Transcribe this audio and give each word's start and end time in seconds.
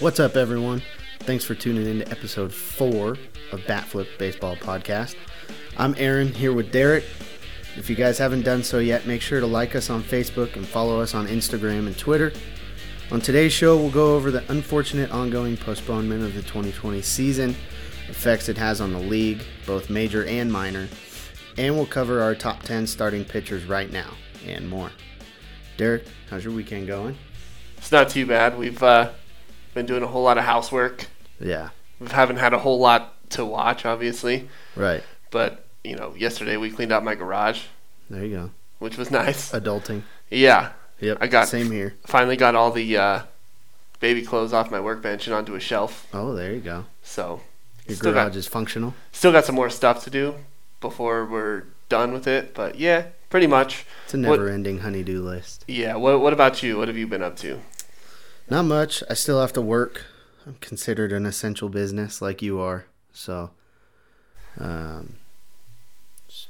What's 0.00 0.18
up, 0.18 0.36
everyone? 0.36 0.82
Thanks 1.20 1.44
for 1.44 1.54
tuning 1.54 1.86
in 1.86 2.00
to 2.00 2.10
episode 2.10 2.52
four 2.52 3.10
of 3.52 3.60
Batflip 3.60 4.18
Baseball 4.18 4.56
Podcast. 4.56 5.14
I'm 5.76 5.94
Aaron 5.96 6.28
here 6.34 6.52
with 6.52 6.72
Derek. 6.72 7.04
If 7.76 7.88
you 7.88 7.94
guys 7.94 8.18
haven't 8.18 8.42
done 8.42 8.64
so 8.64 8.80
yet, 8.80 9.06
make 9.06 9.22
sure 9.22 9.38
to 9.38 9.46
like 9.46 9.76
us 9.76 9.90
on 9.90 10.02
Facebook 10.02 10.56
and 10.56 10.66
follow 10.66 11.00
us 11.00 11.14
on 11.14 11.28
Instagram 11.28 11.86
and 11.86 11.96
Twitter. 11.96 12.32
On 13.12 13.20
today's 13.20 13.52
show, 13.52 13.76
we'll 13.76 13.90
go 13.90 14.16
over 14.16 14.32
the 14.32 14.42
unfortunate 14.50 15.10
ongoing 15.12 15.56
postponement 15.56 16.24
of 16.24 16.34
the 16.34 16.42
2020 16.42 17.00
season, 17.00 17.50
effects 18.08 18.48
it 18.48 18.58
has 18.58 18.80
on 18.80 18.92
the 18.92 18.98
league, 18.98 19.42
both 19.66 19.88
major 19.88 20.24
and 20.26 20.50
minor, 20.50 20.88
and 21.58 21.76
we'll 21.76 21.86
cover 21.86 22.22
our 22.22 22.34
top 22.34 22.62
10 22.64 22.88
starting 22.88 23.24
pitchers 23.24 23.66
right 23.66 23.92
now 23.92 24.10
and 24.46 24.68
more. 24.68 24.90
Derek, 25.76 26.04
how's 26.28 26.44
your 26.44 26.54
weekend 26.54 26.88
going? 26.88 27.16
It's 27.76 27.92
not 27.92 28.08
too 28.08 28.26
bad. 28.26 28.56
We've 28.58 28.82
uh, 28.82 29.10
been 29.74 29.86
doing 29.86 30.02
a 30.02 30.06
whole 30.06 30.22
lot 30.22 30.38
of 30.38 30.44
housework. 30.44 31.06
Yeah, 31.40 31.70
We 32.00 32.08
haven't 32.08 32.36
had 32.36 32.52
a 32.52 32.58
whole 32.58 32.78
lot 32.78 33.14
to 33.30 33.44
watch, 33.44 33.84
obviously, 33.84 34.48
right. 34.76 35.02
but 35.30 35.66
you 35.82 35.96
know, 35.96 36.14
yesterday 36.16 36.56
we 36.56 36.70
cleaned 36.70 36.92
out 36.92 37.02
my 37.02 37.14
garage, 37.16 37.62
There 38.08 38.24
you 38.24 38.36
go. 38.36 38.50
which 38.78 38.96
was 38.96 39.10
nice. 39.10 39.50
Adulting. 39.52 40.02
Yeah, 40.30 40.70
Yep. 41.00 41.18
I 41.20 41.26
got- 41.26 41.48
same 41.48 41.70
here. 41.72 41.94
finally 42.06 42.36
got 42.36 42.54
all 42.54 42.70
the 42.70 42.96
uh, 42.96 43.22
baby 44.00 44.22
clothes 44.22 44.52
off 44.52 44.70
my 44.70 44.78
workbench 44.80 45.26
and 45.26 45.34
onto 45.34 45.54
a 45.56 45.60
shelf. 45.60 46.06
Oh, 46.12 46.34
there 46.34 46.52
you 46.52 46.60
go. 46.60 46.84
So 47.02 47.40
Your 47.88 47.96
Still 47.96 48.12
garage 48.12 48.28
got- 48.32 48.36
is 48.36 48.46
functional. 48.46 48.94
still 49.10 49.32
got 49.32 49.44
some 49.44 49.56
more 49.56 49.70
stuff 49.70 50.04
to 50.04 50.10
do 50.10 50.36
before 50.80 51.24
we're 51.24 51.64
done 51.88 52.12
with 52.12 52.28
it. 52.28 52.54
But 52.54 52.78
yeah, 52.78 53.06
pretty 53.30 53.48
much. 53.48 53.84
It's 54.04 54.14
a 54.14 54.18
never-ending 54.18 54.78
honey-do 54.80 55.20
list. 55.22 55.64
Yeah. 55.66 55.96
What 55.96 56.20
What 56.20 56.32
about 56.32 56.62
you? 56.62 56.78
What 56.78 56.86
have 56.86 56.96
you 56.96 57.08
been 57.08 57.22
up 57.22 57.36
to? 57.38 57.58
Not 58.50 58.64
much. 58.64 59.02
I 59.08 59.14
still 59.14 59.40
have 59.40 59.52
to 59.54 59.62
work. 59.62 60.04
I'm 60.46 60.56
considered 60.60 61.12
an 61.12 61.24
essential 61.26 61.68
business 61.68 62.20
like 62.20 62.42
you 62.42 62.60
are. 62.60 62.86
So, 63.12 63.50
um, 64.58 65.16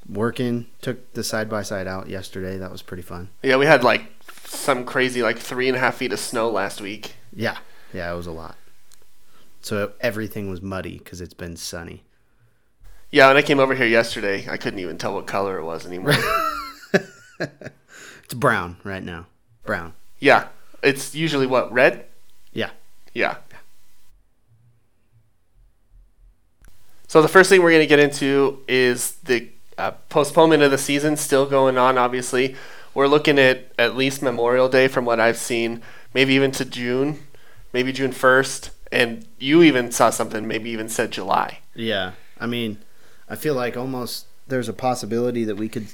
working. 0.09 0.67
Took 0.81 1.13
the 1.13 1.23
side 1.25 1.49
by 1.49 1.63
side 1.63 1.87
out 1.87 2.09
yesterday. 2.09 2.57
That 2.59 2.73
was 2.73 2.83
pretty 2.83 3.03
fun. 3.03 3.31
Yeah, 3.43 3.57
we 3.57 3.67
had 3.67 3.85
like 3.85 4.11
some 4.45 4.85
crazy 4.85 5.23
like 5.23 5.39
three 5.39 5.69
and 5.69 5.77
a 5.77 5.81
half 5.81 5.97
feet 5.97 6.13
of 6.13 6.19
snow 6.19 6.49
last 6.51 6.81
week. 6.81 7.17
Yeah, 7.33 7.59
yeah, 7.93 8.13
it 8.13 8.17
was 8.17 8.27
a 8.27 8.33
lot. 8.33 8.57
So 9.61 9.93
everything 10.01 10.51
was 10.51 10.61
muddy 10.61 10.99
because 10.99 11.21
it's 11.21 11.35
been 11.35 11.57
sunny. 11.57 12.03
Yeah, 13.11 13.29
when 13.29 13.37
I 13.37 13.43
came 13.43 13.61
over 13.61 13.75
here 13.75 13.87
yesterday, 13.87 14.47
I 14.51 14.57
couldn't 14.57 14.81
even 14.81 14.97
tell 14.99 15.15
what 15.15 15.27
color 15.27 15.59
it 15.59 15.65
was 15.65 15.87
anymore. 15.87 16.15
It's 18.25 18.35
brown 18.35 18.77
right 18.83 19.03
now. 19.03 19.27
Brown. 19.67 19.93
yeah, 20.19 20.49
it's 20.83 21.15
usually 21.15 21.47
what 21.47 21.73
red. 21.73 22.07
Yeah. 22.53 22.71
Yeah. 23.15 23.37
So 27.09 27.21
the 27.21 27.29
first 27.29 27.51
thing 27.51 27.63
we're 27.63 27.71
going 27.71 27.83
to 27.83 27.87
get 27.87 27.99
into 27.99 28.61
is 28.67 29.13
the 29.25 29.51
uh, 29.77 29.91
postponement 30.09 30.63
of 30.63 30.71
the 30.71 30.79
season 30.79 31.17
still 31.17 31.45
going 31.45 31.77
on. 31.77 31.99
Obviously, 31.99 32.57
we're 32.95 33.07
looking 33.07 33.39
at 33.39 33.71
at 33.79 33.97
least 33.97 34.23
Memorial 34.23 34.69
Day 34.69 34.89
from 34.89 35.05
what 35.05 35.21
I've 35.21 35.37
seen, 35.37 35.83
maybe 36.15 36.35
even 36.35 36.51
to 36.53 36.65
June, 36.65 37.21
maybe 37.73 37.93
June 37.93 38.13
first, 38.13 38.71
and 38.91 39.27
you 39.39 39.63
even 39.63 39.91
saw 39.91 40.11
something, 40.11 40.47
maybe 40.47 40.71
even 40.71 40.89
said 40.89 41.11
July. 41.11 41.59
Yeah, 41.75 42.13
I 42.41 42.47
mean, 42.47 42.79
I 43.29 43.37
feel 43.37 43.55
like 43.55 43.77
almost 43.77 44.27
there's 44.47 44.69
a 44.69 44.75
possibility 44.75 45.45
that 45.45 45.57
we 45.57 45.69
could 45.69 45.89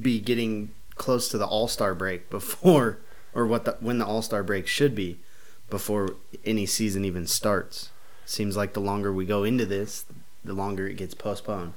be 0.00 0.20
getting 0.20 0.70
close 0.96 1.28
to 1.28 1.38
the 1.38 1.46
All 1.46 1.68
Star 1.68 1.94
break 1.94 2.30
before, 2.30 2.98
or 3.34 3.46
what 3.46 3.64
the 3.64 3.76
when 3.80 3.98
the 3.98 4.06
All 4.06 4.22
Star 4.22 4.42
break 4.42 4.66
should 4.66 4.94
be, 4.94 5.18
before 5.70 6.16
any 6.44 6.66
season 6.66 7.04
even 7.04 7.26
starts. 7.26 7.90
Seems 8.26 8.56
like 8.56 8.72
the 8.72 8.80
longer 8.80 9.12
we 9.12 9.26
go 9.26 9.44
into 9.44 9.66
this, 9.66 10.06
the 10.44 10.54
longer 10.54 10.86
it 10.86 10.96
gets 10.96 11.14
postponed. 11.14 11.74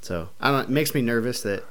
So 0.00 0.30
I 0.40 0.50
don't. 0.50 0.64
It 0.64 0.68
makes 0.70 0.94
me 0.94 1.02
nervous 1.02 1.42
that 1.42 1.64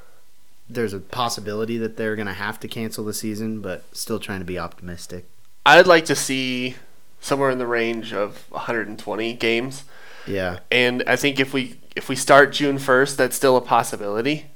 there's 0.69 0.93
a 0.93 0.99
possibility 0.99 1.77
that 1.77 1.97
they're 1.97 2.15
gonna 2.15 2.33
have 2.33 2.59
to 2.61 2.67
cancel 2.67 3.03
the 3.03 3.13
season, 3.13 3.61
but 3.61 3.83
still 3.91 4.19
trying 4.19 4.39
to 4.39 4.45
be 4.45 4.57
optimistic. 4.57 5.25
I'd 5.65 5.87
like 5.87 6.05
to 6.05 6.15
see 6.15 6.75
somewhere 7.19 7.51
in 7.51 7.59
the 7.59 7.67
range 7.67 8.13
of 8.13 8.45
120 8.49 9.33
games. 9.33 9.83
Yeah, 10.25 10.59
and 10.71 11.03
I 11.05 11.15
think 11.15 11.39
if 11.39 11.53
we 11.53 11.77
if 11.95 12.07
we 12.09 12.15
start 12.15 12.53
June 12.53 12.77
first, 12.77 13.17
that's 13.17 13.35
still 13.35 13.57
a 13.57 13.61
possibility. 13.61 14.50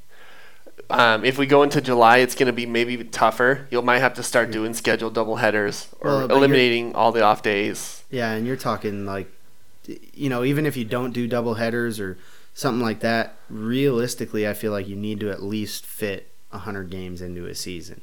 Um, 0.90 1.25
if 1.25 1.38
we 1.38 1.46
go 1.46 1.63
into 1.63 1.81
July, 1.81 2.18
it's 2.18 2.35
going 2.35 2.47
to 2.47 2.53
be 2.53 2.66
maybe 2.66 3.03
tougher. 3.03 3.68
You 3.72 3.81
might 3.81 4.00
have 4.00 4.13
to 4.16 4.23
start 4.23 4.51
doing 4.51 4.73
scheduled 4.73 5.13
double 5.13 5.38
headers 5.38 5.90
or 6.00 6.12
Well, 6.12 6.31
eliminating 6.31 6.94
all 6.96 7.12
the 7.12 7.23
off 7.23 7.41
days. 7.41 8.03
Yeah, 8.09 8.31
and 8.31 8.46
you're 8.46 8.56
talking 8.56 9.06
like, 9.06 9.31
you 10.13 10.29
know, 10.29 10.44
even 10.44 10.66
if 10.66 10.78
you 10.78 10.85
don't 10.85 11.12
do 11.12 11.28
double 11.28 11.56
headers 11.56 12.00
or 12.00 12.18
something 12.53 12.81
like 12.81 13.00
that, 13.01 13.35
realistically, 13.50 14.47
I 14.47 14.53
feel 14.53 14.72
like 14.72 14.88
you 14.88 14.95
need 14.95 15.19
to 15.22 15.31
at 15.31 15.41
least 15.44 15.85
fit 15.85 16.29
100 16.51 16.90
games 16.90 17.22
into 17.22 17.45
a 17.45 17.56
season. 17.56 18.01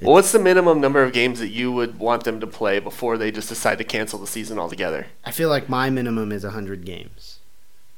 Well, 0.00 0.14
what's 0.14 0.32
the 0.32 0.38
minimum 0.38 0.80
number 0.80 1.02
of 1.02 1.12
games 1.12 1.40
that 1.40 1.48
you 1.48 1.70
would 1.72 1.98
want 1.98 2.24
them 2.24 2.40
to 2.40 2.46
play 2.46 2.78
before 2.78 3.18
they 3.18 3.30
just 3.30 3.50
decide 3.50 3.76
to 3.78 3.84
cancel 3.84 4.18
the 4.18 4.26
season 4.26 4.58
altogether? 4.58 5.08
I 5.24 5.30
feel 5.30 5.50
like 5.50 5.68
my 5.68 5.90
minimum 5.90 6.32
is 6.32 6.42
100 6.42 6.86
games 6.86 7.40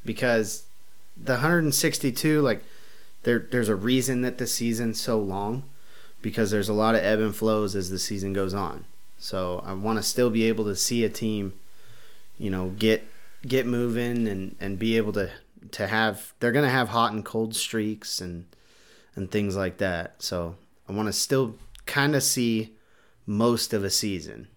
because 0.04 0.64
the 1.16 1.34
162, 1.34 2.40
like, 2.40 2.64
there, 3.22 3.38
there's 3.38 3.68
a 3.68 3.76
reason 3.76 4.22
that 4.22 4.38
the 4.38 4.46
season's 4.46 5.00
so 5.00 5.18
long 5.18 5.64
because 6.20 6.50
there's 6.50 6.68
a 6.68 6.74
lot 6.74 6.94
of 6.94 7.02
ebb 7.02 7.20
and 7.20 7.34
flows 7.34 7.74
as 7.74 7.90
the 7.90 7.98
season 7.98 8.32
goes 8.32 8.54
on. 8.54 8.84
So 9.18 9.62
I 9.64 9.72
want 9.72 9.98
to 9.98 10.02
still 10.02 10.30
be 10.30 10.44
able 10.44 10.64
to 10.64 10.76
see 10.76 11.04
a 11.04 11.08
team, 11.08 11.54
you 12.38 12.50
know, 12.50 12.70
get 12.70 13.04
get 13.46 13.66
moving 13.66 14.28
and, 14.28 14.56
and 14.60 14.78
be 14.78 14.96
able 14.96 15.12
to 15.12 15.30
to 15.72 15.86
have 15.86 16.32
they're 16.40 16.52
gonna 16.52 16.68
have 16.68 16.88
hot 16.88 17.12
and 17.12 17.24
cold 17.24 17.54
streaks 17.54 18.20
and 18.20 18.46
and 19.14 19.30
things 19.30 19.56
like 19.56 19.78
that. 19.78 20.22
So 20.22 20.56
I 20.88 20.92
want 20.92 21.08
to 21.08 21.12
still 21.12 21.54
kind 21.86 22.14
of 22.14 22.22
see 22.22 22.74
most 23.26 23.72
of 23.72 23.84
a 23.84 23.90
season. 23.90 24.48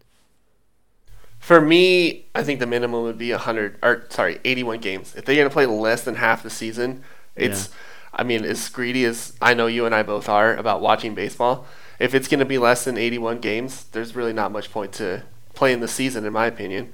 For 1.40 1.62
me, 1.62 2.26
I 2.34 2.44
think 2.44 2.60
the 2.60 2.66
minimum 2.66 3.04
would 3.04 3.18
be 3.18 3.32
100 3.32 3.78
or 3.84 4.06
sorry, 4.10 4.40
81 4.44 4.80
games. 4.80 5.14
If 5.16 5.26
they're 5.26 5.36
going 5.36 5.48
to 5.48 5.54
play 5.54 5.68
less 5.68 6.04
than 6.04 6.16
half 6.16 6.42
the 6.42 6.50
season, 6.50 7.04
it's 7.36 7.70
I 8.16 8.24
mean, 8.24 8.46
as 8.46 8.70
greedy 8.70 9.06
as 9.06 9.34
I 9.42 9.54
know 9.54 9.68
you 9.68 9.86
and 9.86 9.94
I 9.94 10.04
both 10.04 10.30
are 10.30 10.56
about 10.56 10.82
watching 10.82 11.14
baseball, 11.14 11.66
if 12.00 12.14
it's 12.14 12.28
going 12.28 12.40
to 12.40 12.46
be 12.46 12.58
less 12.58 12.86
than 12.86 12.98
81 12.98 13.40
games, 13.40 13.86
there's 13.92 14.16
really 14.16 14.34
not 14.34 14.52
much 14.52 14.72
point 14.72 14.94
to 14.94 15.24
playing 15.54 15.80
the 15.80 15.88
season 15.88 16.26
in 16.26 16.34
my 16.34 16.46
opinion. 16.46 16.94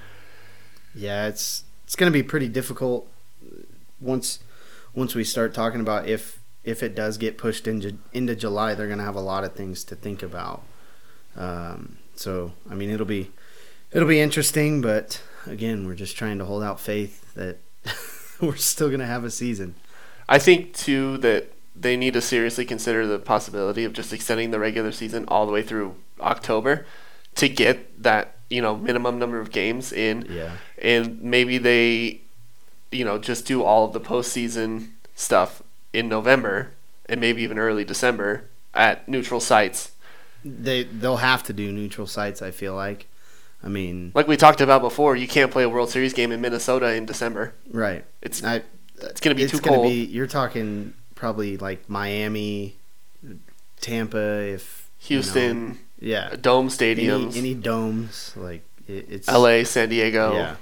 Yeah, 0.96 1.28
it's 1.28 1.64
it's 1.84 1.96
gonna 1.96 2.12
be 2.12 2.24
pretty 2.24 2.48
difficult 2.48 3.10
once 4.00 4.40
once 4.94 5.16
we 5.16 5.24
start 5.24 5.54
talking 5.54 5.82
about 5.82 6.08
if 6.08 6.40
if 6.64 6.84
it 6.84 6.96
does 6.96 7.18
get 7.18 7.38
pushed 7.38 7.68
into 7.68 7.98
into 8.14 8.36
July, 8.36 8.74
they're 8.74 8.88
gonna 8.88 9.04
have 9.04 9.16
a 9.16 9.22
lot 9.22 9.44
of 9.44 9.54
things 9.54 9.84
to 9.86 9.96
think 9.96 10.24
about. 10.24 10.64
Um, 11.36 11.98
so 12.16 12.54
I 12.70 12.76
mean, 12.76 12.90
it'll 12.90 13.06
be 13.06 13.32
it'll 13.92 14.08
be 14.08 14.22
interesting, 14.22 14.82
but 14.82 15.22
again, 15.48 15.86
we're 15.86 15.96
just 15.96 16.18
trying 16.18 16.38
to 16.38 16.46
hold 16.46 16.64
out 16.64 16.80
faith 16.80 17.34
that 17.34 17.58
we're 18.42 18.56
still 18.56 18.90
gonna 18.90 19.06
have 19.06 19.24
a 19.24 19.32
season. 19.32 19.76
I 20.32 20.40
think 20.40 20.74
too 20.74 21.18
that 21.18 21.52
they 21.76 21.98
need 21.98 22.14
to 22.14 22.22
seriously 22.22 22.64
consider 22.64 23.06
the 23.06 23.20
possibility 23.20 23.84
of 23.84 23.92
just 23.92 24.14
extending 24.14 24.52
the 24.52 24.60
regular 24.60 24.94
season 24.94 25.26
all 25.28 25.46
the 25.46 25.52
way 25.52 25.62
through 25.62 25.96
October 26.22 26.86
to 27.36 27.50
get 27.50 28.02
that, 28.02 28.36
you 28.50 28.62
know, 28.62 28.78
minimum 28.78 29.20
number 29.20 29.42
of 29.42 29.52
games 29.52 29.92
in. 29.92 30.26
Yeah, 30.30 30.52
and 30.82 31.22
maybe 31.22 31.58
they, 31.58 32.22
you 32.92 33.04
know, 33.04 33.18
just 33.18 33.46
do 33.46 33.62
all 33.62 33.84
of 33.84 33.92
the 33.92 34.00
postseason 34.00 34.92
stuff 35.16 35.62
in 35.92 36.08
November 36.08 36.72
and 37.10 37.20
maybe 37.20 37.44
even 37.44 37.60
early 37.60 37.84
December 37.84 38.46
at 38.74 39.10
neutral 39.10 39.42
sites, 39.42 39.92
they 40.46 40.84
they'll 40.84 41.18
have 41.18 41.44
to 41.44 41.52
do 41.52 41.74
neutral 41.74 42.08
sites. 42.08 42.42
I 42.42 42.52
feel 42.52 42.74
like. 42.74 43.08
I 43.64 43.68
mean, 43.68 44.12
like 44.16 44.28
we 44.28 44.38
talked 44.38 44.62
about 44.62 44.82
before. 44.82 45.18
You 45.18 45.28
can't 45.28 45.52
play 45.52 45.64
a 45.64 45.70
World 45.70 45.90
Series 45.90 46.14
game 46.14 46.32
in 46.32 46.40
Minnesota 46.40 46.96
in 46.96 47.06
December. 47.06 47.54
right? 47.70 48.06
It's 48.22 48.44
I, 48.44 48.64
it's 49.04 49.22
gonna 49.22 49.36
be 49.36 49.44
it's 49.44 49.52
too 49.52 49.60
gonna 49.60 49.78
cold. 49.78 49.88
Be, 49.88 50.06
you're 50.06 50.28
talking 50.28 50.94
probably 51.16 51.58
like 51.58 51.90
Miami, 51.90 52.76
Tampa, 53.80 54.18
if 54.18 54.90
you 55.02 55.18
know, 55.18 55.22
Houston, 55.22 55.80
yeah, 56.00 56.36
dome 56.40 56.66
any, 56.66 56.70
stadiums, 56.70 57.38
any 57.38 57.54
domes 57.54 58.34
like 58.36 58.64
it, 58.88 59.08
it's 59.10 59.30
L.A., 59.30 59.64
San 59.64 59.90
Diego. 59.90 60.34
Yeah, 60.34 60.56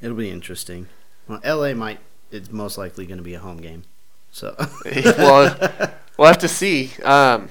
it'll 0.00 0.16
be 0.16 0.30
interesting. 0.30 0.88
Well, 1.28 1.40
L.A. 1.42 1.74
might 1.74 1.98
it's 2.30 2.50
most 2.50 2.78
likely 2.78 3.06
going 3.06 3.18
to 3.18 3.24
be 3.24 3.34
a 3.34 3.40
home 3.40 3.58
game, 3.58 3.84
so 4.30 4.54
well, 5.18 5.56
we'll 6.16 6.28
have 6.28 6.38
to 6.38 6.48
see. 6.48 6.92
Um, 7.02 7.50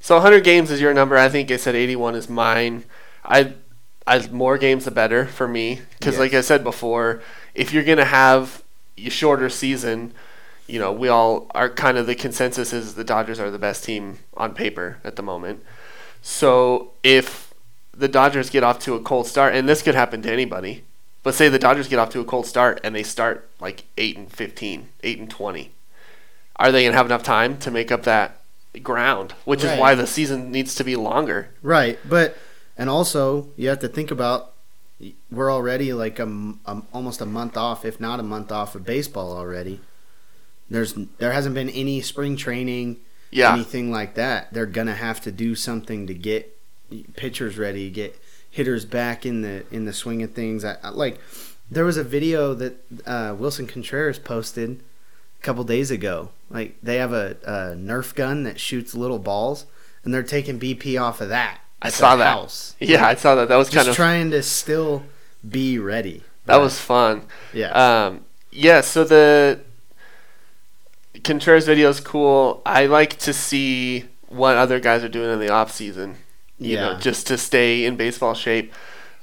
so 0.00 0.16
100 0.16 0.42
games 0.42 0.70
is 0.70 0.80
your 0.80 0.94
number. 0.94 1.16
I 1.16 1.28
think 1.28 1.50
I 1.50 1.56
said 1.56 1.74
81 1.74 2.14
is 2.14 2.28
mine. 2.28 2.84
I, 3.24 3.52
I 4.06 4.26
more 4.28 4.56
games 4.56 4.86
the 4.86 4.90
better 4.90 5.26
for 5.26 5.46
me 5.46 5.82
because, 5.98 6.18
like 6.18 6.32
I 6.32 6.40
said 6.40 6.64
before, 6.64 7.22
if 7.60 7.72
you're 7.72 7.84
gonna 7.84 8.04
have 8.24 8.62
a 8.96 9.10
shorter 9.10 9.48
season, 9.50 10.12
you 10.66 10.78
know, 10.78 10.92
we 10.92 11.08
all 11.08 11.46
are 11.54 11.68
kind 11.68 11.98
of 11.98 12.06
the 12.06 12.14
consensus 12.14 12.72
is 12.72 12.94
the 12.94 13.04
Dodgers 13.04 13.38
are 13.38 13.50
the 13.50 13.58
best 13.58 13.84
team 13.84 14.18
on 14.36 14.54
paper 14.54 14.98
at 15.04 15.16
the 15.16 15.22
moment. 15.22 15.62
So 16.22 16.92
if 17.02 17.52
the 17.96 18.08
Dodgers 18.08 18.48
get 18.50 18.62
off 18.64 18.78
to 18.80 18.94
a 18.94 19.00
cold 19.00 19.26
start, 19.26 19.54
and 19.54 19.68
this 19.68 19.82
could 19.82 19.94
happen 19.94 20.22
to 20.22 20.32
anybody. 20.32 20.84
But 21.22 21.34
say 21.34 21.50
the 21.50 21.58
Dodgers 21.58 21.86
get 21.88 21.98
off 21.98 22.08
to 22.10 22.20
a 22.20 22.24
cold 22.24 22.46
start 22.46 22.80
and 22.82 22.94
they 22.94 23.02
start 23.02 23.46
like 23.60 23.84
eight 23.98 24.16
and 24.16 24.32
15, 24.32 24.88
8 25.02 25.18
and 25.18 25.28
twenty, 25.30 25.72
are 26.56 26.72
they 26.72 26.82
gonna 26.84 26.96
have 26.96 27.04
enough 27.06 27.22
time 27.22 27.58
to 27.58 27.70
make 27.70 27.92
up 27.92 28.04
that 28.04 28.40
ground? 28.82 29.34
Which 29.44 29.62
Right. 29.62 29.74
is 29.74 29.78
why 29.80 29.94
the 29.94 30.06
season 30.06 30.50
needs 30.50 30.74
to 30.76 30.84
be 30.84 30.96
longer. 30.96 31.50
Right, 31.62 31.98
but 32.08 32.38
and 32.78 32.88
also 32.88 33.48
you 33.56 33.68
have 33.68 33.80
to 33.80 33.88
think 33.88 34.10
about 34.10 34.52
we're 35.30 35.52
already 35.52 35.92
like 35.92 36.18
a, 36.18 36.26
a- 36.66 36.82
almost 36.92 37.20
a 37.20 37.26
month 37.26 37.56
off, 37.56 37.84
if 37.84 38.00
not 38.00 38.20
a 38.20 38.22
month 38.22 38.52
off 38.52 38.74
of 38.74 38.84
baseball 38.84 39.36
already. 39.36 39.80
There's 40.68 40.94
there 41.18 41.32
hasn't 41.32 41.54
been 41.54 41.70
any 41.70 42.00
spring 42.00 42.36
training, 42.36 42.98
Yeah, 43.30 43.52
anything 43.54 43.90
like 43.90 44.14
that. 44.14 44.52
They're 44.52 44.66
gonna 44.66 44.94
have 44.94 45.20
to 45.22 45.32
do 45.32 45.54
something 45.54 46.06
to 46.06 46.14
get 46.14 46.56
pitchers 47.16 47.58
ready, 47.58 47.90
get 47.90 48.18
hitters 48.50 48.84
back 48.84 49.24
in 49.26 49.42
the 49.42 49.64
in 49.72 49.84
the 49.84 49.92
swing 49.92 50.22
of 50.22 50.32
things. 50.32 50.64
I, 50.64 50.76
I- 50.82 50.90
like 50.90 51.18
there 51.70 51.84
was 51.84 51.96
a 51.96 52.04
video 52.04 52.54
that 52.54 52.74
uh, 53.06 53.34
Willson 53.38 53.66
Contreras 53.68 54.18
posted 54.18 54.80
a 55.40 55.42
couple 55.42 55.64
days 55.64 55.90
ago. 55.90 56.30
Like 56.50 56.76
they 56.82 56.96
have 56.96 57.12
a, 57.12 57.36
a 57.44 57.54
Nerf 57.76 58.14
gun 58.14 58.42
that 58.44 58.60
shoots 58.60 58.94
little 58.94 59.18
balls, 59.20 59.66
and 60.04 60.12
they're 60.14 60.22
taking 60.22 60.58
BP 60.60 61.00
off 61.00 61.20
of 61.20 61.28
that. 61.30 61.60
I 61.82 61.90
saw 61.90 62.16
that. 62.16 62.26
House. 62.26 62.74
yeah, 62.78 63.06
I 63.06 63.14
saw 63.14 63.34
that. 63.36 63.48
That 63.48 63.56
was 63.56 63.68
Just 63.68 63.76
kind 63.76 63.88
of 63.88 63.96
trying 63.96 64.30
to 64.32 64.42
still 64.42 65.02
be 65.48 65.78
ready. 65.78 66.22
that 66.46 66.58
was 66.60 66.78
fun. 66.78 67.22
yeah. 67.52 67.70
Um, 68.06 68.24
yeah, 68.52 68.80
so 68.80 69.04
the 69.04 69.60
Contreras 71.24 71.66
video 71.66 71.88
is 71.88 72.00
cool. 72.00 72.62
I 72.64 72.86
like 72.86 73.18
to 73.20 73.32
see 73.32 74.06
what 74.28 74.56
other 74.56 74.80
guys 74.80 75.02
are 75.04 75.08
doing 75.08 75.32
in 75.32 75.38
the 75.40 75.48
off 75.50 75.72
season. 75.72 76.16
You 76.58 76.76
know, 76.76 76.90
Yeah. 76.92 76.98
just 76.98 77.26
to 77.28 77.38
stay 77.38 77.84
in 77.84 77.96
baseball 77.96 78.34
shape. 78.34 78.72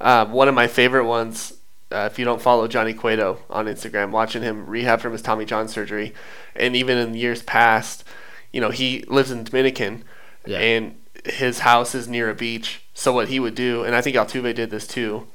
Um, 0.02 0.32
one 0.32 0.48
of 0.48 0.56
my 0.56 0.68
favorite 0.68 1.06
ones, 1.06 1.54
uh, 1.92 2.10
if 2.12 2.18
you 2.20 2.26
don't 2.26 2.42
follow 2.42 2.68
Johnny 2.68 2.94
Cueto 2.94 3.40
on 3.50 3.66
Instagram, 3.68 4.12
watching 4.12 4.42
him 4.42 4.66
rehab 4.68 5.00
from 5.02 5.12
his 5.12 5.22
Tommy 5.22 5.46
John 5.46 5.68
surgery, 5.68 6.14
and 6.56 6.76
even 6.76 6.98
in 6.98 7.14
years 7.14 7.42
past, 7.44 8.04
you 8.52 8.60
know, 8.62 8.70
he 8.72 9.04
lives 9.08 9.30
in 9.32 9.44
Dominican, 9.44 10.04
Yeah. 10.46 10.58
and 10.60 10.96
his 11.26 11.60
house 11.60 11.96
is 11.96 12.08
near 12.08 12.30
a 12.30 12.36
beach. 12.36 12.82
So 12.94 13.14
what 13.14 13.28
he 13.30 13.40
would 13.40 13.56
do, 13.56 13.84
and 13.84 13.96
I 13.96 14.02
think 14.02 14.16
Altuve 14.16 14.54
did 14.56 14.70
this 14.70 14.88
too, 14.88 15.28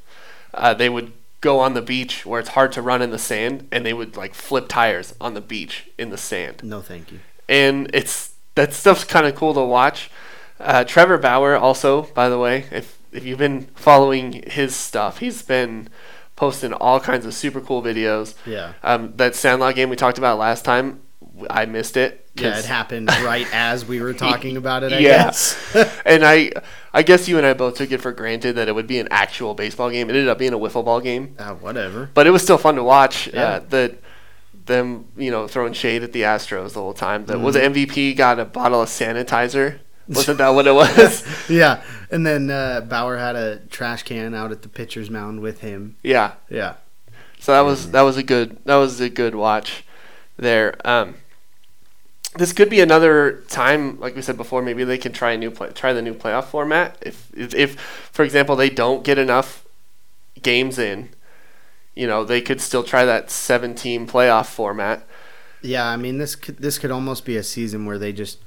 uh, 0.54 0.74
they 0.74 0.88
would 0.88 1.12
go 1.40 1.58
on 1.58 1.74
the 1.74 1.82
beach 1.82 2.24
where 2.26 2.40
it's 2.40 2.50
hard 2.50 2.72
to 2.72 2.82
run 2.82 3.02
in 3.02 3.10
the 3.10 3.18
sand, 3.18 3.68
and 3.72 3.84
they 3.84 3.92
would 3.92 4.16
like 4.16 4.34
flip 4.34 4.68
tires 4.68 5.14
on 5.20 5.34
the 5.34 5.40
beach 5.40 5.88
in 5.98 6.10
the 6.10 6.18
sand, 6.18 6.62
no, 6.62 6.80
thank 6.80 7.10
you. 7.12 7.20
and 7.48 7.90
it's 7.94 8.32
that 8.54 8.72
stuff's 8.72 9.04
kind 9.04 9.26
of 9.26 9.34
cool 9.34 9.54
to 9.54 9.60
watch. 9.62 10.10
Uh, 10.60 10.84
Trevor 10.84 11.18
Bauer, 11.18 11.56
also, 11.56 12.02
by 12.14 12.28
the 12.28 12.38
way, 12.38 12.66
if 12.70 12.98
if 13.12 13.24
you've 13.24 13.38
been 13.38 13.62
following 13.74 14.42
his 14.46 14.74
stuff, 14.76 15.18
he's 15.18 15.42
been 15.42 15.88
posting 16.36 16.72
all 16.72 16.98
kinds 17.00 17.26
of 17.26 17.34
super 17.34 17.60
cool 17.60 17.82
videos. 17.82 18.34
Yeah. 18.46 18.72
Um, 18.82 19.12
that 19.16 19.34
Sandlot 19.34 19.74
game 19.74 19.90
we 19.90 19.96
talked 19.96 20.18
about 20.18 20.38
last 20.38 20.64
time, 20.64 21.00
I 21.50 21.66
missed 21.66 21.96
it. 21.96 22.21
Yeah, 22.34 22.58
it 22.58 22.64
happened 22.64 23.08
right 23.08 23.46
as 23.52 23.84
we 23.84 24.00
were 24.00 24.14
talking 24.14 24.56
about 24.56 24.82
it. 24.82 24.92
I 24.92 24.98
Yeah. 24.98 25.24
guess. 25.24 26.02
and 26.06 26.24
I, 26.24 26.52
I 26.92 27.02
guess 27.02 27.28
you 27.28 27.36
and 27.38 27.46
I 27.46 27.52
both 27.52 27.76
took 27.76 27.90
it 27.92 28.00
for 28.00 28.10
granted 28.12 28.54
that 28.56 28.68
it 28.68 28.74
would 28.74 28.86
be 28.86 28.98
an 28.98 29.08
actual 29.10 29.54
baseball 29.54 29.90
game. 29.90 30.08
It 30.08 30.14
ended 30.14 30.28
up 30.28 30.38
being 30.38 30.54
a 30.54 30.58
wiffle 30.58 30.84
ball 30.84 31.00
game, 31.00 31.36
Ah, 31.38 31.54
whatever. 31.54 32.10
but 32.14 32.26
it 32.26 32.30
was 32.30 32.42
still 32.42 32.56
fun 32.58 32.76
to 32.76 32.82
watch. 32.82 33.28
Yeah. 33.32 33.42
Uh, 33.44 33.60
the 33.68 33.96
them, 34.64 35.06
you 35.16 35.30
know, 35.30 35.48
throwing 35.48 35.72
shade 35.72 36.02
at 36.04 36.12
the 36.12 36.22
Astros 36.22 36.72
the 36.74 36.80
whole 36.80 36.94
time. 36.94 37.26
The, 37.26 37.34
Mm-hmm. 37.34 37.42
Was 37.42 37.54
the 37.54 37.60
MVP 37.62 38.16
got 38.16 38.38
a 38.38 38.44
bottle 38.44 38.80
of 38.82 38.88
sanitizer? 38.88 39.80
Wasn't 40.08 40.38
that 40.38 40.48
what 40.50 40.66
it 40.66 40.72
was? 40.74 41.24
yeah, 41.50 41.82
and 42.10 42.24
then 42.26 42.50
uh, 42.50 42.80
Bauer 42.80 43.16
had 43.18 43.36
a 43.36 43.58
trash 43.70 44.02
can 44.04 44.34
out 44.34 44.52
at 44.52 44.62
the 44.62 44.68
pitcher's 44.68 45.10
mound 45.10 45.40
with 45.40 45.60
him. 45.60 45.96
yeah. 46.02 46.32
Yeah. 46.48 46.74
So 47.40 47.52
that 47.52 47.60
was 47.62 47.90
that 47.90 48.02
was 48.02 48.16
a 48.16 48.22
good 48.22 48.58
that 48.66 48.76
was 48.76 49.00
a 49.00 49.08
good 49.10 49.34
watch 49.34 49.84
there. 50.36 50.74
Um, 50.84 51.16
this 52.34 52.52
could 52.52 52.70
be 52.70 52.80
another 52.80 53.42
time, 53.48 54.00
like 54.00 54.16
we 54.16 54.22
said 54.22 54.36
before. 54.36 54.62
Maybe 54.62 54.84
they 54.84 54.98
can 54.98 55.12
try 55.12 55.32
a 55.32 55.38
new 55.38 55.50
play, 55.50 55.70
try 55.70 55.92
the 55.92 56.02
new 56.02 56.14
playoff 56.14 56.44
format. 56.44 56.96
If, 57.02 57.30
if, 57.36 57.54
if 57.54 57.80
for 57.80 58.24
example, 58.24 58.56
they 58.56 58.70
don't 58.70 59.04
get 59.04 59.18
enough 59.18 59.64
games 60.40 60.78
in, 60.78 61.10
you 61.94 62.06
know, 62.06 62.24
they 62.24 62.40
could 62.40 62.60
still 62.60 62.82
try 62.82 63.04
that 63.04 63.30
seven-team 63.30 64.06
playoff 64.06 64.46
format. 64.46 65.06
Yeah, 65.60 65.86
I 65.86 65.96
mean 65.96 66.18
this 66.18 66.34
could, 66.34 66.56
this 66.58 66.78
could 66.78 66.90
almost 66.90 67.24
be 67.24 67.36
a 67.36 67.42
season 67.42 67.86
where 67.86 67.98
they 67.98 68.12
just 68.12 68.38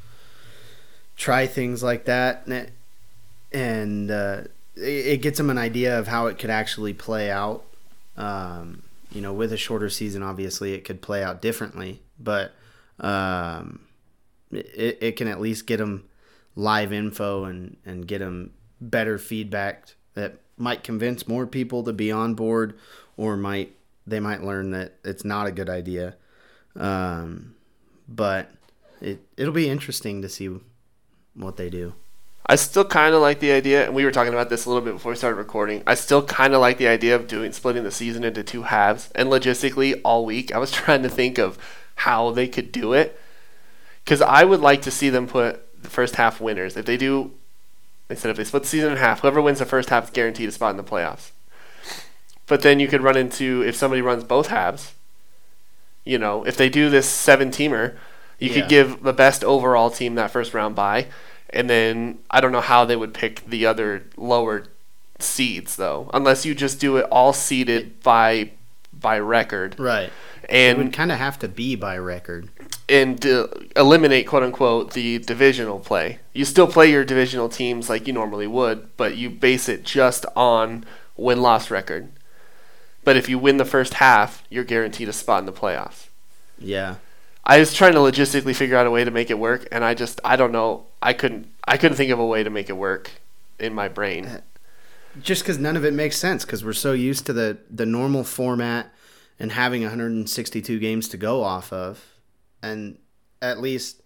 try 1.15 1.47
things 1.47 1.81
like 1.81 2.05
that, 2.05 2.43
and 2.45 2.53
it, 2.53 2.71
and, 3.53 4.11
uh, 4.11 4.41
it, 4.75 5.05
it 5.07 5.21
gets 5.21 5.37
them 5.37 5.49
an 5.49 5.57
idea 5.57 5.97
of 5.97 6.07
how 6.07 6.27
it 6.27 6.37
could 6.37 6.49
actually 6.49 6.93
play 6.93 7.31
out. 7.31 7.63
Um, 8.17 8.81
you 9.11 9.21
know, 9.21 9.31
with 9.31 9.53
a 9.53 9.57
shorter 9.57 9.89
season, 9.89 10.23
obviously 10.23 10.73
it 10.73 10.83
could 10.83 11.01
play 11.01 11.23
out 11.23 11.41
differently, 11.41 12.01
but 12.19 12.53
um, 12.99 13.81
it 14.51 14.97
it 15.01 15.15
can 15.15 15.27
at 15.27 15.41
least 15.41 15.67
get 15.67 15.77
them 15.77 16.05
live 16.55 16.93
info 16.93 17.45
and 17.45 17.77
and 17.85 18.07
get 18.07 18.19
them 18.19 18.51
better 18.79 19.17
feedback 19.17 19.95
that 20.13 20.39
might 20.57 20.83
convince 20.83 21.27
more 21.27 21.45
people 21.45 21.83
to 21.83 21.93
be 21.93 22.11
on 22.11 22.33
board, 22.33 22.77
or 23.17 23.35
might 23.37 23.75
they 24.07 24.19
might 24.19 24.43
learn 24.43 24.71
that 24.71 24.93
it's 25.03 25.25
not 25.25 25.47
a 25.47 25.51
good 25.51 25.69
idea. 25.69 26.15
Um, 26.75 27.55
but 28.07 28.49
it 29.01 29.19
it'll 29.37 29.53
be 29.53 29.69
interesting 29.69 30.21
to 30.21 30.29
see 30.29 30.49
what 31.33 31.57
they 31.57 31.69
do. 31.69 31.93
I 32.47 32.57
still 32.57 32.85
kind 32.85 33.15
of 33.15 33.21
like 33.21 33.39
the 33.39 33.51
idea, 33.51 33.85
and 33.85 33.95
we 33.95 34.05
were 34.05 34.11
talking 34.11 34.33
about 34.33 34.49
this 34.49 34.65
a 34.65 34.69
little 34.69 34.83
bit 34.83 34.93
before 34.93 35.11
we 35.11 35.17
started 35.17 35.37
recording. 35.37 35.81
I 35.87 35.95
still 35.95 36.21
kind 36.21 36.53
of 36.53 36.61
like 36.61 36.77
the 36.77 36.87
idea 36.87 37.15
of 37.15 37.25
doing 37.25 37.51
splitting 37.51 37.83
the 37.83 37.91
season 37.91 38.23
into 38.23 38.43
two 38.43 38.63
halves, 38.63 39.09
and 39.15 39.29
logistically, 39.29 39.99
all 40.05 40.25
week 40.25 40.53
I 40.53 40.59
was 40.59 40.71
trying 40.83 41.01
to 41.03 41.09
think 41.09 41.39
of 41.39 41.57
how 41.95 42.31
they 42.31 42.47
could 42.47 42.71
do 42.71 42.93
it, 42.93 43.19
because 44.03 44.21
I 44.21 44.43
would 44.43 44.59
like 44.59 44.81
to 44.83 44.91
see 44.91 45.09
them 45.09 45.27
put 45.27 45.81
the 45.81 45.89
first 45.89 46.15
half 46.15 46.41
winners. 46.41 46.75
If 46.77 46.85
they 46.85 46.97
do, 46.97 47.31
instead 48.09 48.29
of 48.29 48.37
they 48.37 48.43
split 48.43 48.63
the 48.63 48.69
season 48.69 48.91
in 48.91 48.97
half, 48.97 49.21
whoever 49.21 49.41
wins 49.41 49.59
the 49.59 49.65
first 49.65 49.89
half 49.89 50.05
is 50.05 50.09
guaranteed 50.11 50.49
a 50.49 50.51
spot 50.51 50.71
in 50.71 50.77
the 50.77 50.83
playoffs. 50.83 51.31
But 52.47 52.61
then 52.61 52.79
you 52.79 52.87
could 52.87 53.01
run 53.01 53.17
into 53.17 53.63
if 53.65 53.75
somebody 53.75 54.01
runs 54.01 54.23
both 54.23 54.47
halves. 54.47 54.93
You 56.03 56.19
know, 56.19 56.43
if 56.45 56.55
they 56.55 56.69
do 56.69 56.89
this 56.89 57.07
seven 57.09 57.49
teamer, 57.49 57.95
you 58.37 58.49
Yeah. 58.49 58.61
could 58.61 58.69
give 58.69 59.03
the 59.03 59.13
best 59.13 59.43
overall 59.43 59.89
team 59.89 60.15
that 60.15 60.29
first 60.29 60.53
round 60.53 60.75
bye, 60.75 61.07
and 61.49 61.69
then 61.69 62.19
I 62.29 62.41
don't 62.41 62.51
know 62.51 62.61
how 62.61 62.85
they 62.85 62.95
would 62.95 63.13
pick 63.13 63.43
the 63.47 63.65
other 63.65 64.03
lower 64.17 64.65
seeds 65.17 65.77
though, 65.77 66.11
unless 66.13 66.45
you 66.45 66.53
just 66.53 66.79
do 66.79 66.97
it 66.97 67.07
all 67.09 67.31
seeded 67.33 68.03
by 68.03 68.51
by 68.99 69.19
record 69.19 69.75
Right. 69.79 70.11
And 70.47 70.77
It 70.79 70.83
would 70.83 70.93
kind 70.93 71.11
of 71.11 71.17
have 71.17 71.39
to 71.39 71.47
be 71.47 71.75
by 71.75 71.97
record. 71.97 72.49
and 72.87 73.25
uh, 73.25 73.47
eliminate 73.75 74.27
quote 74.27 74.43
unquote 74.43 74.93
the 74.93 75.19
divisional 75.19 75.79
play. 75.79 76.19
You 76.33 76.45
still 76.45 76.67
play 76.67 76.91
your 76.91 77.03
divisional 77.03 77.49
teams 77.49 77.89
like 77.89 78.05
you 78.07 78.13
normally 78.13 78.47
would, 78.47 78.95
but 78.97 79.17
you 79.17 79.29
base 79.29 79.67
it 79.69 79.83
just 79.83 80.25
on 80.35 80.85
win 81.17 81.41
loss 81.41 81.71
record. 81.71 82.09
But 83.03 83.17
if 83.17 83.29
you 83.29 83.37
win 83.39 83.57
the 83.57 83.65
first 83.65 83.95
half, 83.95 84.43
you're 84.49 84.63
guaranteed 84.63 85.09
a 85.09 85.13
spot 85.13 85.39
in 85.39 85.45
the 85.45 85.51
playoffs. 85.51 86.07
Yeah. 86.59 86.95
I 87.43 87.59
was 87.59 87.73
trying 87.73 87.93
to 87.93 87.99
logistically 87.99 88.55
figure 88.55 88.75
out 88.77 88.87
a 88.87 88.91
way 88.91 89.03
to 89.03 89.11
make 89.11 89.29
it 89.29 89.37
work, 89.37 89.67
and 89.71 89.83
I 89.85 89.93
just 89.93 90.19
I 90.23 90.35
don't 90.35 90.51
know. 90.51 90.85
I 91.01 91.13
couldn't 91.13 91.47
I 91.67 91.77
couldn't 91.77 91.97
think 91.97 92.11
of 92.11 92.19
a 92.19 92.25
way 92.25 92.43
to 92.43 92.49
make 92.49 92.69
it 92.69 92.77
work 92.77 93.11
in 93.59 93.73
my 93.73 93.87
brain. 93.87 94.41
Just 95.21 95.43
because 95.43 95.57
none 95.57 95.77
of 95.77 95.85
it 95.85 95.93
makes 95.93 96.17
sense 96.17 96.45
because 96.45 96.63
we're 96.63 96.73
so 96.73 96.93
used 96.93 97.25
to 97.27 97.33
the 97.33 97.57
the 97.69 97.85
normal 97.85 98.23
format 98.23 98.93
and 99.39 99.51
having 99.51 99.81
162 99.81 100.79
games 100.79 101.07
to 101.09 101.17
go 101.17 101.43
off 101.43 101.73
of, 101.73 102.15
and 102.61 102.97
at 103.41 103.59
least 103.59 104.01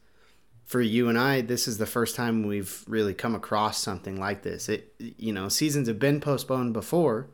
for 0.66 0.82
you 0.82 1.10
and 1.10 1.18
I, 1.18 1.42
this 1.42 1.68
is 1.68 1.80
the 1.80 1.88
first 1.88 2.16
time 2.16 2.46
we've 2.46 2.84
really 2.88 3.16
come 3.16 3.34
across 3.34 3.80
something 3.80 4.20
like 4.20 4.44
this. 4.44 4.70
It 4.70 4.94
you 5.00 5.34
know 5.34 5.50
seasons 5.50 5.88
have 5.88 6.00
been 6.00 6.22
postponed 6.22 6.74
before. 6.74 7.28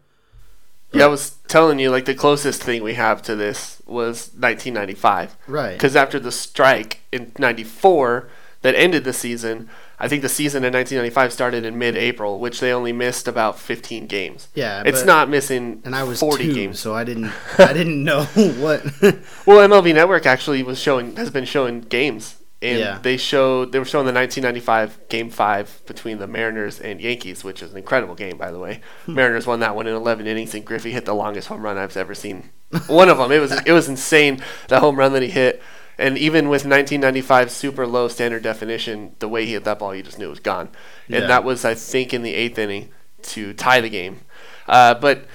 Yeah, 0.94 1.06
I 1.06 1.08
was 1.08 1.32
telling 1.48 1.80
you 1.80 1.90
like 1.90 2.06
the 2.06 2.16
closest 2.16 2.64
thing 2.64 2.82
we 2.82 2.94
have 2.94 3.22
to 3.24 3.36
this 3.36 3.82
was 3.86 4.30
1995. 4.30 5.36
Right. 5.48 5.74
Because 5.74 5.96
after 5.96 6.20
the 6.20 6.32
strike 6.32 7.02
in 7.12 7.34
'94 7.38 8.30
that 8.62 8.76
ended 8.76 9.04
the 9.04 9.14
season, 9.14 9.70
I 10.00 10.08
think 10.08 10.22
the 10.22 10.30
season 10.30 10.64
in 10.66 10.74
1995 10.74 11.32
started 11.32 11.64
in 11.66 11.78
mid-April, 11.78 12.40
which 12.40 12.60
they 12.60 12.72
only 12.74 12.92
missed 12.92 13.28
about 13.28 13.58
15 13.60 14.08
games. 14.08 14.50
Yeah, 14.54 14.84
it's 14.86 15.02
but- 15.02 15.06
not 15.08 15.30
missing 15.30 15.82
And 15.86 15.96
I 15.96 16.04
was 16.04 16.20
40 16.20 16.44
two, 16.48 16.54
games. 16.54 16.80
so 16.80 16.94
I 16.94 17.04
didn't 17.04 17.32
I 17.58 17.72
didn't 17.74 18.04
know 18.04 18.24
what. 18.60 18.84
Well, 19.46 19.68
MLB 19.68 19.94
Network 19.94 20.26
actually 20.26 20.64
was 20.64 20.80
showing 20.80 21.16
has 21.16 21.30
been 21.30 21.46
showing 21.46 21.82
games, 21.82 22.36
and 22.62 22.80
Yeah. 22.80 23.00
they 23.02 23.16
showed 23.18 23.72
they 23.72 23.80
were 23.80 23.86
showing 23.86 24.06
the 24.06 24.12
1995 24.14 25.08
Game 25.10 25.30
Five 25.30 25.82
between 25.86 26.18
the 26.18 26.28
Mariners 26.28 26.80
and 26.80 27.00
Yankees, 27.00 27.44
which 27.44 27.62
is 27.64 27.72
an 27.72 27.78
incredible 27.78 28.16
game, 28.16 28.38
by 28.38 28.52
the 28.52 28.60
way. 28.60 28.82
Hmm. 29.06 29.14
Mariners 29.16 29.46
won 29.48 29.60
that 29.62 29.76
one 29.76 29.88
in 29.88 29.94
11 29.96 30.26
innings, 30.28 30.54
and 30.56 30.66
Griffey 30.66 30.92
hit 30.92 31.06
the 31.06 31.14
longest 31.14 31.48
home 31.48 31.62
run 31.64 31.78
I've 31.78 31.96
ever 31.96 32.16
seen. 32.16 32.50
one 32.88 33.08
of 33.10 33.18
them. 33.18 33.32
It 33.32 33.40
was 33.40 33.52
it 33.66 33.72
was 33.72 33.88
insane 33.88 34.42
the 34.68 34.80
home 34.82 34.98
run 34.98 35.14
that 35.14 35.22
he 35.22 35.30
hit, 35.30 35.62
and 35.98 36.18
even 36.18 36.50
with 36.50 36.66
1995 36.66 37.52
super 37.52 37.86
low 37.88 38.08
standard 38.08 38.44
definition, 38.44 39.16
the 39.20 39.28
way 39.28 39.46
he 39.46 39.54
hit 39.54 39.64
that 39.64 39.80
ball, 39.80 39.96
you 39.96 40.04
just 40.04 40.20
knew 40.20 40.28
it 40.28 40.30
was 40.30 40.40
gone. 40.40 40.70
And 41.08 41.22
Yeah. 41.22 41.28
that 41.28 41.44
was 41.44 41.66
I 41.66 41.74
think 41.76 42.14
in 42.14 42.22
the 42.24 42.34
eighth 42.34 42.58
inning 42.58 42.90
to 43.24 43.54
tie 43.54 43.82
the 43.82 43.90
game. 43.90 44.22
Uh, 44.68 44.94
but 44.96 45.26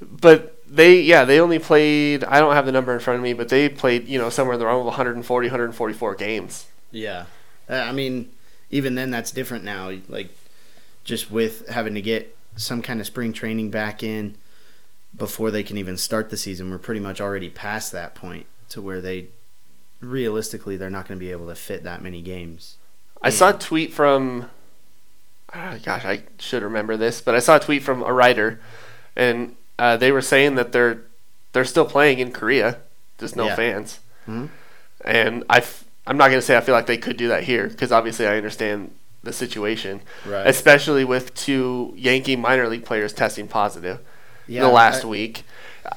but 0.00 0.50
they 0.66 1.00
yeah 1.00 1.24
they 1.24 1.40
only 1.40 1.58
played 1.58 2.24
I 2.24 2.40
don't 2.40 2.54
have 2.54 2.66
the 2.66 2.72
number 2.72 2.92
in 2.92 3.00
front 3.00 3.18
of 3.18 3.22
me, 3.22 3.32
but 3.32 3.48
they 3.48 3.68
played 3.68 4.08
you 4.08 4.18
know 4.18 4.30
somewhere 4.30 4.54
in 4.54 4.60
the 4.60 4.66
realm 4.66 4.80
of 4.80 4.86
140 4.86 5.48
144 5.48 6.14
games. 6.14 6.66
Yeah, 6.90 7.24
Uh, 7.68 7.74
I 7.74 7.92
mean, 7.92 8.30
even 8.70 8.94
then, 8.94 9.10
that's 9.10 9.30
different 9.32 9.64
now. 9.64 9.90
Like, 10.08 10.28
just 11.02 11.30
with 11.30 11.68
having 11.68 11.94
to 11.94 12.00
get 12.02 12.36
some 12.56 12.82
kind 12.82 13.00
of 13.00 13.06
spring 13.06 13.32
training 13.32 13.70
back 13.70 14.02
in 14.04 14.36
before 15.16 15.50
they 15.50 15.62
can 15.62 15.76
even 15.78 15.96
start 15.96 16.30
the 16.30 16.36
season, 16.36 16.70
we're 16.70 16.78
pretty 16.78 17.00
much 17.00 17.20
already 17.20 17.48
past 17.50 17.90
that 17.92 18.14
point 18.14 18.46
to 18.68 18.80
where 18.82 19.00
they 19.00 19.26
realistically 20.04 20.76
they're 20.76 20.90
not 20.90 21.08
going 21.08 21.18
to 21.18 21.24
be 21.24 21.32
able 21.32 21.46
to 21.48 21.54
fit 21.54 21.82
that 21.84 22.02
many 22.02 22.22
games. 22.22 22.76
I 23.22 23.30
saw 23.30 23.50
a 23.50 23.52
tweet 23.54 23.92
from, 23.92 24.50
ah, 25.54 25.76
gosh, 25.82 26.04
I 26.04 26.22
should 26.38 26.62
remember 26.62 26.96
this, 26.96 27.20
but 27.20 27.34
I 27.34 27.38
saw 27.38 27.56
a 27.56 27.60
tweet 27.60 27.82
from 27.82 28.02
a 28.02 28.12
writer, 28.12 28.60
and 29.16 29.56
uh, 29.78 29.96
they 29.96 30.12
were 30.12 30.20
saying 30.22 30.54
that 30.56 30.72
they're 30.72 31.02
they're 31.52 31.64
still 31.64 31.84
playing 31.84 32.18
in 32.18 32.32
Korea, 32.32 32.78
just 33.18 33.36
no 33.36 33.46
Yeah. 33.46 33.54
fans. 33.56 34.00
Mhm. 34.28 34.48
And 35.04 35.44
I, 35.48 35.58
f- 35.58 35.84
I'm 36.06 36.16
not 36.16 36.28
gonna 36.30 36.42
say 36.42 36.56
I 36.56 36.60
feel 36.60 36.74
like 36.74 36.86
they 36.86 36.96
could 36.98 37.16
do 37.16 37.28
that 37.28 37.44
here 37.44 37.68
because 37.68 37.92
obviously 37.92 38.26
I 38.26 38.36
understand 38.36 38.90
the 39.22 39.32
situation, 39.32 40.00
Right. 40.26 40.46
especially 40.46 41.04
with 41.04 41.32
two 41.34 41.94
Yankee 41.96 42.34
minor 42.36 42.68
league 42.68 42.84
players 42.84 43.12
testing 43.12 43.46
positive 43.48 44.00
Yeah, 44.48 44.62
the 44.62 44.68
last 44.68 45.04
I- 45.04 45.08
week. 45.08 45.44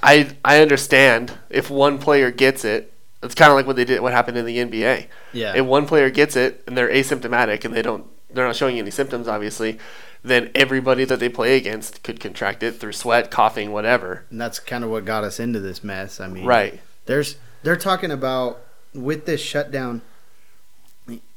I 0.03 0.29
I 0.45 0.61
understand 0.61 1.33
if 1.49 1.69
one 1.69 1.97
player 1.97 2.29
gets 2.31 2.63
it. 2.63 2.93
It's 3.23 3.33
kind 3.35 3.51
of 3.51 3.55
like 3.55 3.65
what 3.65 3.75
they 3.75 3.85
did, 3.85 4.01
what 4.01 4.13
happened 4.13 4.37
in 4.37 4.45
the 4.45 4.57
NBA 4.57 5.07
Yeah. 5.33 5.53
if 5.55 5.65
one 5.65 5.87
player 5.87 6.09
gets 6.09 6.35
it 6.35 6.63
and 6.67 6.77
they're 6.77 6.89
asymptomatic 6.89 7.65
and 7.65 7.73
they 7.73 7.81
don't 7.81 8.05
they're 8.29 8.45
not 8.45 8.55
showing 8.55 8.77
any 8.77 8.91
symptoms 8.91 9.27
obviously 9.27 9.79
then 10.23 10.49
everybody 10.53 11.05
that 11.05 11.19
they 11.19 11.29
play 11.29 11.55
against 11.55 12.03
could 12.03 12.19
contract 12.19 12.61
it 12.61 12.73
through 12.73 12.91
sweat 12.91 13.31
coughing 13.31 13.71
whatever 13.71 14.25
and 14.29 14.39
that's 14.41 14.59
kind 14.59 14.83
of 14.83 14.89
what 14.89 15.05
got 15.05 15.23
us 15.23 15.39
into 15.39 15.59
this 15.59 15.83
mess. 15.83 16.19
I 16.19 16.27
mean, 16.27 16.45
right 16.45 16.79
There's 17.05 17.37
they're 17.63 17.75
talking 17.77 18.11
about 18.11 18.59
with 18.93 19.25
this 19.25 19.41
shutdown. 19.41 20.01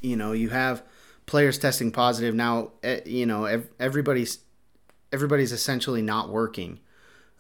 You 0.01 0.17
know, 0.17 0.33
you 0.33 0.49
have 0.51 0.83
players 1.27 1.57
testing 1.59 1.93
positive 1.93 2.35
now. 2.35 2.71
eh, 2.83 3.01
You 3.07 3.25
know, 3.27 3.45
everybody's 3.79 4.39
everybody's 5.13 5.53
essentially 5.53 6.03
not 6.03 6.29
working. 6.29 6.81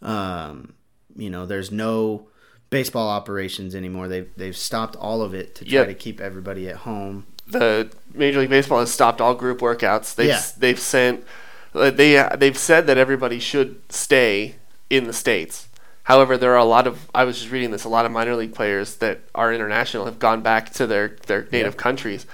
Um, 0.03 0.75
you 1.17 1.29
know, 1.31 1.45
there's 1.47 1.71
no 1.73 2.29
baseball 2.71 3.09
operations 3.09 3.75
anymore. 3.75 4.09
They've 4.09 4.31
they've 4.37 4.57
stopped 4.57 4.97
all 4.97 5.23
of 5.23 5.35
it 5.35 5.55
to 5.57 5.65
try 5.65 5.73
Yep. 5.81 5.87
to 5.89 5.95
keep 5.95 6.21
everybody 6.21 6.69
at 6.69 6.77
home. 6.77 7.27
the 7.47 7.91
major 8.15 8.39
league 8.41 8.51
baseball 8.51 8.79
has 8.81 8.93
stopped 8.93 9.21
all 9.21 9.35
group 9.35 9.59
workouts 9.59 10.15
they've 10.15 10.29
Yeah. 10.29 10.41
they've 10.57 10.79
sent 10.79 11.25
uh, 11.75 11.91
they 11.91 12.25
they've 12.39 12.57
said 12.59 12.87
that 12.87 12.97
everybody 12.97 13.41
should 13.41 13.81
stay 13.93 14.55
in 14.89 15.05
the 15.05 15.13
states 15.13 15.67
however 16.05 16.37
there 16.37 16.53
are 16.53 16.59
a 16.59 16.65
lot 16.65 16.87
of 16.87 17.09
i 17.13 17.25
was 17.25 17.41
just 17.41 17.51
reading 17.51 17.73
this 17.73 17.83
a 17.83 17.89
lot 17.89 18.07
of 18.07 18.13
minor 18.13 18.37
league 18.37 18.55
players 18.55 18.97
that 18.97 19.19
are 19.35 19.53
international 19.53 20.05
have 20.05 20.21
gone 20.21 20.43
back 20.43 20.71
to 20.75 20.87
their 20.87 21.17
their 21.27 21.49
native 21.51 21.77
countries 21.77 22.25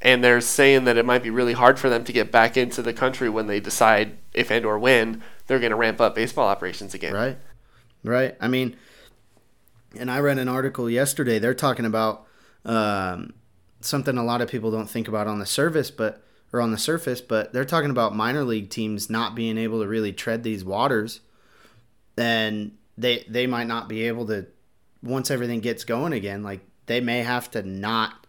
and 0.00 0.22
they're 0.22 0.40
saying 0.40 0.84
that 0.84 0.96
it 0.96 1.04
might 1.04 1.22
be 1.24 1.30
really 1.30 1.52
hard 1.54 1.76
for 1.80 1.88
them 1.90 2.04
to 2.04 2.12
get 2.12 2.30
back 2.30 2.56
into 2.56 2.80
the 2.80 2.92
country 2.92 3.28
when 3.28 3.48
they 3.48 3.58
decide 3.58 4.16
if 4.34 4.52
and 4.52 4.64
or 4.64 4.78
when 4.78 5.20
they're 5.48 5.58
going 5.58 5.70
to 5.70 5.76
ramp 5.76 6.00
up 6.00 6.14
baseball 6.14 6.46
operations 6.46 6.94
again 6.94 7.12
Right. 7.12 7.36
Right. 8.04 8.36
I 8.40 8.46
mean, 8.48 8.76
and 9.98 10.10
I 10.10 10.20
read 10.20 10.38
an 10.38 10.48
article 10.48 10.88
yesterday. 10.88 11.38
They're 11.38 11.54
talking 11.54 11.84
about 11.84 12.26
um, 12.64 13.34
something 13.80 14.16
a 14.16 14.24
lot 14.24 14.40
of 14.40 14.48
people 14.48 14.70
don't 14.70 14.88
think 14.88 15.08
about 15.08 15.26
on 15.26 15.38
the 15.38 15.46
surface, 15.46 15.90
but 15.90 16.22
or 16.52 16.60
on 16.60 16.72
the 16.72 16.78
surface, 16.78 17.20
but 17.20 17.52
they're 17.52 17.64
talking 17.64 17.90
about 17.90 18.14
minor 18.14 18.42
league 18.44 18.70
teams 18.70 19.08
not 19.08 19.34
being 19.34 19.56
able 19.56 19.80
to 19.80 19.86
really 19.86 20.12
tread 20.12 20.42
these 20.42 20.64
waters, 20.64 21.20
and 22.16 22.72
they 22.98 23.24
they 23.28 23.46
might 23.46 23.66
not 23.66 23.88
be 23.88 24.02
able 24.04 24.26
to 24.26 24.46
once 25.02 25.30
everything 25.30 25.60
gets 25.60 25.84
going 25.84 26.12
again. 26.12 26.42
Like 26.42 26.60
they 26.86 27.00
may 27.00 27.22
have 27.22 27.50
to 27.52 27.62
not, 27.62 28.26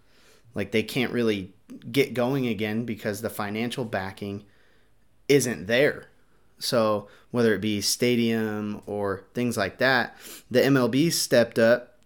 like 0.54 0.72
they 0.72 0.84
can't 0.84 1.12
really 1.12 1.54
get 1.92 2.14
going 2.14 2.48
again 2.48 2.86
because 2.86 3.22
the 3.22 3.30
financial 3.30 3.86
backing 3.86 4.44
isn't 5.28 5.68
there. 5.68 6.08
So 6.64 7.08
whether 7.32 7.54
it 7.54 7.62
be 7.62 7.82
stadium 7.82 8.82
or 8.86 9.24
things 9.34 9.58
like 9.58 9.78
that, 9.80 10.16
the 10.50 10.62
MLB 10.62 11.12
stepped 11.12 11.58
up, 11.60 11.98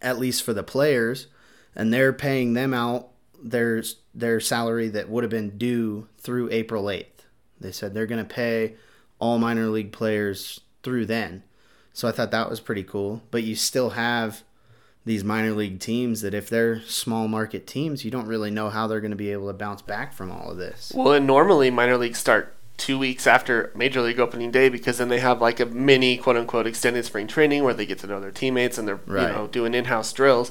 at 0.00 0.18
least 0.18 0.42
for 0.42 0.52
the 0.52 0.62
players, 0.62 1.26
and 1.74 1.92
they're 1.92 2.12
paying 2.12 2.54
them 2.54 2.74
out 2.74 3.08
their 3.40 3.82
their 4.14 4.40
salary 4.40 4.88
that 4.88 5.08
would 5.08 5.22
have 5.22 5.30
been 5.30 5.56
due 5.56 6.08
through 6.18 6.50
April 6.50 6.90
eighth. 6.90 7.24
They 7.60 7.72
said 7.72 7.94
they're 7.94 8.06
going 8.06 8.24
to 8.24 8.34
pay 8.34 8.74
all 9.18 9.38
minor 9.38 9.66
league 9.66 9.92
players 9.92 10.60
through 10.82 11.06
then. 11.06 11.42
So 11.92 12.08
I 12.08 12.12
thought 12.12 12.30
that 12.30 12.50
was 12.50 12.60
pretty 12.60 12.84
cool. 12.84 13.22
But 13.30 13.42
you 13.42 13.56
still 13.56 13.90
have 13.90 14.42
these 15.04 15.24
minor 15.24 15.52
league 15.52 15.80
teams 15.80 16.20
that 16.20 16.34
if 16.34 16.48
they're 16.48 16.80
small 16.82 17.28
market 17.28 17.66
teams, 17.66 18.04
you 18.04 18.10
don't 18.10 18.26
really 18.26 18.50
know 18.50 18.70
how 18.70 18.86
they're 18.86 19.00
going 19.00 19.10
to 19.10 19.16
be 19.16 19.32
able 19.32 19.48
to 19.48 19.52
bounce 19.54 19.82
back 19.82 20.12
from 20.12 20.30
all 20.30 20.50
of 20.50 20.58
this. 20.58 20.92
well 20.94 21.12
and 21.12 21.26
normally 21.26 21.70
minor 21.70 21.96
leagues 21.96 22.18
start 22.18 22.54
two 22.78 22.98
weeks 22.98 23.26
after 23.26 23.70
major 23.74 24.00
league 24.00 24.18
opening 24.20 24.50
day 24.50 24.68
because 24.70 24.96
then 24.98 25.08
they 25.10 25.18
have 25.20 25.40
like 25.42 25.60
a 25.60 25.66
mini 25.66 26.16
quote 26.16 26.36
unquote 26.36 26.66
extended 26.66 27.04
spring 27.04 27.26
training 27.26 27.62
where 27.62 27.74
they 27.74 27.84
get 27.84 27.98
to 27.98 28.06
know 28.06 28.20
their 28.20 28.30
teammates 28.30 28.78
and 28.78 28.88
they're 28.88 29.00
Right. 29.04 29.28
you 29.28 29.28
know 29.34 29.46
doing 29.48 29.74
in-house 29.74 30.12
drills 30.12 30.50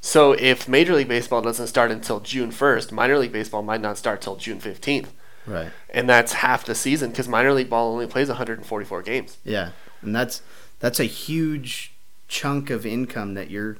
so 0.00 0.32
if 0.32 0.68
major 0.68 0.94
league 0.94 1.08
baseball 1.08 1.42
doesn't 1.42 1.66
start 1.66 1.90
until 1.90 2.20
june 2.20 2.50
1st 2.50 2.92
minor 2.92 3.18
league 3.18 3.32
baseball 3.32 3.62
might 3.62 3.80
not 3.82 3.98
start 3.98 4.20
till 4.22 4.36
june 4.36 4.60
15th 4.60 5.08
Right. 5.44 5.70
and 5.90 6.08
that's 6.08 6.34
half 6.34 6.64
the 6.64 6.74
season 6.74 7.10
because 7.10 7.28
minor 7.28 7.52
league 7.52 7.68
ball 7.70 7.92
only 7.92 8.06
plays 8.06 8.28
144 8.28 9.02
games 9.02 9.36
Yeah, 9.44 9.70
and 10.02 10.14
that's 10.14 10.42
that's 10.78 11.00
a 11.00 11.04
huge 11.04 11.92
chunk 12.28 12.70
of 12.70 12.86
income 12.86 13.34
that 13.34 13.50
you're 13.50 13.76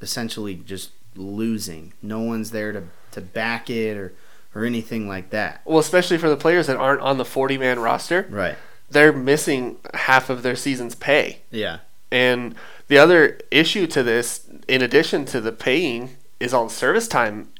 essentially 0.00 0.54
just 0.54 0.90
losing. 1.16 1.92
No 2.02 2.20
one's 2.20 2.50
there 2.52 2.72
to, 2.72 2.84
to 3.12 3.20
back 3.20 3.68
it 3.68 3.96
or 3.96 4.12
or 4.54 4.64
anything 4.64 5.06
like 5.08 5.30
that. 5.30 5.60
well 5.64 5.78
especially 5.78 6.18
for 6.18 6.28
the 6.28 6.36
players 6.36 6.66
that 6.66 6.76
aren't 6.76 7.00
on 7.00 7.18
the 7.18 7.24
40 7.24 7.56
man 7.58 7.78
roster 7.78 8.26
Right. 8.30 8.56
they're 8.90 9.12
missing 9.12 9.76
half 9.94 10.28
of 10.30 10.42
their 10.42 10.56
season's 10.56 10.94
pay 10.94 11.40
Yeah. 11.50 11.78
And 12.12 12.56
the 12.88 12.98
other 12.98 13.38
issue 13.52 13.86
to 13.86 14.02
this, 14.02 14.48
in 14.66 14.82
addition 14.82 15.24
to 15.26 15.40
the 15.40 15.52
paying, 15.52 16.16
is 16.40 16.52
all 16.52 16.64
the 16.66 16.74
service 16.74 17.06
time, 17.06 17.52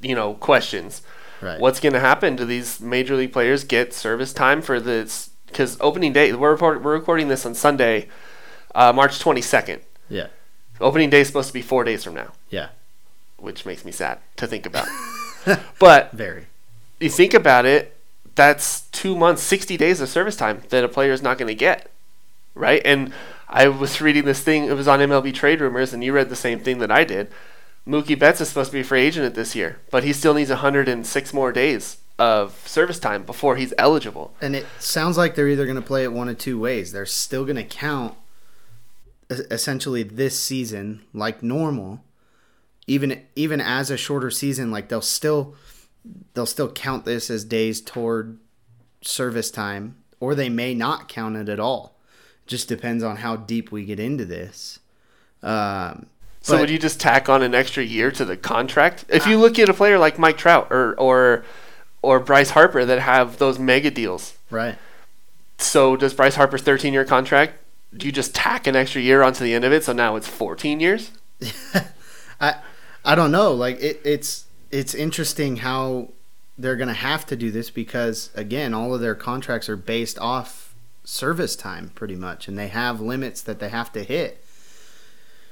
you 0.00 0.14
know, 0.14 0.34
questions. 0.34 1.02
Right. 1.42 1.58
What's 1.58 1.80
going 1.80 1.92
to 1.94 1.98
happen? 1.98 2.36
Do 2.36 2.44
these 2.44 2.80
major 2.80 3.16
league 3.16 3.32
players 3.32 3.64
get 3.64 3.92
service 3.92 4.32
time 4.32 4.62
for 4.62 4.78
this? 4.78 5.30
Because 5.48 5.76
opening 5.80 6.12
day, 6.12 6.32
we're, 6.34 6.52
report, 6.52 6.82
we're 6.84 6.92
recording 6.92 7.26
this 7.26 7.44
on 7.44 7.56
Sunday, 7.56 8.06
uh, 8.76 8.92
March 8.92 9.18
22nd. 9.18 9.80
Yeah. 10.08 10.28
Opening 10.80 11.10
day 11.10 11.22
is 11.22 11.26
supposed 11.26 11.48
to 11.48 11.54
be 11.54 11.60
four 11.62 11.82
days 11.82 12.04
from 12.04 12.14
now, 12.14 12.30
Yeah. 12.50 12.68
which 13.38 13.66
makes 13.66 13.84
me 13.84 13.90
sad 13.90 14.18
to 14.36 14.46
think 14.46 14.66
about. 14.66 14.86
but 15.78 16.12
Very. 16.12 16.46
you 17.00 17.10
think 17.10 17.34
about 17.34 17.66
it, 17.66 17.96
that's 18.34 18.82
two 18.88 19.16
months, 19.16 19.42
60 19.42 19.76
days 19.76 20.00
of 20.00 20.08
service 20.08 20.36
time 20.36 20.62
that 20.70 20.84
a 20.84 20.88
player 20.88 21.12
is 21.12 21.22
not 21.22 21.38
going 21.38 21.48
to 21.48 21.54
get, 21.54 21.90
right? 22.54 22.82
And 22.84 23.12
I 23.48 23.68
was 23.68 24.00
reading 24.00 24.24
this 24.24 24.42
thing, 24.42 24.64
it 24.64 24.76
was 24.76 24.88
on 24.88 25.00
MLB 25.00 25.32
Trade 25.34 25.60
Rumors, 25.60 25.92
and 25.92 26.02
you 26.02 26.12
read 26.12 26.28
the 26.28 26.36
same 26.36 26.58
thing 26.58 26.78
that 26.78 26.90
I 26.90 27.04
did. 27.04 27.30
Mookie 27.86 28.18
Betts 28.18 28.40
is 28.40 28.48
supposed 28.48 28.70
to 28.70 28.76
be 28.76 28.80
a 28.80 28.84
free 28.84 29.02
agent 29.02 29.34
this 29.34 29.54
year, 29.54 29.78
but 29.90 30.04
he 30.04 30.12
still 30.12 30.34
needs 30.34 30.50
106 30.50 31.34
more 31.34 31.52
days 31.52 31.98
of 32.18 32.66
service 32.66 32.98
time 32.98 33.24
before 33.24 33.56
he's 33.56 33.74
eligible. 33.76 34.34
And 34.40 34.56
it 34.56 34.66
sounds 34.78 35.18
like 35.18 35.34
they're 35.34 35.48
either 35.48 35.66
going 35.66 35.76
to 35.76 35.82
play 35.82 36.04
it 36.04 36.12
one 36.12 36.28
of 36.28 36.38
two 36.38 36.58
ways. 36.58 36.92
They're 36.92 37.06
still 37.06 37.44
going 37.44 37.56
to 37.56 37.64
count 37.64 38.14
essentially 39.30 40.02
this 40.02 40.38
season 40.38 41.02
like 41.12 41.42
normal, 41.42 42.02
even 42.86 43.22
even 43.34 43.60
as 43.60 43.90
a 43.90 43.96
shorter 43.96 44.30
season. 44.30 44.70
Like 44.70 44.88
they'll 44.88 45.00
still 45.00 45.54
they'll 46.34 46.46
still 46.46 46.70
count 46.70 47.04
this 47.04 47.30
as 47.30 47.44
days 47.44 47.80
toward 47.80 48.38
service 49.02 49.50
time, 49.50 49.96
or 50.20 50.34
they 50.34 50.48
may 50.48 50.74
not 50.74 51.08
count 51.08 51.36
it 51.36 51.48
at 51.48 51.60
all. 51.60 51.96
Just 52.46 52.68
depends 52.68 53.02
on 53.02 53.16
how 53.16 53.36
deep 53.36 53.72
we 53.72 53.84
get 53.84 53.98
into 54.00 54.24
this. 54.24 54.78
Um, 55.42 56.06
So 56.42 56.54
but- 56.54 56.60
would 56.62 56.70
you 56.70 56.78
just 56.78 57.00
tack 57.00 57.28
on 57.28 57.42
an 57.42 57.54
extra 57.54 57.82
year 57.82 58.10
to 58.12 58.24
the 58.24 58.36
contract? 58.36 59.04
If 59.08 59.26
you 59.26 59.38
look 59.38 59.58
at 59.58 59.68
a 59.68 59.74
player 59.74 59.98
like 59.98 60.18
Mike 60.18 60.36
Trout 60.36 60.68
or 60.70 60.94
or 60.98 61.44
or 62.02 62.20
Bryce 62.20 62.50
Harper 62.50 62.84
that 62.84 63.00
have 63.00 63.38
those 63.38 63.58
mega 63.58 63.90
deals, 63.90 64.34
right? 64.50 64.76
so 65.56 65.96
does 65.96 66.12
Bryce 66.12 66.34
Harper's 66.34 66.60
13 66.62 66.92
year 66.92 67.04
contract? 67.06 67.54
Do 67.96 68.04
you 68.06 68.12
just 68.12 68.34
tack 68.34 68.66
an 68.66 68.74
extra 68.76 69.00
year 69.00 69.22
onto 69.22 69.42
the 69.44 69.54
end 69.54 69.64
of 69.64 69.72
it 69.72 69.84
so 69.84 69.92
now 69.94 70.16
it's 70.16 70.26
14 70.28 70.80
years? 70.80 71.12
I 72.40 72.56
I 73.04 73.14
don't 73.14 73.30
know. 73.30 73.52
Like 73.52 73.80
it, 73.80 74.00
it's 74.04 74.46
it's 74.70 74.94
interesting 74.94 75.56
how 75.56 76.10
they're 76.56 76.76
gonna 76.76 76.92
have 76.94 77.26
to 77.26 77.36
do 77.36 77.50
this 77.50 77.70
because 77.70 78.30
again, 78.34 78.74
all 78.74 78.94
of 78.94 79.00
their 79.00 79.14
contracts 79.14 79.68
are 79.68 79.76
based 79.76 80.18
off 80.18 80.74
service 81.04 81.56
time 81.56 81.90
pretty 81.94 82.16
much, 82.16 82.48
and 82.48 82.58
they 82.58 82.68
have 82.68 83.00
limits 83.00 83.42
that 83.42 83.58
they 83.58 83.68
have 83.68 83.92
to 83.92 84.02
hit. 84.02 84.40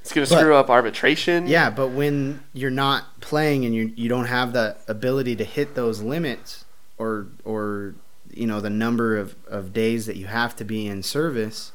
It's 0.01 0.13
going 0.13 0.27
to 0.27 0.37
screw 0.37 0.57
up 0.57 0.69
arbitration. 0.69 1.47
Yeah, 1.47 1.71
but 1.71 1.91
when 1.91 2.43
you're 2.53 2.73
not 2.73 3.21
playing 3.21 3.65
and 3.65 3.73
you 3.73 3.93
you 3.95 4.09
don't 4.09 4.25
have 4.25 4.53
the 4.53 4.77
ability 4.89 5.37
to 5.37 5.45
hit 5.45 5.77
those 5.77 6.03
limits 6.03 6.65
or 6.99 7.29
or 7.45 7.95
you 8.33 8.47
know 8.47 8.61
the 8.61 8.71
number 8.71 9.17
of, 9.17 9.37
of 9.47 9.73
days 9.73 10.07
that 10.07 10.17
you 10.17 10.27
have 10.27 10.57
to 10.57 10.65
be 10.65 10.89
in 10.89 11.03
service 11.03 11.71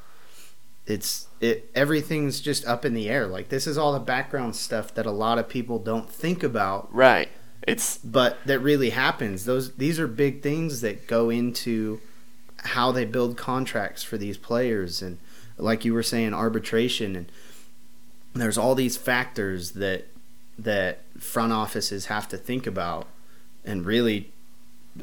it's 0.87 1.26
it 1.39 1.69
everything's 1.75 2.39
just 2.39 2.65
up 2.65 2.85
in 2.85 2.93
the 2.93 3.09
air. 3.09 3.27
Like 3.27 3.49
this 3.49 3.67
is 3.67 3.77
all 3.77 3.93
the 3.93 3.99
background 3.99 4.55
stuff 4.55 4.93
that 4.95 5.05
a 5.05 5.11
lot 5.11 5.37
of 5.37 5.47
people 5.47 5.79
don't 5.79 6.09
think 6.09 6.43
about. 6.43 6.93
Right. 6.93 7.29
It's 7.67 7.97
but 7.97 8.37
that 8.45 8.59
really 8.59 8.91
happens. 8.91 9.45
Those 9.45 9.75
these 9.75 9.99
are 9.99 10.07
big 10.07 10.41
things 10.41 10.81
that 10.81 11.07
go 11.07 11.29
into 11.29 11.99
how 12.57 12.91
they 12.91 13.05
build 13.05 13.37
contracts 13.37 14.03
for 14.03 14.17
these 14.17 14.37
players. 14.37 15.01
And 15.01 15.19
like 15.57 15.85
you 15.85 15.93
were 15.93 16.03
saying 16.03 16.33
arbitration 16.33 17.15
and 17.15 17.31
there's 18.33 18.57
all 18.57 18.75
these 18.75 18.97
factors 18.97 19.71
that 19.71 20.07
that 20.57 21.01
front 21.19 21.53
offices 21.53 22.07
have 22.07 22.27
to 22.29 22.37
think 22.37 22.65
about. 22.65 23.07
And 23.63 23.85
really 23.85 24.31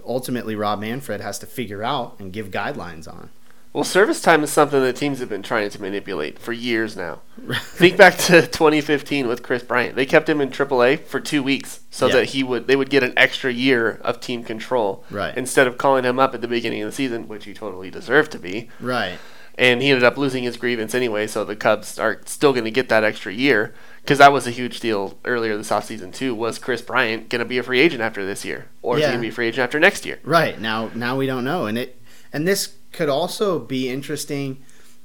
ultimately 0.04 0.56
Rob 0.56 0.80
Manfred 0.80 1.20
has 1.20 1.38
to 1.38 1.46
figure 1.46 1.84
out 1.84 2.16
and 2.18 2.32
give 2.32 2.50
guidelines 2.50 3.06
on. 3.06 3.30
Well, 3.74 3.84
service 3.84 4.22
time 4.22 4.42
is 4.44 4.50
something 4.52 4.80
that 4.80 4.94
teams 4.96 5.18
have 5.18 5.28
been 5.28 5.42
trying 5.42 5.68
to 5.68 5.80
manipulate 5.82 6.38
for 6.38 6.52
years 6.52 6.96
now. 6.96 7.22
Think 7.52 7.96
back 7.96 8.16
to 8.18 8.42
2015 8.46 9.26
with 9.26 9.42
Kris 9.42 9.64
Bryant. 9.64 9.96
They 9.96 10.06
kept 10.06 10.28
him 10.28 10.40
in 10.40 10.50
AAA 10.50 11.00
for 11.00 11.18
two 11.20 11.42
weeks 11.42 11.80
so 11.90 12.06
Yeah. 12.06 12.12
that 12.14 12.24
he 12.26 12.44
would 12.44 12.68
they 12.68 12.76
would 12.76 12.88
get 12.88 13.02
an 13.02 13.12
extra 13.16 13.52
year 13.52 13.98
of 14.02 14.20
team 14.20 14.44
control 14.44 15.04
Right. 15.10 15.36
instead 15.36 15.66
of 15.66 15.76
calling 15.76 16.04
him 16.04 16.18
up 16.20 16.34
at 16.34 16.40
the 16.40 16.46
beginning 16.48 16.82
of 16.82 16.88
the 16.88 16.94
season, 16.94 17.26
which 17.26 17.44
he 17.46 17.52
totally 17.52 17.90
deserved 17.90 18.30
to 18.32 18.38
be. 18.38 18.70
right. 18.80 19.18
and 19.56 19.82
he 19.82 19.90
ended 19.90 20.02
up 20.02 20.16
losing 20.16 20.42
his 20.44 20.56
grievance 20.56 20.94
anyway. 20.96 21.26
So 21.26 21.44
the 21.44 21.54
Cubs 21.56 21.98
are 21.98 22.20
still 22.26 22.52
going 22.52 22.64
to 22.64 22.70
get 22.72 22.88
that 22.88 23.02
extra 23.04 23.32
year 23.32 23.72
because 24.02 24.18
that 24.18 24.32
was 24.32 24.46
a 24.48 24.50
huge 24.52 24.78
deal 24.80 25.18
earlier 25.24 25.56
this 25.56 25.70
offseason 25.70 26.12
too. 26.14 26.32
Was 26.34 26.58
Kris 26.60 26.80
Bryant 26.82 27.28
going 27.28 27.38
to 27.40 27.44
be 27.44 27.58
a 27.58 27.62
free 27.64 27.80
agent 27.80 28.02
after 28.02 28.24
this 28.24 28.44
year, 28.44 28.66
or 28.82 28.98
is 28.98 29.02
he 29.04 29.08
going 29.08 29.18
to 29.18 29.22
be 29.22 29.28
a 29.28 29.32
free 29.32 29.48
agent 29.48 29.62
after 29.64 29.78
next 29.80 30.06
year? 30.06 30.18
Right. 30.24 30.60
Now 30.60 30.90
now 30.94 31.16
we 31.16 31.26
don't 31.26 31.44
know 31.44 31.66
and 31.66 31.76
it 31.78 32.00
and 32.32 32.46
this 32.48 32.68
could 32.94 33.08
also 33.08 33.58
be 33.58 33.88
interesting 33.90 34.62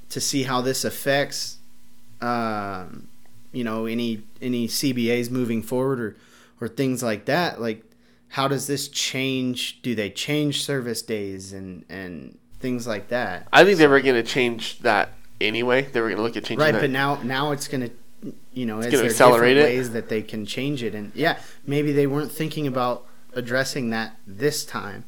to 0.08 0.20
see 0.20 0.44
how 0.44 0.60
this 0.60 0.84
affects 0.84 1.58
um, 2.20 3.08
you 3.52 3.64
know 3.64 3.86
any 3.86 4.22
any 4.40 4.68
CBAs 4.68 5.30
moving 5.30 5.62
forward 5.62 6.00
or 6.00 6.16
or 6.60 6.68
things 6.68 7.02
like 7.02 7.24
that 7.26 7.60
like 7.60 7.82
how 8.28 8.46
does 8.48 8.66
this 8.66 8.88
change 8.88 9.80
do 9.82 9.94
they 9.94 10.10
change 10.10 10.64
service 10.64 11.02
days 11.02 11.52
and 11.52 11.84
and 11.88 12.38
things 12.60 12.86
like 12.86 13.08
that 13.08 13.48
I 13.52 13.64
think 13.64 13.78
they 13.78 13.86
were 13.86 14.00
going 14.00 14.22
to 14.22 14.22
change 14.22 14.78
that 14.80 15.10
anyway. 15.40 15.82
They 15.82 16.00
were 16.00 16.08
going 16.08 16.18
to 16.18 16.22
look 16.22 16.36
at 16.36 16.44
changing 16.44 16.58
right 16.58 16.72
that. 16.72 16.80
but 16.82 16.90
now 16.90 17.20
now 17.22 17.52
it's 17.52 17.66
gonna 17.68 17.90
you 18.52 18.66
know 18.66 18.80
It's 18.80 18.92
gonna 18.94 19.04
accelerate 19.08 19.54
different 19.56 19.74
it? 19.74 19.78
ways 19.78 19.90
that 19.92 20.08
they 20.10 20.20
can 20.22 20.44
change 20.44 20.82
it 20.82 20.94
and 20.94 21.10
yeah 21.14 21.38
maybe 21.66 21.90
they 21.92 22.06
weren't 22.06 22.30
thinking 22.30 22.66
about 22.66 23.06
addressing 23.32 23.90
that 23.90 24.16
this 24.26 24.64
time 24.64 25.04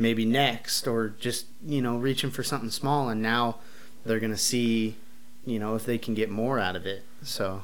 maybe 0.00 0.24
next 0.24 0.88
or 0.88 1.10
just 1.20 1.46
you 1.64 1.80
know 1.82 1.96
reaching 1.96 2.30
for 2.30 2.42
something 2.42 2.70
small 2.70 3.08
and 3.08 3.22
now 3.22 3.58
they're 4.04 4.20
gonna 4.20 4.36
see 4.36 4.96
you 5.44 5.58
know 5.58 5.74
if 5.74 5.84
they 5.84 5.98
can 5.98 6.14
get 6.14 6.30
more 6.30 6.58
out 6.58 6.74
of 6.74 6.86
it 6.86 7.04
so 7.22 7.62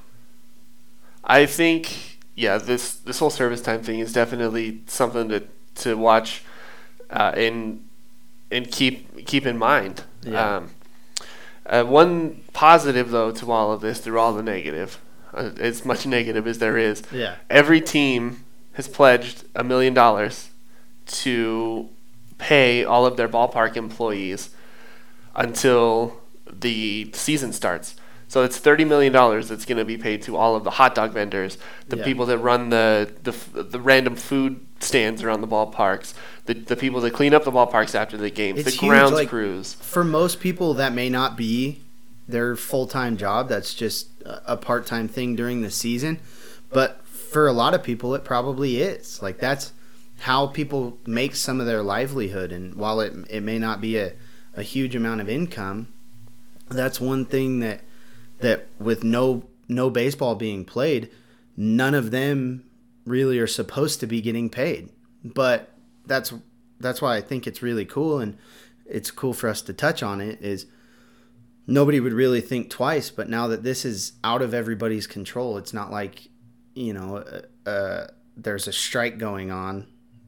I 1.27 1.47
think 1.47 2.19
yeah, 2.37 2.59
this 2.59 2.95
this 2.95 3.19
whole 3.19 3.31
service 3.31 3.61
time 3.61 3.83
thing 3.83 3.99
is 3.99 4.13
definitely 4.13 4.83
something 4.87 5.29
to 5.31 5.43
to 5.77 5.97
watch 5.97 6.45
uh, 7.11 7.33
and 7.35 7.89
and 8.53 8.71
keep 8.71 9.27
keep 9.27 9.45
in 9.45 9.59
mind. 9.59 10.05
Yeah. 10.23 10.57
Um, 10.57 10.71
uh, 11.65 11.83
one 11.83 12.45
positive 12.53 13.11
though 13.11 13.33
to 13.33 13.51
all 13.51 13.73
of 13.73 13.81
this, 13.81 13.99
through 13.99 14.21
all 14.21 14.33
the 14.33 14.43
negative, 14.43 15.01
uh, 15.35 15.51
as 15.59 15.85
much 15.85 16.07
negative 16.07 16.47
as 16.47 16.59
there 16.59 16.79
is, 16.79 17.03
yeah 17.11 17.37
every 17.51 17.81
team 17.81 18.45
has 18.75 18.87
pledged 18.87 19.45
a 19.57 19.65
million 19.65 19.95
dollars 19.95 20.51
to 21.07 21.89
pay 22.39 22.85
all 22.85 23.07
of 23.07 23.17
their 23.17 23.29
ballpark 23.29 23.77
employees 23.77 24.51
until 25.35 26.21
the 26.53 27.11
season 27.15 27.53
starts. 27.53 27.95
So 28.29 28.43
it's 28.43 28.59
thirty 28.59 28.85
million 28.85 29.13
dollars 29.13 29.49
that's 29.49 29.65
going 29.65 29.79
to 29.79 29.85
be 29.85 29.97
paid 29.97 30.23
to 30.23 30.37
all 30.37 30.57
of 30.57 30.65
the 30.65 30.71
hot 30.71 30.95
dog 30.95 31.13
vendors, 31.13 31.59
the 31.89 31.97
Yeah. 31.97 32.05
people 32.05 32.27
that 32.27 32.39
run 32.39 32.71
the, 32.71 33.13
the 33.23 33.63
the 33.63 33.81
random 33.81 34.17
food 34.17 34.61
stands 34.81 35.23
around 35.23 35.43
the 35.43 35.47
ballparks, 35.49 36.13
the 36.47 36.55
the 36.55 36.75
people 36.77 37.01
that 37.03 37.13
clean 37.13 37.33
up 37.35 37.45
the 37.45 37.53
ballparks 37.53 37.95
after 37.95 38.17
the 38.17 38.31
games, 38.31 38.59
It's 38.61 38.73
the 38.73 38.81
huge, 38.81 38.89
grounds 38.91 39.13
like- 39.13 39.29
crews. 39.29 39.75
for 39.75 40.03
most 40.03 40.41
people 40.41 40.75
that 40.75 40.93
may 40.93 41.09
not 41.09 41.37
be 41.37 41.83
their 42.29 42.57
full-time 42.57 43.17
job 43.17 43.49
that's 43.49 43.73
just 43.73 44.09
a 44.25 44.55
a 44.55 44.57
part-time 44.57 45.07
thing 45.07 45.37
during 45.37 45.63
the 45.63 45.71
season 45.71 46.19
but 46.71 47.01
for 47.07 47.47
a 47.47 47.53
lot 47.53 47.73
of 47.73 47.85
people 47.85 48.17
it 48.17 48.25
probably 48.25 48.83
is 48.83 49.23
like 49.23 49.39
that's 49.39 49.71
how 50.21 50.47
people 50.47 50.99
make 51.07 51.35
some 51.35 51.61
of 51.61 51.67
their 51.67 51.83
livelihood 51.83 52.53
and 52.53 52.75
while 52.75 53.01
it, 53.01 53.13
it 53.29 53.43
may 53.43 53.59
not 53.59 53.81
be 53.81 53.97
a, 53.97 54.13
a 54.55 54.63
huge 54.63 54.97
amount 54.97 55.21
of 55.21 55.29
income 55.29 55.89
that's 56.69 57.01
one 57.01 57.25
thing 57.25 57.61
that 57.61 57.81
that 58.41 58.67
with 58.79 59.05
no 59.05 59.45
no 59.69 59.91
baseball 59.91 60.35
being 60.35 60.65
played 60.65 61.11
none 61.57 61.95
of 61.95 62.11
them 62.11 62.65
really 63.07 63.39
are 63.39 63.47
supposed 63.47 64.01
to 64.01 64.07
be 64.07 64.21
getting 64.21 64.51
paid. 64.51 64.91
But 65.25 65.71
that's 66.07 66.35
that's 66.79 67.01
why 67.01 67.17
I 67.17 67.21
think 67.21 67.47
it's 67.47 67.63
really 67.63 67.87
cool 67.87 68.19
and 68.19 68.37
it's 68.85 69.11
cool 69.11 69.33
for 69.33 69.49
us 69.49 69.63
to 69.63 69.73
touch 69.73 70.03
on 70.03 70.21
it 70.21 70.41
is 70.43 70.67
nobody 71.67 71.99
would 71.99 72.13
really 72.13 72.41
think 72.41 72.71
twice 72.71 73.11
but 73.11 73.29
now 73.29 73.49
that 73.49 73.65
this 73.65 73.85
is 73.85 74.13
out 74.23 74.43
of 74.43 74.55
everybody's 74.55 75.07
control 75.07 75.57
it's 75.57 75.73
not 75.73 75.91
like 75.91 76.29
you 76.75 76.93
know 76.93 77.17
uh, 77.17 77.69
uh, 77.69 78.07
there's 78.37 78.69
a 78.69 78.73
strike 78.73 79.19
going 79.19 79.51
on 79.51 79.87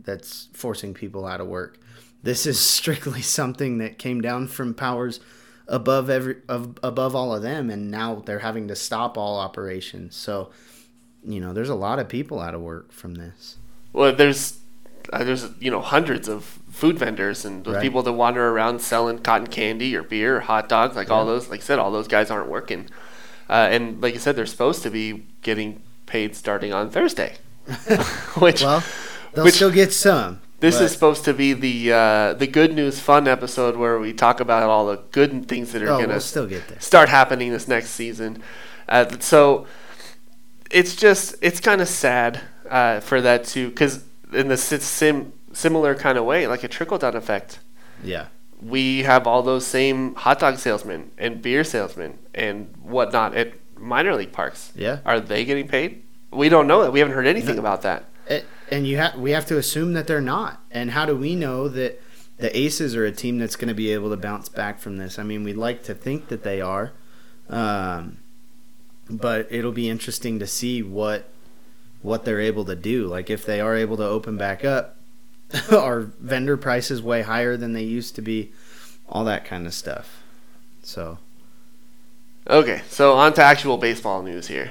that's 0.08 0.48
forcing 0.52 0.92
people 0.94 1.22
out 1.26 1.40
of 1.40 1.46
work 1.46 1.78
this 2.22 2.46
is 2.46 2.58
strictly 2.76 3.22
something 3.22 3.78
that 3.78 3.98
came 3.98 4.20
down 4.20 4.48
from 4.48 4.74
powers 4.74 5.20
above 5.68 6.08
every 6.08 6.36
of, 6.48 6.62
above 6.82 7.14
all 7.14 7.34
of 7.34 7.42
them 7.42 7.70
and 7.70 7.90
now 7.90 8.22
they're 8.26 8.38
having 8.50 8.66
to 8.68 8.74
stop 8.74 9.18
all 9.18 9.38
operations 9.38 10.16
so 10.16 10.50
you 11.24 11.40
know 11.40 11.52
there's 11.52 11.68
a 11.68 11.74
lot 11.74 11.98
of 11.98 12.08
people 12.08 12.40
out 12.40 12.54
of 12.54 12.60
work 12.60 12.90
from 12.92 13.14
this 13.16 13.58
Well, 13.92 14.14
there's 14.14 14.58
uh, 15.12 15.24
there's 15.24 15.44
you 15.60 15.70
know 15.70 15.80
hundreds 15.80 16.28
of 16.28 16.44
food 16.70 16.98
vendors 16.98 17.44
and 17.44 17.66
Right. 17.66 17.82
people 17.82 18.02
that 18.02 18.12
wander 18.12 18.48
around 18.48 18.80
selling 18.80 19.18
cotton 19.18 19.46
candy 19.48 19.96
or 19.96 20.02
beer 20.02 20.36
or 20.36 20.40
hot 20.40 20.68
dogs. 20.68 20.96
Like 20.96 21.10
all 21.10 21.24
those, 21.26 21.48
like 21.48 21.60
I 21.60 21.64
said, 21.64 21.78
all 21.78 21.90
those 21.90 22.08
guys 22.08 22.30
aren't 22.30 22.48
working. 22.48 22.88
Uh, 23.48 23.68
and 23.74 24.00
like 24.02 24.14
I 24.14 24.18
said, 24.18 24.36
they're 24.36 24.46
supposed 24.46 24.82
to 24.82 24.90
be 24.90 25.26
getting 25.42 25.80
paid 26.06 26.36
starting 26.36 26.72
on 26.72 26.90
Thursday. 26.90 27.36
Which 28.38 28.62
well 28.62 28.82
they'll 29.32 29.44
Which- 29.44 29.54
still 29.54 29.70
get 29.70 29.92
some 29.92 30.40
this 30.60 30.76
but- 30.78 30.84
is 30.84 30.92
supposed 30.92 31.24
to 31.24 31.32
be 31.34 31.52
the 31.52 31.92
uh, 31.92 32.32
the 32.34 32.46
good 32.46 32.74
news 32.74 32.98
fun 33.00 33.28
episode 33.28 33.76
where 33.76 33.98
we 33.98 34.12
talk 34.12 34.40
about 34.40 34.64
all 34.64 34.86
the 34.86 35.00
good 35.12 35.46
things 35.48 35.72
that 35.72 35.82
are 35.82 35.90
oh 35.90 35.98
gonna 35.98 36.08
we'll 36.08 36.20
still 36.20 36.46
get 36.46 36.66
there 36.68 36.80
start 36.80 37.08
happening 37.08 37.52
this 37.52 37.68
next 37.68 37.90
season. 37.90 38.42
Uh, 38.88 39.06
so 39.20 39.66
it's 40.70 40.94
just 40.96 41.34
it's 41.42 41.60
kind 41.60 41.80
of 41.80 41.88
sad 41.88 42.40
uh, 42.68 43.00
for 43.00 43.20
that 43.20 43.44
too, 43.44 43.68
because 43.70 44.04
in 44.32 44.48
the 44.48 44.56
si- 44.56 44.78
sim 44.78 45.32
similar 45.52 45.94
kind 45.94 46.18
of 46.18 46.24
way, 46.24 46.46
like 46.46 46.62
a 46.64 46.68
trickle 46.68 46.98
down 46.98 47.16
effect. 47.16 47.58
yeah 48.04 48.26
We 48.60 49.02
have 49.04 49.26
all 49.26 49.42
those 49.42 49.66
same 49.66 50.14
hot 50.14 50.38
dog 50.40 50.58
salesmen 50.58 51.10
and 51.18 51.40
beer 51.40 51.64
salesmen 51.64 52.18
and 52.34 52.74
whatnot 52.82 53.34
at 53.34 53.54
minor 53.78 54.14
league 54.14 54.32
parks. 54.32 54.72
yeah 54.74 54.98
Are 55.06 55.20
they 55.20 55.44
getting 55.44 55.66
paid? 55.68 56.02
We 56.30 56.48
don't 56.50 56.66
know 56.66 56.82
that. 56.82 56.92
We 56.92 56.98
haven't 56.98 57.14
heard 57.14 57.26
anything 57.26 57.54
No. 57.56 57.60
about 57.60 57.82
that. 57.82 58.04
And 58.70 58.86
you 58.86 58.96
have 58.96 59.16
we 59.16 59.30
have 59.32 59.46
to 59.46 59.58
assume 59.58 59.92
that 59.94 60.06
they're 60.06 60.20
not. 60.20 60.60
And 60.70 60.90
how 60.90 61.06
do 61.06 61.16
we 61.16 61.34
know 61.34 61.68
that 61.68 62.00
the 62.38 62.56
Aces 62.56 62.94
are 62.94 63.04
a 63.04 63.12
team 63.12 63.38
that's 63.38 63.56
going 63.56 63.68
to 63.68 63.74
be 63.74 63.92
able 63.92 64.10
to 64.10 64.16
bounce 64.16 64.48
back 64.48 64.78
from 64.78 64.98
this? 64.98 65.18
I 65.18 65.22
mean, 65.22 65.44
we'd 65.44 65.56
like 65.56 65.82
to 65.84 65.94
think 65.94 66.28
that 66.28 66.42
they 66.42 66.60
are, 66.60 66.92
um, 67.48 68.18
but 69.08 69.46
it'll 69.50 69.72
be 69.72 69.88
interesting 69.88 70.38
to 70.38 70.46
see 70.46 70.82
what 70.82 71.28
what 72.02 72.24
they're 72.24 72.40
able 72.40 72.64
to 72.66 72.76
do. 72.76 73.06
Like 73.06 73.30
if 73.30 73.44
they 73.44 73.60
are 73.60 73.76
able 73.76 73.96
to 73.96 74.04
open 74.04 74.36
back 74.36 74.64
up, 74.64 74.96
are 75.72 76.00
vendor 76.00 76.56
prices 76.56 77.02
way 77.02 77.22
higher 77.22 77.56
than 77.56 77.72
they 77.72 77.82
used 77.82 78.14
to 78.16 78.22
be? 78.22 78.52
All 79.08 79.24
that 79.24 79.44
kind 79.44 79.66
of 79.66 79.72
stuff. 79.72 80.22
So 80.82 81.18
Okay, 82.48 82.80
so 82.88 83.12
on 83.12 83.34
to 83.34 83.42
actual 83.42 83.76
baseball 83.76 84.22
news 84.22 84.48
here, 84.48 84.70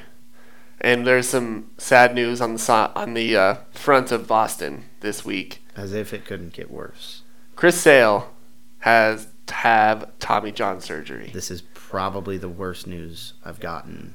and 0.82 1.06
there's 1.08 1.28
some 1.30 1.70
sad 1.78 2.14
news 2.16 2.42
on 2.42 2.54
the 2.54 2.60
so- 2.60 2.92
on 2.96 3.14
the 3.14 3.36
uh, 3.36 3.56
front 3.72 4.12
of 4.12 4.28
Boston 4.28 4.86
this 5.02 5.24
week. 5.26 5.62
as 5.76 5.94
if 5.94 6.14
it 6.14 6.26
couldn't 6.26 6.54
get 6.54 6.70
worse. 6.72 7.22
Chris 7.56 7.80
Sale 7.80 8.34
has 8.80 9.28
to 9.48 9.54
have 9.54 10.10
Tommy 10.20 10.52
John 10.52 10.82
surgery. 10.82 11.32
This 11.34 11.50
is 11.50 11.62
probably 11.74 12.38
the 12.38 12.50
worst 12.50 12.86
news 12.88 13.34
I've 13.44 13.60
gotten 13.60 14.14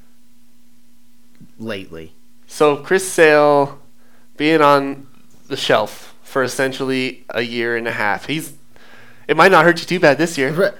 lately. 1.59 2.15
So 2.47 2.77
Chris 2.77 3.11
Sale 3.11 3.81
being 4.37 4.61
on 4.61 5.07
the 5.49 5.57
shelf 5.57 6.15
for 6.23 6.43
essentially 6.43 7.25
a 7.31 7.43
year 7.43 7.77
and 7.77 7.89
a 7.89 7.93
half. 7.93 8.27
He's 8.27 8.55
it 9.29 9.37
might 9.37 9.51
not 9.53 9.65
hurt 9.65 9.81
you 9.81 9.87
too 9.87 10.01
bad 10.01 10.19
this 10.19 10.37
year. 10.37 10.75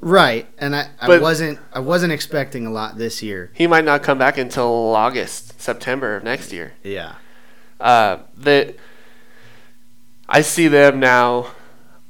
Ri- 0.00 0.10
Right, 0.10 0.46
and 0.58 0.76
I, 0.76 0.88
I 1.00 1.06
But- 1.06 1.20
wasn't 1.22 1.58
I 1.72 1.80
wasn't 1.80 2.12
expecting 2.12 2.66
a 2.66 2.70
lot 2.70 2.98
this 2.98 3.22
year. 3.22 3.50
He 3.54 3.66
might 3.66 3.84
not 3.84 4.02
come 4.02 4.18
back 4.18 4.36
until 4.38 4.94
August, 4.94 5.60
September 5.60 6.16
of 6.16 6.24
next 6.24 6.52
year. 6.52 6.74
Yeah, 6.82 7.14
Uh, 7.80 8.18
that 8.38 8.76
I 10.28 10.42
see 10.42 10.68
them 10.68 11.00
now 11.00 11.48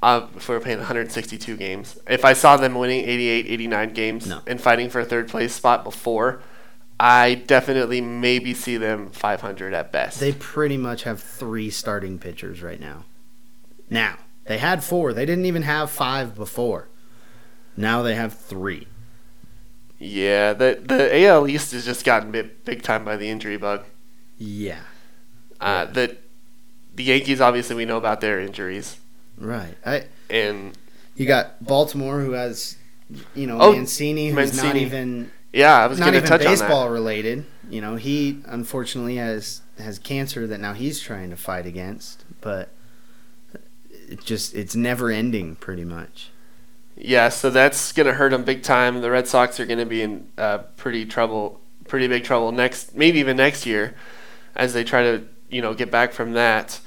uh, 0.02 0.26
if 0.36 0.48
we 0.48 0.54
were 0.54 0.60
playing 0.60 0.78
162 0.78 1.56
games. 1.56 1.98
If 2.08 2.24
I 2.24 2.32
saw 2.32 2.56
them 2.56 2.74
winning 2.74 3.04
88, 3.08 3.46
89 3.48 3.92
games 3.92 4.26
No. 4.26 4.40
and 4.46 4.60
fighting 4.60 4.90
for 4.90 5.00
a 5.00 5.04
third 5.04 5.28
place 5.28 5.54
spot 5.54 5.84
before, 5.84 6.40
I 7.00 7.34
definitely 7.46 8.00
maybe 8.00 8.54
see 8.54 8.76
them 8.76 9.10
500 9.10 9.74
at 9.74 9.92
best. 9.92 10.20
They 10.20 10.32
pretty 10.32 10.76
much 10.76 11.02
have 11.04 11.20
three 11.20 11.70
starting 11.70 12.18
pitchers 12.18 12.62
right 12.62 12.80
now. 12.80 13.04
Now 13.90 14.16
they 14.46 14.58
had 14.58 14.82
four. 14.84 15.12
They 15.12 15.26
didn't 15.26 15.46
even 15.46 15.62
have 15.62 15.90
five 15.90 16.34
before. 16.34 16.88
Now 17.76 18.02
they 18.02 18.14
have 18.14 18.34
three. 18.38 18.86
yeah, 19.98 20.52
the 20.52 20.80
the 20.82 21.24
AL 21.26 21.48
East 21.48 21.72
has 21.72 21.84
just 21.84 22.04
gotten 22.04 22.30
bit 22.30 22.64
big 22.64 22.82
time 22.82 23.04
by 23.04 23.16
the 23.16 23.28
injury 23.28 23.56
bug. 23.56 23.84
Yeah. 24.38 24.80
Uh, 25.60 25.86
the 25.86 26.16
the 26.94 27.04
Yankees 27.04 27.40
obviously 27.40 27.76
we 27.76 27.84
know 27.84 27.96
about 27.96 28.20
their 28.20 28.40
injuries, 28.40 28.98
Right. 29.38 29.76
I 29.84 30.04
and 30.30 30.76
you 31.14 31.26
got 31.26 31.64
Baltimore 31.64 32.20
who 32.20 32.32
has 32.32 32.76
you 33.34 33.46
know 33.46 33.58
Oh, 33.60 33.72
Mancini 33.72 34.30
who's 34.30 34.56
not 34.62 34.76
even 34.76 35.30
yeah, 35.52 35.76
I 35.78 35.86
was 35.86 35.98
not 35.98 36.14
even 36.14 36.28
touch 36.28 36.42
on 36.42 36.52
baseball 36.52 36.90
related. 36.90 37.46
You 37.70 37.80
know, 37.80 37.96
he 37.96 38.40
unfortunately 38.46 39.16
has 39.16 39.62
has 39.78 39.98
cancer 39.98 40.46
that 40.46 40.60
now 40.60 40.72
he's 40.74 41.00
trying 41.00 41.30
to 41.30 41.36
fight 41.36 41.66
against, 41.66 42.24
but 42.40 42.68
it 43.90 44.22
just 44.24 44.54
it's 44.54 44.76
never 44.76 45.10
ending 45.10 45.56
pretty 45.56 45.84
much. 45.84 46.30
Yeah, 46.96 47.28
so 47.28 47.50
that's 47.50 47.92
going 47.92 48.06
to 48.06 48.14
hurt 48.14 48.30
them 48.30 48.44
big 48.44 48.62
time. 48.62 49.02
The 49.02 49.10
Red 49.10 49.28
Sox 49.28 49.60
are 49.60 49.66
going 49.66 49.78
to 49.78 49.86
be 49.86 50.00
in 50.00 50.28
uh, 50.38 50.58
pretty 50.76 51.04
trouble, 51.04 51.60
pretty 51.86 52.08
big 52.08 52.24
trouble 52.24 52.52
next, 52.52 52.96
maybe 52.96 53.18
even 53.18 53.36
next 53.36 53.66
year, 53.66 53.94
as 54.54 54.72
they 54.72 54.82
try 54.82 55.02
to 55.02 55.24
you 55.50 55.60
know 55.60 55.74
get 55.74 55.90
back 55.90 56.12
from 56.12 56.32
that. 56.32 56.80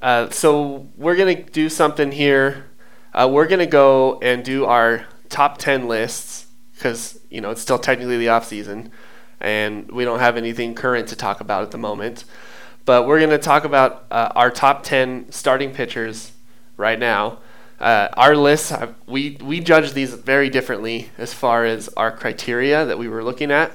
Uh, 0.00 0.30
so 0.30 0.86
we're 0.96 1.16
going 1.16 1.36
to 1.36 1.42
do 1.50 1.68
something 1.68 2.12
here. 2.12 2.66
Uh, 3.12 3.28
we're 3.30 3.48
going 3.48 3.58
to 3.58 3.66
go 3.66 4.20
and 4.20 4.44
do 4.44 4.66
our 4.66 5.06
top 5.28 5.58
ten 5.58 5.88
lists 5.88 6.46
because 6.74 7.18
you 7.28 7.40
know 7.40 7.50
it's 7.50 7.60
still 7.60 7.78
technically 7.78 8.18
the 8.18 8.28
off 8.28 8.46
season, 8.46 8.92
and 9.40 9.90
we 9.90 10.04
don't 10.04 10.20
have 10.20 10.36
anything 10.36 10.76
current 10.76 11.08
to 11.08 11.16
talk 11.16 11.40
about 11.40 11.62
at 11.64 11.72
the 11.72 11.78
moment. 11.78 12.24
But 12.84 13.08
we're 13.08 13.18
going 13.18 13.30
to 13.30 13.38
talk 13.38 13.64
about 13.64 14.06
uh, 14.12 14.30
our 14.36 14.52
top 14.52 14.84
ten 14.84 15.32
starting 15.32 15.72
pitchers 15.72 16.30
right 16.76 17.00
now. 17.00 17.40
Uh, 17.78 18.08
our 18.14 18.36
lists, 18.36 18.72
we 19.06 19.36
we 19.42 19.60
judge 19.60 19.92
these 19.92 20.14
very 20.14 20.48
differently 20.48 21.10
as 21.18 21.34
far 21.34 21.64
as 21.64 21.88
our 21.90 22.10
criteria 22.10 22.84
that 22.86 22.98
we 22.98 23.08
were 23.08 23.22
looking 23.22 23.50
at. 23.50 23.72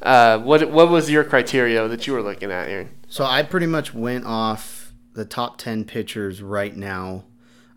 Uh, 0.00 0.38
what 0.38 0.70
what 0.70 0.90
was 0.90 1.10
your 1.10 1.24
criteria 1.24 1.86
that 1.88 2.06
you 2.06 2.12
were 2.12 2.22
looking 2.22 2.50
at, 2.50 2.68
Aaron? 2.68 2.90
So 3.08 3.24
I 3.24 3.42
pretty 3.42 3.66
much 3.66 3.92
went 3.92 4.24
off 4.24 4.92
the 5.14 5.24
top 5.24 5.58
10 5.58 5.84
pitchers 5.84 6.42
right 6.42 6.74
now. 6.74 7.24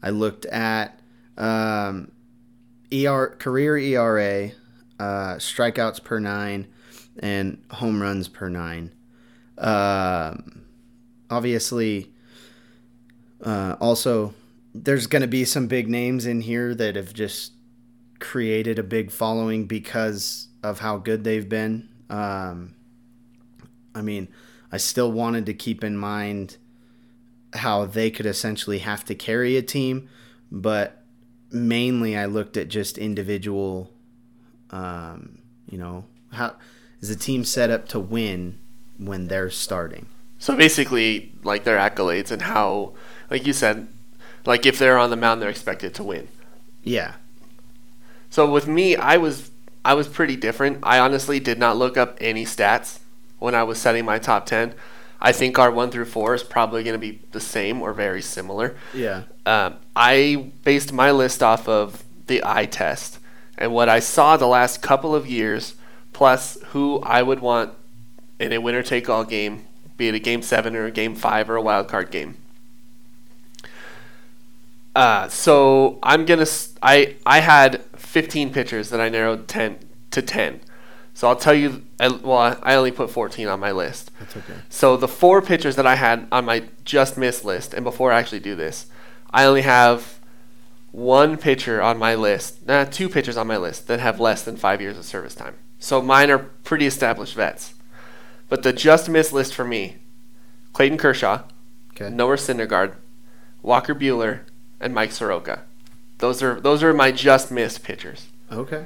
I 0.01 0.10
looked 0.10 0.45
at 0.45 0.99
um, 1.38 2.12
ER, 2.93 3.36
career 3.38 3.78
ERA, 3.78 4.51
uh, 4.99 5.36
strikeouts 5.36 6.04
per 6.04 6.19
nine, 6.19 6.67
and 7.19 7.62
home 7.71 8.01
runs 8.01 8.28
per 8.28 8.49
nine. 8.49 8.93
Um, 9.58 10.65
obviously, 11.30 12.12
uh, 13.43 13.75
also, 13.80 14.34
there's 14.84 15.08
going 15.08 15.22
to 15.22 15.28
be 15.28 15.46
some 15.46 15.68
big 15.68 15.88
names 15.88 16.26
in 16.26 16.42
here 16.42 16.76
that 16.76 16.98
have 16.98 17.14
just 17.14 17.54
created 18.20 18.78
a 18.78 18.84
big 18.84 19.10
following 19.10 19.66
because 19.66 20.50
of 20.64 20.80
how 20.80 20.98
good 20.98 21.24
they've 21.24 21.48
been. 21.48 21.88
Um, 22.10 22.76
I 23.94 24.02
mean, 24.02 24.28
I 24.72 24.78
still 24.78 25.12
wanted 25.12 25.46
to 25.46 25.54
keep 25.54 25.84
in 25.84 25.98
mind 25.98 26.58
how 27.54 27.86
they 27.86 28.12
could 28.12 28.26
essentially 28.26 28.80
have 28.80 29.06
to 29.06 29.16
carry 29.16 29.56
a 29.56 29.62
team, 29.62 30.10
but 30.52 31.04
mainly 31.52 32.18
I 32.18 32.26
looked 32.26 32.58
at 32.58 32.68
just 32.68 32.98
individual, 32.98 33.94
um, 34.72 35.38
you 35.70 35.78
know, 35.78 36.04
how 36.34 36.56
is 37.00 37.08
the 37.08 37.16
team 37.16 37.46
set 37.46 37.70
up 37.70 37.88
to 37.90 38.00
win 38.00 38.60
when 38.98 39.28
they're 39.28 39.50
starting? 39.50 40.08
So 40.38 40.54
basically, 40.58 41.32
like 41.44 41.64
their 41.64 41.78
accolades 41.78 42.30
and 42.30 42.42
how, 42.42 42.94
like 43.30 43.48
you 43.48 43.54
said, 43.54 43.88
like 44.45 44.65
if 44.65 44.77
they're 44.79 44.97
on 44.97 45.10
the 45.10 45.15
mound, 45.15 45.41
they're 45.41 45.49
expected 45.49 45.93
to 45.95 46.03
win. 46.03 46.27
Yeah. 46.84 47.15
So 48.29 48.49
with 48.49 48.67
me, 48.67 48.95
I 48.95 49.17
was 49.17 49.51
I 49.84 49.93
was 49.93 50.08
pretty 50.08 50.36
different. 50.36 50.79
I 50.84 50.99
honestly 50.99 51.39
did 51.39 51.60
not 51.60 51.77
look 51.77 51.97
up 51.97 52.17
any 52.19 52.45
stats 52.45 52.99
when 53.39 53.55
I 53.55 53.63
was 53.63 53.79
setting 53.79 54.05
my 54.05 54.19
top 54.19 54.45
ten. 54.45 54.73
I 55.21 55.31
think 55.31 55.58
our 55.58 55.71
one 55.71 55.91
through 55.91 56.05
four 56.05 56.36
is 56.36 56.43
probably 56.43 56.84
going 56.84 56.93
to 56.93 56.99
be 56.99 57.21
the 57.31 57.39
same 57.39 57.81
or 57.81 57.93
very 57.93 58.21
similar. 58.21 58.75
Yeah. 58.93 59.23
Um, 59.45 59.77
I 59.95 60.51
based 60.63 60.91
my 60.91 61.12
list 61.12 61.41
off 61.41 61.67
of 61.67 62.03
the 62.27 62.41
eye 62.43 62.65
test 62.65 63.19
and 63.58 63.73
what 63.73 63.89
I 63.89 63.99
saw 63.99 64.38
the 64.38 64.47
last 64.47 64.81
couple 64.81 65.15
of 65.15 65.25
years, 65.27 65.75
plus 66.13 66.58
who 66.67 66.99
I 67.01 67.21
would 67.21 67.39
want 67.39 67.73
in 68.39 68.51
a 68.51 68.60
winner 68.60 68.84
take 68.84 69.10
all 69.10 69.23
game, 69.23 69.65
be 69.97 70.10
it 70.10 70.15
a 70.15 70.19
game 70.19 70.41
seven 70.41 70.75
or 70.75 70.86
a 70.86 70.91
game 70.91 71.15
five 71.15 71.49
or 71.49 71.55
a 71.55 71.62
wild 71.62 71.88
card 71.88 72.12
game. 72.12 72.38
Uh, 74.95 75.27
so 75.27 75.99
I'm 76.01 76.25
gonna. 76.25 76.45
I 76.81 77.15
I 77.25 77.39
had 77.41 77.84
15 77.97 78.53
pitchers 78.53 78.89
that 78.89 79.01
I 79.01 79.10
narrowed 79.10 79.47
10 79.47 79.77
to 80.12 80.21
10. 80.21 80.62
So 81.13 81.27
I'll 81.27 81.36
tell 81.36 81.53
you. 81.53 81.84
Well, 81.99 82.58
I 82.63 82.75
only 82.75 82.91
put 82.91 83.10
14 83.10 83.47
on 83.47 83.60
my 83.60 83.71
list. 83.71 84.12
That's 84.19 84.38
okay. 84.38 84.53
So 84.69 84.95
the 84.97 85.08
four 85.08 85.41
pitchers 85.41 85.75
that 85.75 85.86
I 85.86 85.95
had 85.95 86.27
on 86.31 86.45
my 86.45 86.63
just 86.86 87.17
missed 87.17 87.43
list, 87.45 87.73
and 87.73 87.84
before 87.84 88.12
I 88.12 88.19
actually 88.19 88.39
do 88.39 88.55
this, 88.55 88.88
I 89.31 89.45
only 89.45 89.62
have 89.63 90.19
one 90.91 91.36
pitcher 91.38 91.81
on 91.81 91.97
my 91.97 92.15
list, 92.15 92.65
nah, 92.65 92.86
two 92.86 93.10
pitchers 93.10 93.36
on 93.36 93.47
my 93.47 93.58
list 93.58 93.88
that 93.88 93.99
have 93.99 94.17
less 94.21 94.43
than 94.43 94.55
five 94.55 94.79
years 94.79 94.97
of 94.97 95.03
service 95.03 95.36
time. 95.36 95.55
So 95.77 96.01
mine 96.01 96.31
are 96.31 96.39
pretty 96.39 96.86
established 96.86 97.36
vets. 97.36 97.73
But 98.47 98.63
the 98.63 98.71
just 98.71 99.10
missed 99.10 99.34
list 99.34 99.53
for 99.53 99.65
me, 99.65 99.97
Clayton 100.71 100.97
Kershaw, 100.97 101.43
Okay. 101.91 102.10
Noah 102.10 102.36
Syndergaard, 102.38 102.95
Walker 103.62 103.93
Buehler, 103.93 104.41
and 104.80 104.94
Mike 104.94 105.12
Soroka. 105.12 105.64
Those 106.20 106.42
are 106.42 106.60
those 106.60 106.84
are 106.84 106.94
my 106.94 107.12
just 107.12 107.52
missed 107.52 107.84
pitchers. 107.84 108.28
Okay. 108.52 108.86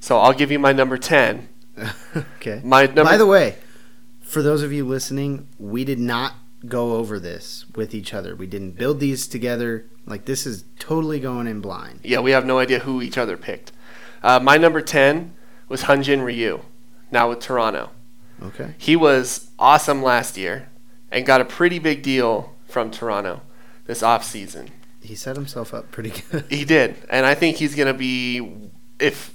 So 0.00 0.18
I'll 0.18 0.34
give 0.34 0.50
you 0.50 0.58
my 0.58 0.72
number 0.72 0.98
ten. 0.98 1.48
okay. 2.36 2.60
My 2.64 2.86
number 2.86 3.04
By 3.04 3.16
the 3.16 3.26
way, 3.26 3.56
for 4.20 4.42
those 4.42 4.62
of 4.62 4.72
you 4.72 4.86
listening, 4.86 5.48
we 5.58 5.84
did 5.84 5.98
not 5.98 6.34
go 6.66 6.94
over 6.96 7.18
this 7.18 7.66
with 7.74 7.94
each 7.94 8.14
other. 8.14 8.34
We 8.34 8.46
didn't 8.46 8.72
build 8.72 9.00
these 9.00 9.26
together. 9.26 9.86
Like 10.06 10.24
this 10.24 10.46
is 10.46 10.64
totally 10.78 11.20
going 11.20 11.46
in 11.46 11.60
blind. 11.60 12.00
Yeah, 12.02 12.20
we 12.20 12.32
have 12.32 12.44
no 12.44 12.58
idea 12.58 12.80
who 12.80 13.02
each 13.02 13.18
other 13.18 13.36
picked. 13.36 13.72
Uh, 14.22 14.40
my 14.40 14.56
number 14.56 14.80
10 14.80 15.34
was 15.68 15.82
Hyunjin 15.82 16.24
Ryu, 16.24 16.62
now 17.10 17.28
with 17.28 17.40
Toronto. 17.40 17.90
Okay. 18.42 18.74
He 18.78 18.96
was 18.96 19.50
awesome 19.58 20.02
last 20.02 20.36
year 20.36 20.68
and 21.10 21.26
got 21.26 21.40
a 21.40 21.44
pretty 21.44 21.78
big 21.78 22.02
deal 22.02 22.54
from 22.66 22.90
Toronto 22.90 23.42
this 23.86 24.02
offseason. 24.02 24.70
He 25.04 25.14
set 25.14 25.36
himself 25.36 25.72
up 25.74 25.90
pretty 25.92 26.10
good. 26.30 26.44
He 26.48 26.64
did, 26.64 26.96
and 27.10 27.26
I 27.26 27.34
think 27.34 27.58
he's 27.58 27.74
going 27.74 27.88
to 27.92 27.94
be 27.98 28.70
if 28.98 29.34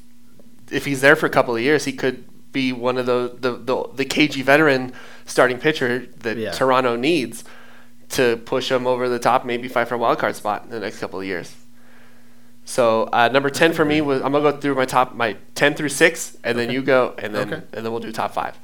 if 0.72 0.86
he's 0.86 1.02
there 1.02 1.16
for 1.16 1.26
a 1.26 1.30
couple 1.30 1.56
of 1.56 1.62
years, 1.62 1.86
he 1.86 1.94
could 1.94 2.26
be 2.52 2.74
one 2.74 2.98
of 2.98 3.06
the 3.06 3.36
the, 3.40 3.52
the, 3.58 3.90
the 3.94 4.06
cagey 4.06 4.42
veteran 4.42 4.92
starting 5.26 5.60
pitcher 5.60 6.08
that 6.22 6.38
Yeah. 6.38 6.52
Toronto 6.52 6.96
needs 6.96 7.44
to 8.10 8.38
push 8.38 8.72
him 8.72 8.88
over 8.88 9.08
the 9.08 9.20
top, 9.20 9.46
maybe 9.46 9.68
fight 9.68 9.88
for 9.88 9.94
a 9.96 9.98
wild 10.00 10.18
card 10.18 10.36
spot 10.36 10.64
in 10.64 10.72
the 10.72 10.80
next 10.80 11.00
couple 11.00 11.20
of 11.20 11.26
years. 11.28 11.56
So 12.66 13.10
uh, 13.14 13.30
number 13.30 13.50
ten 13.50 13.74
for 13.74 13.86
me 13.86 14.02
was 14.02 14.22
I'm 14.22 14.32
gonna 14.32 14.52
go 14.52 14.58
through 14.60 14.76
my 14.76 14.86
top 14.86 15.14
my 15.16 15.38
ten 15.56 15.74
through 15.76 15.90
six, 15.90 16.38
and 16.44 16.58
then 16.58 16.70
you 16.72 16.82
go, 16.82 17.14
and 17.18 17.34
then 17.34 17.48
Okay. 17.54 17.64
and 17.74 17.86
then 17.86 17.92
we'll 17.92 18.02
do 18.02 18.12
top 18.12 18.34
five. 18.34 18.58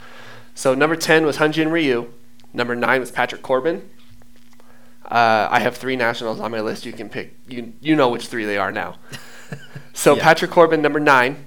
So 0.54 0.74
number 0.74 0.96
ten 0.96 1.26
was 1.26 1.38
Hyunjin 1.38 1.72
Ryu. 1.72 2.12
Number 2.54 2.76
nine 2.76 3.00
was 3.00 3.12
Patrick 3.12 3.42
Corbin. 3.42 3.88
Uh, 5.06 5.48
I 5.52 5.60
have 5.60 5.78
three 5.78 5.96
nationals 5.96 6.40
on 6.40 6.52
my 6.52 6.62
list. 6.62 6.86
You 6.86 6.94
can 6.94 7.10
pick. 7.10 7.38
You 7.48 7.74
you 7.80 7.96
know 7.96 8.10
which 8.10 8.28
three 8.28 8.46
they 8.46 8.58
are 8.58 8.72
now. 8.72 8.96
So 9.94 10.16
Yeah. 10.16 10.24
Patrick 10.24 10.52
Corbin, 10.52 10.82
number 10.82 11.00
nine. 11.00 11.46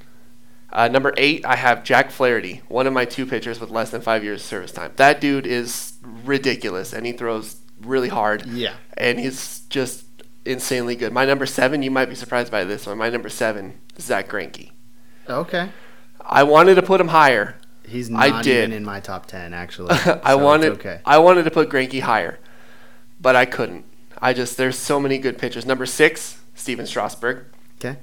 Uh, 0.73 0.89
number 0.89 1.13
eight, 1.19 1.45
I 1.45 1.57
have 1.57 1.85
Jack 1.85 2.11
Flaherty, 2.11 2.63
one 2.69 2.87
of 2.87 2.95
my 2.95 3.05
two 3.05 3.27
pitchers 3.27 3.61
with 3.61 3.69
less 3.71 3.91
than 3.91 4.01
five 4.01 4.25
years 4.25 4.41
of 4.41 4.47
service 4.47 4.73
time. 4.73 4.93
That 4.97 5.21
dude 5.21 5.47
is 5.47 5.95
ridiculous, 6.03 6.93
and 6.95 7.05
he 7.05 7.13
throws 7.13 7.57
really 7.83 8.09
hard, 8.09 8.47
yeah. 8.47 8.75
and 8.97 9.19
he's 9.21 9.61
just 9.69 10.05
insanely 10.45 10.97
good. 10.97 11.13
My 11.13 11.25
number 11.27 11.47
seven, 11.47 11.83
you 11.83 11.91
might 11.91 12.09
be 12.09 12.15
surprised 12.15 12.51
by 12.51 12.65
this 12.65 12.87
one. 12.87 12.97
My 12.99 13.09
number 13.11 13.29
seven, 13.29 13.81
is 13.97 14.05
Zack 14.05 14.29
Greinke. 14.29 14.71
Okay. 15.29 15.71
I 16.21 16.43
wanted 16.43 16.75
to 16.77 16.83
put 16.83 17.01
him 17.01 17.09
higher. 17.09 17.57
He's 17.87 18.11
I 18.13 18.29
not 18.29 18.45
did. 18.45 18.65
even 18.65 18.73
in 18.73 18.85
my 18.85 19.01
top 19.01 19.27
ten 19.27 19.55
actually. 19.55 19.91
I 19.93 20.33
so 20.33 20.39
wanted 20.39 20.73
Okay. 20.73 21.01
I 21.05 21.19
wanted 21.19 21.45
to 21.45 21.51
put 21.51 21.71
Greinke 21.71 22.01
higher, 22.01 22.39
but 23.21 23.37
I 23.37 23.45
couldn't. 23.45 23.85
I 24.21 24.33
just 24.33 24.57
there's 24.57 24.79
so 24.79 24.99
many 24.99 25.19
good 25.19 25.39
pitchers. 25.39 25.67
Number 25.67 25.87
six, 25.87 26.41
Stephen 26.55 26.87
Strasburg. 26.87 27.45
Okay, 27.79 27.97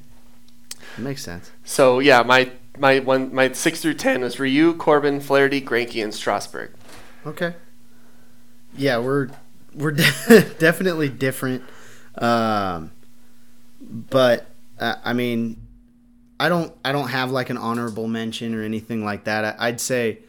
that 0.95 1.01
makes 1.01 1.23
sense. 1.23 1.51
So 1.63 1.99
yeah, 1.99 2.23
my 2.23 2.51
my 2.77 2.99
one 2.99 3.33
my 3.33 3.51
six 3.51 3.81
through 3.81 3.95
ten 3.95 4.21
was 4.21 4.39
Ryu, 4.39 4.75
Corbin, 4.75 5.19
Flaherty, 5.19 5.61
Greinke, 5.61 6.03
and 6.03 6.13
Strasburg. 6.13 6.71
Okay. 7.25 7.55
Yeah, 8.77 8.99
we're 8.99 9.29
we're 9.73 9.91
de- 9.91 10.55
definitely 10.59 11.09
different. 11.09 11.63
Um, 12.17 12.91
but 13.81 14.47
uh, 14.79 14.95
I 15.03 15.13
mean, 15.13 15.61
I 16.39 16.49
don't 16.49 16.73
I 16.83 16.91
don't 16.91 17.09
have 17.09 17.31
like 17.31 17.49
an 17.49 17.57
honorable 17.57 18.07
mention 18.07 18.55
or 18.55 18.63
anything 18.63 19.03
like 19.03 19.25
that. 19.25 19.59
I, 19.59 19.71
would 19.71 19.81
say 19.81 20.19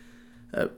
uh, 0.55 0.69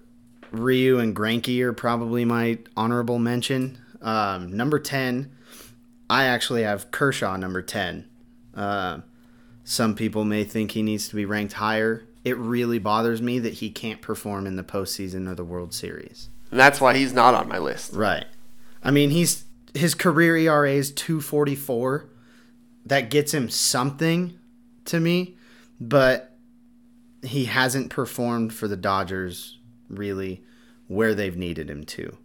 Ryu 0.51 0.99
and 0.99 1.15
Greinke 1.15 1.61
are 1.61 1.73
probably 1.73 2.25
my 2.25 2.59
honorable 2.77 3.19
mention. 3.19 3.79
Um, 4.01 4.57
number 4.57 4.79
ten, 4.79 5.33
I 6.09 6.25
actually 6.25 6.63
have 6.63 6.91
Kershaw 6.91 7.37
number 7.37 7.63
ten. 7.63 8.09
Uh, 8.55 9.01
some 9.65 9.95
people 9.95 10.25
may 10.25 10.45
think 10.45 10.71
he 10.71 10.83
needs 10.83 11.09
to 11.09 11.17
be 11.17 11.25
ranked 11.25 11.55
higher. 11.55 12.07
It 12.25 12.37
really 12.39 12.79
bothers 12.79 13.21
me 13.21 13.39
that 13.41 13.55
he 13.55 13.71
can't 13.71 14.01
perform 14.01 14.47
in 14.47 14.57
the 14.57 14.65
postseason 14.65 15.29
or 15.29 15.35
the 15.35 15.45
World 15.45 15.73
Series. 15.75 16.31
And 16.51 16.59
that's 16.59 16.81
why 16.81 16.97
he's 16.97 17.13
not 17.13 17.35
on 17.35 17.49
my 17.49 17.59
list. 17.59 17.93
Right. 17.93 18.25
I 18.83 18.91
mean, 18.91 19.11
he's 19.11 19.45
his 19.75 19.95
career 19.95 20.37
ERA 20.37 20.73
is 20.73 20.91
244. 20.93 22.09
That 22.87 23.11
gets 23.11 23.35
him 23.35 23.51
something 23.51 24.39
to 24.87 25.01
me, 25.01 25.37
but 25.81 26.37
he 27.23 27.45
hasn't 27.45 27.91
performed 27.91 28.55
for 28.55 28.69
the 28.69 28.77
Dodgers 28.77 29.59
really 29.89 30.43
where 30.87 31.15
they've 31.15 31.37
needed 31.37 31.69
him 31.69 31.85
to. 31.85 32.17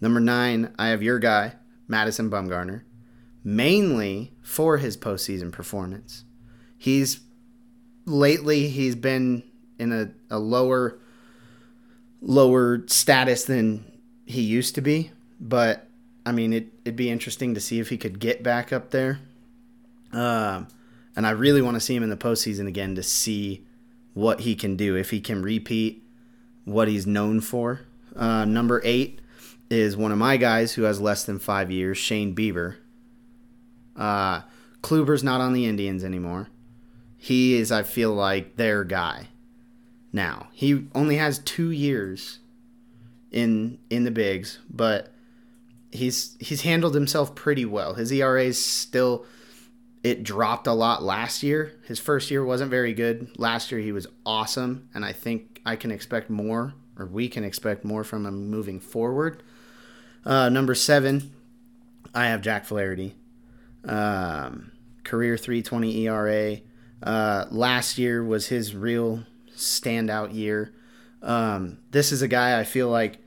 Number 0.00 0.20
nine, 0.20 0.74
I 0.78 0.88
have 0.88 1.02
your 1.02 1.18
guy, 1.18 1.54
Madison 1.88 2.30
Bumgarner, 2.30 2.82
mainly 3.42 4.32
for 4.42 4.78
his 4.78 4.96
postseason 4.96 5.50
performance. 5.50 6.24
He's 6.76 7.20
lately 8.04 8.68
he's 8.68 8.94
been 8.94 9.42
in 9.78 9.92
a, 9.92 10.10
a 10.30 10.38
lower 10.38 10.98
lower 12.20 12.82
status 12.86 13.44
than 13.44 13.84
he 14.26 14.40
used 14.40 14.74
to 14.74 14.80
be, 14.80 15.10
but 15.40 15.88
I 16.24 16.32
mean 16.32 16.52
it, 16.52 16.68
it'd 16.84 16.96
be 16.96 17.10
interesting 17.10 17.54
to 17.54 17.60
see 17.60 17.80
if 17.80 17.88
he 17.88 17.96
could 17.96 18.18
get 18.18 18.42
back 18.42 18.72
up 18.72 18.90
there. 18.90 19.20
Um, 20.12 20.68
and 21.14 21.26
I 21.26 21.30
really 21.30 21.62
want 21.62 21.74
to 21.74 21.80
see 21.80 21.94
him 21.94 22.02
in 22.02 22.10
the 22.10 22.16
postseason 22.16 22.66
again 22.66 22.94
to 22.94 23.02
see 23.02 23.64
what 24.14 24.40
he 24.40 24.54
can 24.54 24.76
do 24.76 24.96
if 24.96 25.10
he 25.10 25.20
can 25.20 25.42
repeat 25.42 26.02
what 26.64 26.88
he's 26.88 27.06
known 27.06 27.40
for. 27.40 27.82
Uh, 28.14 28.44
number 28.44 28.80
eight 28.84 29.20
is 29.70 29.96
one 29.96 30.12
of 30.12 30.18
my 30.18 30.36
guys 30.36 30.74
who 30.74 30.82
has 30.82 31.00
less 31.00 31.24
than 31.24 31.38
five 31.38 31.70
years, 31.70 31.98
Shane 31.98 32.34
Bieber. 32.34 32.76
Uh, 33.96 34.42
Kluber's 34.82 35.24
not 35.24 35.40
on 35.40 35.52
the 35.52 35.66
Indians 35.66 36.04
anymore. 36.04 36.48
He 37.16 37.56
is, 37.56 37.72
I 37.72 37.82
feel 37.82 38.12
like, 38.12 38.56
their 38.56 38.84
guy. 38.84 39.28
Now 40.12 40.48
he 40.52 40.86
only 40.94 41.16
has 41.16 41.40
two 41.40 41.70
years 41.70 42.38
in 43.30 43.78
in 43.90 44.04
the 44.04 44.10
bigs, 44.10 44.60
but 44.70 45.12
he's 45.90 46.36
he's 46.40 46.62
handled 46.62 46.94
himself 46.94 47.34
pretty 47.34 47.64
well. 47.64 47.94
His 47.94 48.12
ERA 48.12 48.44
is 48.44 48.64
still 48.64 49.26
it 50.02 50.22
dropped 50.22 50.66
a 50.66 50.72
lot 50.72 51.02
last 51.02 51.42
year. 51.42 51.72
His 51.86 51.98
first 51.98 52.30
year 52.30 52.44
wasn't 52.44 52.70
very 52.70 52.94
good. 52.94 53.36
Last 53.38 53.72
year 53.72 53.80
he 53.80 53.92
was 53.92 54.06
awesome, 54.24 54.88
and 54.94 55.04
I 55.04 55.12
think 55.12 55.60
I 55.66 55.74
can 55.74 55.90
expect 55.90 56.30
more, 56.30 56.74
or 56.96 57.06
we 57.06 57.28
can 57.28 57.42
expect 57.42 57.84
more 57.84 58.04
from 58.04 58.24
him 58.24 58.48
moving 58.48 58.78
forward. 58.78 59.42
Uh, 60.26 60.48
number 60.48 60.74
seven, 60.74 61.32
I 62.12 62.26
have 62.26 62.42
Jack 62.42 62.66
Flaherty. 62.66 63.14
Um, 63.84 64.72
career 65.04 65.36
320 65.36 66.06
ERA. 66.06 66.56
Uh, 67.02 67.46
last 67.50 67.96
year 67.96 68.24
was 68.24 68.48
his 68.48 68.74
real 68.74 69.22
standout 69.56 70.34
year. 70.34 70.74
Um, 71.22 71.78
this 71.92 72.10
is 72.10 72.22
a 72.22 72.28
guy 72.28 72.58
I 72.58 72.64
feel 72.64 72.88
like 72.88 73.18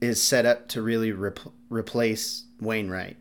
is 0.00 0.22
set 0.22 0.46
up 0.46 0.68
to 0.68 0.82
really 0.82 1.12
rep- 1.12 1.40
replace 1.68 2.44
Wainwright. 2.60 3.18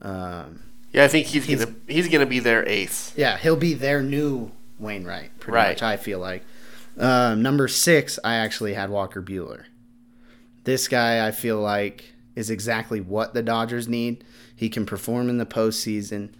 Um, 0.00 0.62
yeah, 0.92 1.04
I 1.04 1.08
think 1.08 1.28
he's, 1.28 1.44
he's 1.44 1.64
gonna 1.64 1.76
he's 1.86 2.08
gonna 2.08 2.26
be 2.26 2.40
their 2.40 2.68
ace. 2.68 3.14
Yeah, 3.16 3.38
he'll 3.38 3.56
be 3.56 3.74
their 3.74 4.02
new 4.02 4.50
Wainwright, 4.78 5.38
pretty 5.38 5.54
right. 5.54 5.68
much. 5.70 5.82
I 5.82 5.96
feel 5.96 6.18
like. 6.18 6.42
Um, 6.98 7.40
number 7.42 7.68
six, 7.68 8.18
I 8.22 8.34
actually 8.34 8.74
had 8.74 8.90
Walker 8.90 9.22
Buehler. 9.22 9.64
This 10.64 10.88
guy, 10.88 11.26
I 11.26 11.30
feel 11.30 11.58
like, 11.58 12.12
is 12.34 12.50
exactly 12.50 13.00
what 13.00 13.34
the 13.34 13.42
Dodgers 13.42 13.88
need. 13.88 14.24
He 14.54 14.68
can 14.68 14.86
perform 14.86 15.28
in 15.28 15.38
the 15.38 15.46
postseason. 15.46 16.30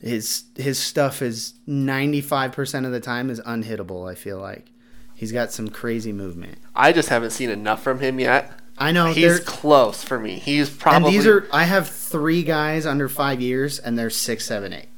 His 0.00 0.44
his 0.56 0.78
stuff 0.78 1.22
is 1.22 1.54
ninety 1.66 2.20
five 2.20 2.52
percent 2.52 2.86
of 2.86 2.92
the 2.92 3.00
time 3.00 3.30
is 3.30 3.40
unhittable. 3.40 4.10
I 4.10 4.14
feel 4.14 4.38
like 4.38 4.72
he's 5.14 5.32
got 5.32 5.52
some 5.52 5.68
crazy 5.68 6.12
movement. 6.12 6.58
I 6.74 6.92
just 6.92 7.08
haven't 7.08 7.30
seen 7.30 7.50
enough 7.50 7.82
from 7.82 8.00
him 8.00 8.18
yet 8.18 8.58
I 8.78 8.92
know 8.92 9.12
he's 9.12 9.40
close 9.40 10.02
for 10.02 10.18
me. 10.18 10.38
He's 10.38 10.70
probably 10.70 11.08
and 11.08 11.14
these 11.14 11.26
are 11.26 11.46
I 11.52 11.64
have 11.64 11.88
three 11.88 12.42
guys 12.42 12.86
under 12.86 13.08
five 13.08 13.40
years, 13.40 13.78
and 13.78 13.98
they're 13.98 14.10
six, 14.10 14.44
seven, 14.44 14.72
eight. 14.72 14.88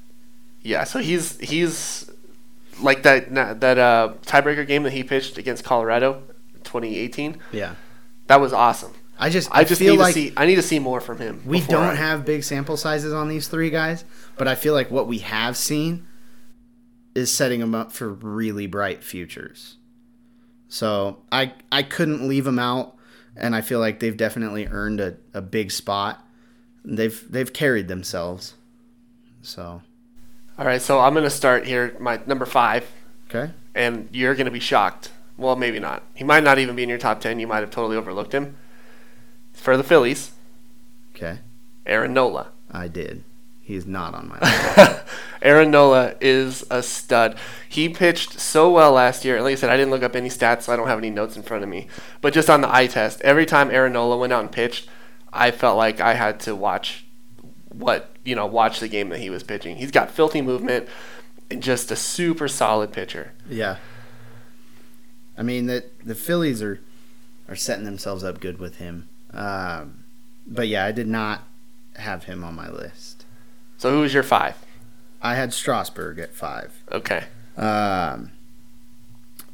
Yeah, 0.62 0.84
so 0.84 1.00
he's 1.00 1.38
he's 1.40 2.10
like 2.80 3.02
that 3.02 3.34
that 3.34 3.78
uh, 3.78 4.14
tiebreaker 4.22 4.66
game 4.66 4.84
that 4.84 4.92
he 4.92 5.02
pitched 5.02 5.38
against 5.38 5.64
Colorado, 5.64 6.22
2018. 6.62 7.38
Yeah, 7.52 7.74
that 8.28 8.40
was 8.40 8.52
awesome. 8.52 8.92
I 9.18 9.31
just 9.31 9.48
I 9.53 9.64
just 9.64 9.81
feel 9.81 9.94
need 9.94 10.00
like 10.00 10.14
to 10.14 10.20
see 10.20 10.33
I 10.37 10.46
need 10.46 10.57
to 10.57 10.62
see 10.62 10.79
more 10.79 11.00
from 11.00 11.18
him. 11.18 11.42
We 11.44 11.61
don't 11.61 11.83
I... 11.83 11.94
have 11.94 12.24
big 12.24 12.42
sample 12.44 12.77
sizes 12.77 13.12
on 13.12 13.29
these 13.29 13.48
three 13.48 13.70
guys, 13.70 14.05
but 14.37 14.48
I 14.48 14.55
feel 14.55 14.74
like 14.74 14.90
what 14.90 15.07
we 15.07 15.18
have 15.18 15.57
seen 15.57 16.07
is 17.14 17.33
setting 17.33 17.61
them 17.61 17.74
up 17.74 17.92
for 17.92 18.12
really 18.12 18.66
bright 18.66 19.05
futures. 19.05 19.77
So 20.68 21.22
I 21.31 21.53
I 21.70 21.83
couldn't 21.83 22.27
leave 22.27 22.44
them 22.44 22.59
out 22.59 22.96
and 23.37 23.55
I 23.55 23.61
feel 23.61 23.81
like 23.81 24.00
they've 24.00 24.16
definitely 24.16 24.66
earned 24.66 25.00
a, 25.00 25.16
a 25.33 25.42
big 25.42 25.70
spot. 25.70 26.24
They've 26.85 27.24
they've 27.31 27.53
carried 27.53 27.88
themselves. 27.88 28.55
So. 29.42 29.83
All 30.57 30.64
right, 30.64 30.81
so 30.81 31.00
I'm 31.00 31.14
gonna 31.14 31.31
start 31.31 31.66
here. 31.66 31.96
My 31.98 32.20
number 32.27 32.46
five. 32.46 32.90
Okay. 33.29 33.53
And 33.74 34.09
you're 34.12 34.35
gonna 34.35 34.50
be 34.50 34.61
shocked. 34.61 35.11
Well, 35.37 35.57
maybe 35.57 35.81
not. 35.81 36.05
He 36.14 36.22
might 36.22 36.44
not 36.44 36.59
even 36.59 36.77
be 36.77 36.85
in 36.85 36.88
your 36.88 36.98
top 36.98 37.20
ten. 37.20 37.40
You 37.40 37.46
might 37.46 37.61
have 37.61 37.70
totally 37.70 37.96
overlooked 37.96 38.33
him. 38.33 38.57
For 39.54 39.76
the 39.76 39.82
Phillies. 39.82 40.32
Okay. 41.14 41.38
Aaron 41.86 42.12
Nola. 42.12 42.48
I 42.70 42.88
did. 42.88 43.24
He's 43.62 43.86
not 43.86 44.14
on 44.14 44.28
my 44.28 44.38
list. 44.76 45.02
Aaron 45.40 45.70
Nola 45.70 46.14
is 46.20 46.64
a 46.70 46.82
stud. 46.82 47.38
He 47.66 47.88
pitched 47.88 48.38
so 48.38 48.70
well 48.70 48.92
last 48.92 49.24
year. 49.24 49.40
Like 49.40 49.52
I 49.52 49.54
said, 49.54 49.70
I 49.70 49.76
didn't 49.76 49.90
look 49.90 50.02
up 50.02 50.14
any 50.14 50.28
stats, 50.28 50.62
so 50.62 50.72
I 50.72 50.76
don't 50.76 50.88
have 50.88 50.98
any 50.98 51.10
notes 51.10 51.36
in 51.36 51.42
front 51.42 51.62
of 51.62 51.70
me. 51.70 51.86
But 52.20 52.34
just 52.34 52.50
on 52.50 52.60
the 52.60 52.74
eye 52.74 52.88
test, 52.88 53.22
every 53.22 53.46
time 53.46 53.70
Aaron 53.70 53.94
Nola 53.94 54.18
went 54.18 54.32
out 54.34 54.42
and 54.42 54.52
pitched, 54.52 54.86
I 55.32 55.50
felt 55.50 55.78
like 55.78 56.00
I 56.00 56.14
had 56.14 56.40
to 56.40 56.54
watch 56.54 57.06
what 57.70 58.14
you 58.24 58.34
know, 58.34 58.46
watch 58.46 58.80
the 58.80 58.88
game 58.88 59.10
that 59.10 59.20
he 59.20 59.30
was 59.30 59.42
pitching. 59.42 59.76
He's 59.76 59.90
got 59.90 60.10
filthy 60.10 60.40
movement 60.42 60.88
and 61.50 61.62
just 61.62 61.90
a 61.90 61.96
super 61.96 62.48
solid 62.48 62.92
pitcher. 62.92 63.32
Yeah. 63.48 63.76
I 65.36 65.42
mean 65.42 65.66
that 65.66 65.98
the 66.04 66.14
Phillies 66.14 66.62
are 66.62 66.80
are 67.48 67.56
setting 67.56 67.84
themselves 67.84 68.24
up 68.24 68.40
good 68.40 68.58
with 68.58 68.76
him. 68.76 69.08
Um, 69.34 70.04
but 70.46 70.68
yeah, 70.68 70.84
I 70.84 70.92
did 70.92 71.08
not 71.08 71.42
have 71.96 72.24
him 72.24 72.44
on 72.44 72.54
my 72.54 72.68
list. 72.70 73.24
So 73.78 73.90
who 73.90 74.00
was 74.00 74.14
your 74.14 74.22
five? 74.22 74.56
I 75.20 75.34
had 75.34 75.52
Strasburg 75.52 76.18
at 76.18 76.34
five. 76.34 76.82
Okay. 76.92 77.24
Um, 77.56 78.32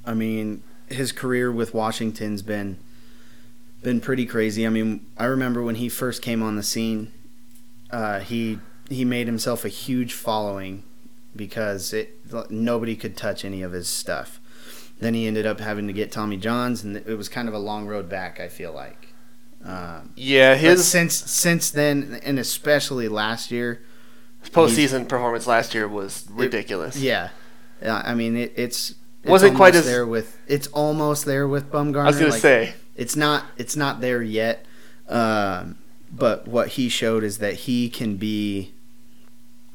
I 0.05 0.15
mean, 0.15 0.63
his 0.89 1.13
career 1.13 1.51
with 1.53 1.75
Washington's 1.75 2.43
been 2.43 2.79
been 3.83 4.01
pretty 4.01 4.27
crazy. 4.27 4.67
I 4.67 4.71
mean, 4.71 5.07
I 5.17 5.25
remember 5.25 5.63
when 5.63 5.77
he 5.77 5.89
first 5.89 6.21
came 6.21 6.43
on 6.43 6.57
the 6.57 6.63
scene, 6.63 7.13
uh, 7.91 8.21
he 8.21 8.59
he 8.89 9.05
made 9.05 9.27
himself 9.27 9.65
a 9.65 9.69
huge 9.69 10.13
following 10.13 10.83
because 11.35 11.93
it 11.93 12.19
nobody 12.51 12.97
could 12.97 13.17
touch 13.17 13.45
any 13.45 13.63
of 13.63 13.73
his 13.73 13.89
stuff. 13.89 14.41
Then 14.99 15.15
he 15.15 15.27
ended 15.27 15.47
up 15.47 15.61
having 15.61 15.87
to 15.87 15.93
get 15.93 16.13
Tommy 16.13 16.37
Johns, 16.37 16.85
and 16.85 16.97
it 16.97 17.17
was 17.17 17.29
kind 17.29 17.49
of 17.49 17.55
a 17.55 17.59
long 17.59 17.87
road 17.87 18.09
back. 18.09 18.41
I 18.41 18.49
feel 18.49 18.73
like. 18.73 19.10
Um, 19.65 20.13
yeah, 20.17 20.55
his 20.55 20.87
since 20.89 21.15
since 21.15 21.71
then, 21.71 22.21
and 22.23 22.39
especially 22.39 23.09
last 23.09 23.51
year, 23.51 23.83
his 24.41 24.51
postseason 24.51 25.09
performance 25.09 25.47
last 25.47 25.75
year 25.75 25.87
was 25.87 26.27
ridiculous. 26.31 26.97
It, 26.97 27.03
yeah. 27.03 27.29
I 27.83 28.15
mean, 28.15 28.37
it, 28.37 28.53
it's, 28.57 28.91
it's 29.23 29.31
wasn't 29.31 29.57
quite 29.57 29.75
as 29.75 29.85
there 29.85 30.07
with. 30.07 30.39
It's 30.47 30.67
almost 30.69 31.25
there 31.25 31.47
with 31.47 31.71
Bumgarner. 31.71 32.05
I 32.05 32.07
was 32.07 32.19
gonna 32.19 32.31
like, 32.31 32.41
say 32.41 32.75
it's 32.97 33.17
not. 33.17 33.45
It's 33.57 33.77
not 33.77 34.01
there 34.01 34.23
yet. 34.23 34.65
Um, 35.09 35.77
but 36.11 36.49
what 36.49 36.69
he 36.69 36.89
showed 36.89 37.23
is 37.23 37.39
that 37.39 37.55
he 37.55 37.89
can 37.91 38.17
be. 38.17 38.73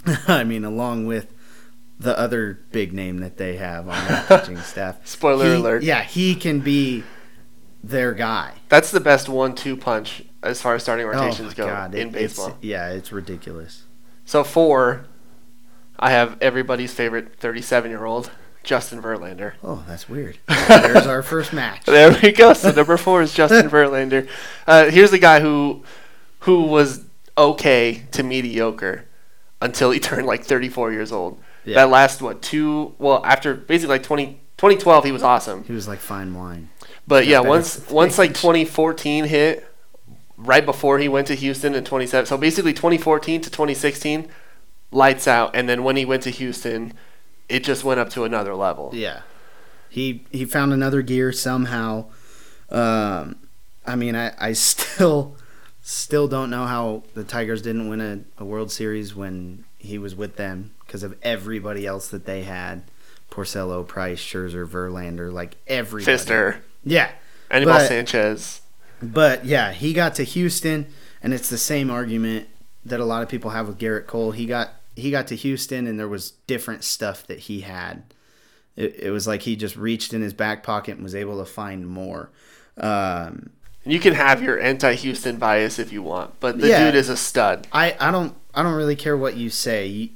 I 0.28 0.43
mean, 0.43 0.65
along 0.65 1.06
with 1.06 1.32
the 2.00 2.17
other 2.17 2.60
big 2.71 2.93
name 2.93 3.19
that 3.19 3.38
they 3.38 3.56
have 3.58 3.88
on 3.88 4.08
their 4.08 4.24
pitching 4.28 4.58
staff. 4.58 5.06
Spoiler 5.08 5.45
he, 5.45 5.52
alert. 5.54 5.84
Yeah, 5.84 6.02
he 6.02 6.36
can 6.36 6.60
be 6.60 7.04
their 7.89 8.13
guy. 8.13 8.54
That's 8.69 8.91
the 8.91 9.00
best 9.00 9.30
one-two 9.30 9.78
punch 9.78 10.24
as 10.41 10.62
far 10.62 10.76
as 10.76 10.84
starting 10.84 11.06
oh 11.06 11.10
rotations 11.10 11.54
oh 11.54 11.56
go 11.56 11.67
God. 11.67 11.93
in 11.95 12.10
it, 12.10 12.13
baseball. 12.13 12.48
It's, 12.48 12.58
yeah, 12.62 12.89
it's 12.89 13.12
ridiculous. 13.12 13.84
So 14.26 14.43
four, 14.43 15.06
I 16.00 16.12
have 16.12 16.38
everybody's 16.41 16.93
favorite 16.93 17.36
37 17.38 17.91
year 17.91 18.06
old, 18.06 18.32
Justin 18.63 19.02
Verlander. 19.02 19.54
Oh, 19.63 19.84
that's 19.88 20.10
weird. 20.10 20.39
There's 20.48 21.06
our 21.06 21.21
first 21.21 21.54
match. 21.54 21.86
There 21.86 22.17
we 22.21 22.32
go. 22.32 22.54
So 22.54 22.71
number 22.76 22.98
four 22.98 23.21
is 23.21 23.34
Justin 23.34 23.69
Verlander. 23.69 24.28
Uh, 24.65 24.89
here's 24.89 25.12
the 25.12 25.19
guy 25.19 25.39
who, 25.39 25.84
who 26.39 26.63
was 26.63 27.06
okay 27.38 28.04
to 28.12 28.24
mediocre 28.24 29.06
until 29.62 29.91
he 29.91 30.00
turned 30.02 30.26
like 30.26 30.43
34 30.43 30.91
years 30.91 31.12
old. 31.12 31.39
Yeah. 31.63 31.76
That 31.76 31.89
last 31.89 32.21
what 32.21 32.41
two? 32.41 32.95
Well, 32.98 33.24
after 33.26 33.54
basically 33.54 33.95
like 33.95 34.04
20, 34.04 34.39
2012, 34.58 35.06
he 35.06 35.12
was 35.12 35.24
awesome. 35.24 35.63
He 35.63 35.74
was 35.74 35.88
like 35.88 36.00
fine 36.00 36.34
wine. 36.34 36.69
But 37.07 37.27
yeah, 37.27 37.39
once 37.39 37.89
once 37.89 38.17
like 38.17 38.33
2014 38.33 39.25
hit, 39.25 39.67
right 40.37 40.65
before 40.65 40.99
he 40.99 41.07
went 41.07 41.27
to 41.27 41.35
Houston 41.35 41.75
in 41.75 41.83
27. 41.83 42.25
So 42.25 42.37
basically 42.37 42.73
2014 42.73 43.41
to 43.41 43.49
2016, 43.49 44.27
lights 44.91 45.27
out, 45.27 45.55
and 45.55 45.69
then 45.69 45.83
when 45.83 45.95
he 45.95 46.05
went 46.05 46.23
to 46.23 46.29
Houston, 46.29 46.93
it 47.47 47.63
just 47.63 47.83
went 47.83 47.99
up 47.99 48.09
to 48.11 48.23
another 48.23 48.55
level. 48.55 48.91
Yeah. 48.93 49.21
He 49.89 50.25
he 50.31 50.45
found 50.45 50.73
another 50.73 51.01
gear 51.01 51.31
somehow. 51.31 52.05
Um, 52.69 53.37
I 53.85 53.95
mean, 53.95 54.15
I, 54.15 54.33
I 54.39 54.53
still 54.53 55.35
still 55.81 56.27
don't 56.27 56.49
know 56.49 56.65
how 56.65 57.03
the 57.13 57.23
Tigers 57.23 57.61
didn't 57.61 57.87
win 57.87 58.01
a, 58.01 58.41
a 58.41 58.45
World 58.45 58.71
Series 58.71 59.15
when 59.15 59.65
he 59.77 59.97
was 59.99 60.15
with 60.15 60.35
them 60.35 60.73
because 60.85 61.03
of 61.03 61.15
everybody 61.21 61.85
else 61.85 62.07
that 62.09 62.25
they 62.25 62.43
had. 62.43 62.83
Porcello, 63.29 63.85
Price, 63.85 64.19
Scherzer, 64.19 64.67
Verlander, 64.67 65.31
like 65.31 65.57
everybody. 65.67 66.17
Fister, 66.17 66.57
Yeah. 66.86 67.12
Anibal 67.50 67.74
But- 67.74 67.88
Sanchez. 67.88 68.62
But 69.02 69.45
yeah, 69.45 69.74
he 69.74 69.91
got 69.93 70.15
to 70.15 70.24
Houston, 70.24 70.88
and 71.21 71.34
it's 71.34 71.50
the 71.50 71.58
same 71.58 71.91
argument 71.91 72.48
that 72.86 73.00
a 73.00 73.06
lot 73.06 73.21
of 73.24 73.30
people 73.30 73.52
have 73.52 73.67
with 73.67 73.78
Gerrit 73.78 74.08
Cole. 74.08 74.32
He 74.32 74.45
got 74.45 74.69
he 74.95 75.12
got 75.12 75.28
to 75.28 75.36
Houston, 75.36 75.86
and 75.88 76.00
there 76.00 76.08
was 76.08 76.32
different 76.48 76.84
stuff 76.86 77.28
that 77.28 77.39
he 77.39 77.62
had. 77.62 78.04
It, 78.78 78.95
it 79.04 79.12
was 79.12 79.28
like 79.28 79.41
he 79.41 79.56
just 79.58 79.76
reached 79.76 80.13
in 80.13 80.21
his 80.21 80.34
back 80.34 80.63
pocket 80.63 80.95
and 80.95 81.04
was 81.04 81.13
able 81.15 81.38
to 81.39 81.45
find 81.45 81.86
more. 81.88 82.30
Um, 82.78 83.50
You 83.86 84.00
can 84.00 84.13
have 84.13 84.41
your 84.41 84.60
anti-Houston 84.60 85.38
bias 85.38 85.78
if 85.78 85.91
you 85.91 86.02
want, 86.02 86.39
but 86.39 86.60
the 86.60 86.69
Yeah. 86.69 86.86
dude 86.86 86.95
is 86.95 87.10
a 87.10 87.17
stud. 87.17 87.67
I 87.74 87.95
I 88.00 88.12
don't 88.12 88.34
I 88.54 88.63
don't 88.63 88.76
really 88.76 88.95
care 88.95 89.17
what 89.17 89.36
you 89.36 89.50
say. 89.50 90.12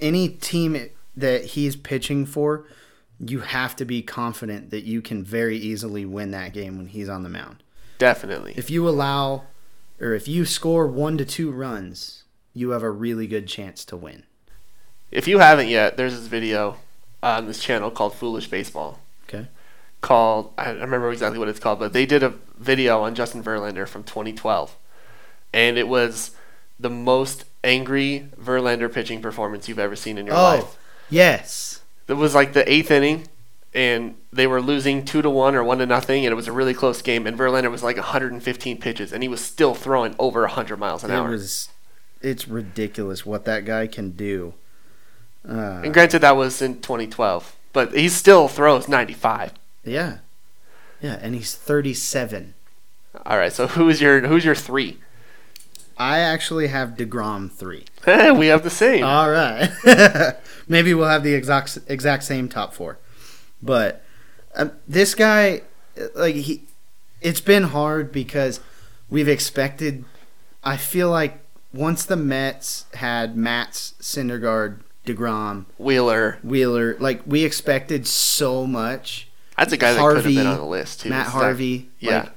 Any 0.00 0.28
team 0.28 0.88
that 1.16 1.44
he's 1.44 1.76
pitching 1.76 2.26
for, 2.26 2.64
you 3.24 3.40
have 3.40 3.76
to 3.76 3.84
be 3.84 4.02
confident 4.02 4.70
that 4.70 4.82
you 4.84 5.00
can 5.00 5.22
very 5.22 5.56
easily 5.56 6.04
win 6.04 6.30
that 6.32 6.52
game 6.52 6.76
when 6.76 6.86
he's 6.86 7.08
on 7.08 7.22
the 7.22 7.28
mound. 7.28 7.62
Definitely. 7.98 8.54
if 8.56 8.68
you 8.68 8.88
allow 8.88 9.44
or 10.00 10.12
if 10.14 10.26
you 10.26 10.44
score 10.44 10.88
one 10.88 11.16
to 11.18 11.24
two 11.24 11.52
runs, 11.52 12.24
you 12.52 12.70
have 12.70 12.82
a 12.82 12.90
really 12.90 13.28
good 13.28 13.46
chance 13.46 13.84
to 13.84 13.96
win. 13.96 14.24
If 15.12 15.28
you 15.28 15.38
haven't 15.38 15.68
yet, 15.68 15.96
there's 15.96 16.16
this 16.18 16.26
video 16.26 16.78
on 17.22 17.46
this 17.46 17.60
channel 17.60 17.90
called 17.92 18.14
Foolish 18.14 18.48
Baseball. 18.48 18.98
Okay. 19.28 19.46
Called 20.00 20.52
I 20.58 20.64
don't 20.72 20.80
remember 20.80 21.12
exactly 21.12 21.38
what 21.38 21.48
it's 21.48 21.60
called, 21.60 21.78
but 21.78 21.92
they 21.92 22.06
did 22.06 22.24
a 22.24 22.34
video 22.58 23.02
on 23.02 23.14
Justin 23.14 23.42
Verlander 23.44 23.86
from 23.86 24.02
2012, 24.02 24.76
and 25.52 25.78
it 25.78 25.86
was 25.86 26.32
the 26.80 26.90
most 26.90 27.44
angry 27.62 28.26
Verlander 28.40 28.92
pitching 28.92 29.22
performance 29.22 29.68
you've 29.68 29.78
ever 29.78 29.94
seen 29.94 30.18
in 30.18 30.26
your 30.26 30.34
Oh, 30.34 30.42
life. 30.42 30.76
yes. 31.08 31.71
It 32.08 32.14
was 32.14 32.34
like 32.34 32.52
the 32.52 32.70
eighth 32.70 32.90
inning, 32.90 33.28
and 33.74 34.16
they 34.32 34.46
were 34.46 34.60
losing 34.60 35.04
two 35.04 35.22
to 35.22 35.30
one 35.30 35.54
or 35.54 35.64
one 35.64 35.78
to 35.78 35.86
nothing, 35.86 36.24
and 36.26 36.32
it 36.32 36.36
was 36.36 36.48
a 36.48 36.52
really 36.52 36.74
close 36.74 37.00
game. 37.02 37.26
And 37.26 37.38
Verlander 37.38 37.70
was 37.70 37.82
like 37.82 37.96
115 37.96 38.78
pitches, 38.80 39.12
and 39.12 39.22
he 39.22 39.28
was 39.28 39.40
still 39.40 39.74
throwing 39.74 40.14
over 40.18 40.40
100 40.42 40.76
miles 40.78 41.04
an 41.04 41.10
It 41.10 41.14
hour. 41.14 41.30
was 41.30 41.68
it's 42.20 42.46
ridiculous 42.46 43.24
what 43.26 43.44
that 43.46 43.64
guy 43.64 43.86
can 43.86 44.10
do. 44.10 44.54
Uh, 45.48 45.80
and 45.84 45.92
granted, 45.92 46.20
that 46.20 46.36
was 46.36 46.62
in 46.62 46.74
2012, 46.80 47.56
but 47.72 47.92
he 47.94 48.08
still 48.08 48.48
throws 48.48 48.88
95. 48.88 49.52
yeah. 49.84 50.18
Yeah, 51.00 51.18
and 51.20 51.34
he's 51.34 51.56
37. 51.56 52.54
All 53.26 53.36
right, 53.36 53.52
so 53.52 53.66
who's 53.66 54.00
your 54.00 54.20
who's 54.20 54.44
your 54.44 54.54
three? 54.54 54.98
I 55.98 56.20
actually 56.20 56.68
have 56.68 56.90
DeGrom 56.90 57.50
3. 57.50 57.84
we 58.36 58.46
have 58.46 58.62
the 58.62 58.70
same. 58.70 59.04
All 59.04 59.28
right. 59.28 59.68
Maybe 60.72 60.94
we'll 60.94 61.06
have 61.08 61.22
the 61.22 61.34
exact 61.34 61.78
exact 61.86 62.24
same 62.24 62.48
top 62.48 62.72
4. 62.72 62.96
But 63.62 64.02
um, 64.56 64.72
this 64.88 65.14
guy 65.14 65.60
like 66.14 66.34
he 66.34 66.64
it's 67.20 67.42
been 67.42 67.64
hard 67.64 68.10
because 68.10 68.58
we've 69.10 69.28
expected 69.28 70.06
I 70.64 70.78
feel 70.78 71.10
like 71.10 71.40
once 71.74 72.06
the 72.06 72.16
Mets 72.16 72.86
had 72.94 73.36
Mats, 73.36 73.92
Syndergaard, 74.00 74.80
DeGrom, 75.04 75.66
Wheeler. 75.76 76.38
Wheeler, 76.42 76.96
like 76.98 77.20
we 77.26 77.44
expected 77.44 78.06
so 78.06 78.66
much. 78.66 79.28
That's 79.58 79.74
a 79.74 79.76
guy 79.76 79.92
that 79.92 79.98
could 80.00 80.16
have 80.16 80.24
Harvey, 80.24 80.36
been 80.36 80.46
on 80.46 80.56
the 80.56 80.64
list 80.64 81.00
too. 81.02 81.10
Matt 81.10 81.26
It's 81.26 81.34
that- 81.34 81.38
Harvey, 81.38 81.88
yeah. 82.00 82.18
like, 82.20 82.32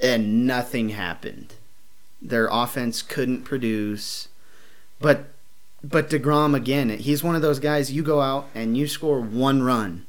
and 0.00 0.46
nothing 0.46 0.88
happened. 0.88 1.54
Their 2.22 2.48
offense 2.50 3.02
couldn't 3.02 3.42
produce, 3.42 4.28
but 4.98 5.31
but 5.84 6.08
Degrom 6.10 6.54
again, 6.56 6.90
he's 6.90 7.22
one 7.24 7.34
of 7.36 7.42
those 7.42 7.58
guys. 7.58 7.92
You 7.92 8.02
go 8.02 8.20
out 8.20 8.48
and 8.54 8.76
you 8.76 8.86
score 8.86 9.20
one 9.20 9.62
run, 9.62 10.06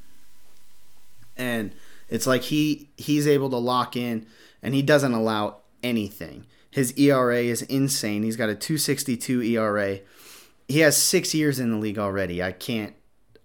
and 1.38 1.72
it's 2.10 2.28
like 2.28 2.44
he 2.44 2.90
he's 2.98 3.28
able 3.28 3.50
to 3.50 3.58
lock 3.58 3.96
in, 3.96 4.26
and 4.62 4.74
he 4.74 4.82
doesn't 4.82 5.14
allow 5.14 5.58
anything. 5.82 6.46
His 6.70 6.94
ERA 6.98 7.38
is 7.44 7.62
insane. 7.64 8.24
He's 8.24 8.36
got 8.36 8.50
a 8.50 8.56
2.62 8.56 9.46
ERA. 9.52 10.00
He 10.68 10.80
has 10.80 10.98
six 10.98 11.34
years 11.36 11.60
in 11.60 11.70
the 11.70 11.78
league 11.78 12.00
already. 12.00 12.42
I 12.42 12.52
can't. 12.52 12.94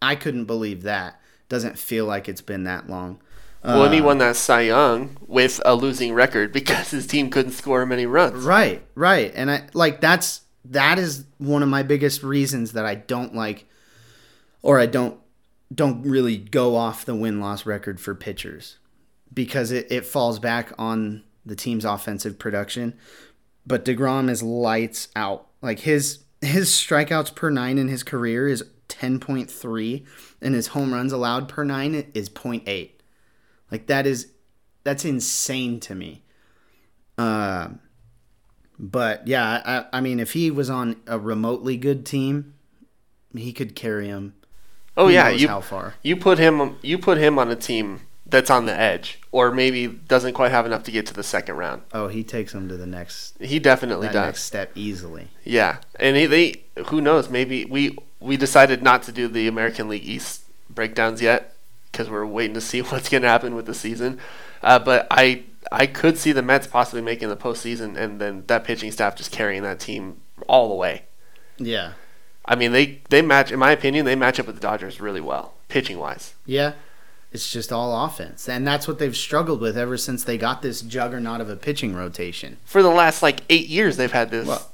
I 0.00 0.14
couldn't 0.14 0.46
believe 0.46 0.82
that. 0.84 1.20
Doesn't 1.50 1.78
feel 1.78 2.06
like 2.06 2.26
it's 2.28 2.40
been 2.40 2.64
that 2.64 2.88
long. 2.88 3.20
well, 3.62 3.84
and 3.84 3.92
he 3.92 4.00
Uh, 4.00 4.04
won 4.04 4.18
that 4.18 4.36
Cy 4.36 4.62
Young 4.62 5.16
with 5.26 5.60
a 5.66 5.74
losing 5.74 6.14
record 6.14 6.52
because 6.54 6.90
his 6.90 7.06
team 7.06 7.28
couldn't 7.28 7.52
score 7.52 7.84
many 7.84 8.06
runs. 8.06 8.44
Right, 8.44 8.82
right. 8.94 9.30
And 9.34 9.50
I 9.50 9.64
like 9.74 10.00
that's 10.00 10.42
that 10.70 10.98
is 10.98 11.24
one 11.38 11.62
of 11.62 11.68
my 11.68 11.82
biggest 11.82 12.22
reasons 12.22 12.72
that 12.72 12.84
I 12.84 12.94
don't 12.94 13.34
like 13.34 13.66
or 14.62 14.78
I 14.78 14.86
don't 14.86 15.18
don't 15.74 16.02
really 16.02 16.36
go 16.36 16.76
off 16.76 17.04
the 17.04 17.14
win 17.14 17.40
loss 17.40 17.66
record 17.66 18.00
for 18.00 18.14
pitchers 18.14 18.78
because 19.32 19.70
it, 19.70 19.86
it 19.90 20.06
falls 20.06 20.38
back 20.38 20.72
on 20.78 21.22
the 21.44 21.56
team's 21.56 21.84
offensive 21.84 22.38
production. 22.38 22.94
But 23.66 23.84
DeGrom 23.84 24.30
is 24.30 24.42
lights 24.42 25.08
out. 25.14 25.48
Like 25.60 25.80
his 25.80 26.20
his 26.40 26.70
strikeouts 26.70 27.34
per 27.34 27.50
nine 27.50 27.78
in 27.78 27.88
his 27.88 28.02
career 28.02 28.48
is 28.48 28.64
ten 28.88 29.20
point 29.20 29.50
three, 29.50 30.06
and 30.40 30.54
his 30.54 30.68
home 30.68 30.94
runs 30.94 31.12
allowed 31.12 31.48
per 31.48 31.64
nine 31.64 32.10
is 32.14 32.28
0.8. 32.30 32.90
Like 33.70 33.86
that 33.86 34.06
is 34.06 34.32
that's 34.84 35.04
insane 35.04 35.80
to 35.80 35.94
me. 35.94 36.24
Um 37.18 37.80
but 38.78 39.26
yeah, 39.26 39.86
I, 39.92 39.98
I 39.98 40.00
mean, 40.00 40.20
if 40.20 40.32
he 40.32 40.50
was 40.50 40.70
on 40.70 40.96
a 41.06 41.18
remotely 41.18 41.76
good 41.76 42.06
team, 42.06 42.54
he 43.34 43.52
could 43.52 43.74
carry 43.74 44.06
him. 44.08 44.34
Oh 44.96 45.06
Who 45.06 45.12
yeah, 45.14 45.28
you 45.30 45.48
how 45.48 45.60
far? 45.60 45.94
you 46.02 46.16
put 46.16 46.38
him 46.38 46.76
you 46.82 46.98
put 46.98 47.18
him 47.18 47.38
on 47.38 47.50
a 47.50 47.56
team 47.56 48.00
that's 48.26 48.50
on 48.50 48.66
the 48.66 48.78
edge, 48.78 49.20
or 49.32 49.50
maybe 49.50 49.86
doesn't 49.86 50.34
quite 50.34 50.50
have 50.50 50.66
enough 50.66 50.82
to 50.84 50.90
get 50.90 51.06
to 51.06 51.14
the 51.14 51.22
second 51.22 51.56
round. 51.56 51.82
Oh, 51.92 52.08
he 52.08 52.22
takes 52.24 52.52
him 52.52 52.68
to 52.68 52.76
the 52.76 52.86
next 52.86 53.36
He 53.40 53.58
definitely 53.58 54.08
that 54.08 54.12
does. 54.12 54.26
next 54.26 54.42
step 54.44 54.70
easily. 54.74 55.28
Yeah, 55.44 55.78
and 55.98 56.16
he, 56.16 56.26
they 56.26 56.62
who 56.86 57.00
knows? 57.00 57.28
Maybe 57.30 57.64
we 57.64 57.96
we 58.20 58.36
decided 58.36 58.82
not 58.82 59.02
to 59.04 59.12
do 59.12 59.28
the 59.28 59.46
American 59.48 59.88
League 59.88 60.04
East 60.04 60.42
breakdowns 60.68 61.22
yet 61.22 61.54
because 61.90 62.10
we're 62.10 62.26
waiting 62.26 62.54
to 62.54 62.60
see 62.60 62.80
what's 62.82 63.08
going 63.08 63.22
to 63.22 63.28
happen 63.28 63.54
with 63.54 63.66
the 63.66 63.74
season. 63.74 64.18
Uh, 64.62 64.78
but 64.78 65.06
I 65.10 65.44
I 65.72 65.86
could 65.86 66.16
see 66.18 66.32
the 66.32 66.42
Mets 66.42 66.66
possibly 66.66 67.02
making 67.02 67.28
the 67.28 67.36
postseason, 67.36 67.96
and 67.96 68.20
then 68.20 68.44
that 68.46 68.64
pitching 68.64 68.90
staff 68.92 69.16
just 69.16 69.32
carrying 69.32 69.62
that 69.64 69.80
team 69.80 70.20
all 70.48 70.68
the 70.68 70.74
way. 70.74 71.02
Yeah, 71.58 71.92
I 72.44 72.54
mean, 72.54 72.72
they 72.72 73.00
they 73.10 73.22
match, 73.22 73.50
in 73.52 73.58
my 73.58 73.72
opinion, 73.72 74.04
they 74.06 74.14
match 74.16 74.38
up 74.38 74.46
with 74.46 74.54
the 74.54 74.60
Dodgers 74.60 75.00
really 75.00 75.20
well, 75.20 75.54
pitching 75.68 75.98
wise. 75.98 76.34
yeah. 76.46 76.72
It's 77.30 77.52
just 77.52 77.70
all 77.74 78.06
offense, 78.06 78.48
and 78.48 78.66
that's 78.66 78.88
what 78.88 78.98
they've 78.98 79.14
struggled 79.14 79.60
with 79.60 79.76
ever 79.76 79.98
since 79.98 80.24
they 80.24 80.38
got 80.38 80.62
this 80.62 80.80
juggernaut 80.80 81.42
of 81.42 81.50
a 81.50 81.56
pitching 81.56 81.94
rotation. 81.94 82.56
For 82.64 82.82
the 82.82 82.88
last 82.88 83.22
like 83.22 83.40
eight 83.50 83.68
years, 83.68 83.98
they've 83.98 84.10
had 84.10 84.30
this 84.30 84.46
Well, 84.48 84.66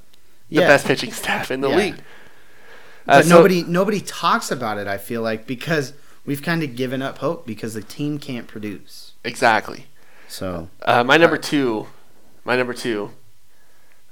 the 0.50 0.60
best 0.60 0.86
pitching 0.86 1.10
staff 1.10 1.50
in 1.50 1.62
the 1.62 1.68
Yeah. 1.70 1.76
league. 1.76 1.94
Uh, 3.08 3.18
but 3.18 3.24
so- 3.24 3.30
nobody 3.30 3.64
nobody 3.64 4.00
talks 4.00 4.52
about 4.52 4.78
it. 4.78 4.86
I 4.86 4.98
feel 4.98 5.20
like 5.20 5.48
because 5.48 5.94
we've 6.24 6.42
kind 6.42 6.62
of 6.62 6.76
given 6.76 7.02
up 7.02 7.18
hope 7.18 7.44
because 7.44 7.74
the 7.74 7.82
team 7.82 8.20
can't 8.20 8.46
produce. 8.46 9.14
exactly. 9.24 9.86
So 10.34 10.68
Uh, 10.82 11.04
my 11.04 11.16
number 11.16 11.36
two, 11.36 11.86
my 12.44 12.56
number 12.56 12.74
two, 12.74 13.12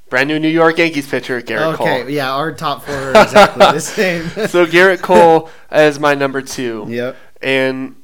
brand 0.09 0.29
new 0.29 0.39
New 0.39 0.47
York 0.47 0.79
Yankees 0.79 1.09
pitcher 1.09 1.43
Gerrit 1.43 1.75
okay, 1.75 2.03
Cole. 2.03 2.09
yeah, 2.09 2.33
our 2.33 2.53
top 2.53 2.85
four 2.85 2.95
are 2.95 3.11
exactly 3.23 3.59
the 3.59 3.81
same. 3.81 4.29
so 4.49 4.65
Gerrit 4.65 5.03
Cole 5.03 5.51
as 5.71 5.99
my 5.99 6.15
number 6.15 6.41
two, 6.41 6.87
yep. 6.89 7.17
and 7.43 7.97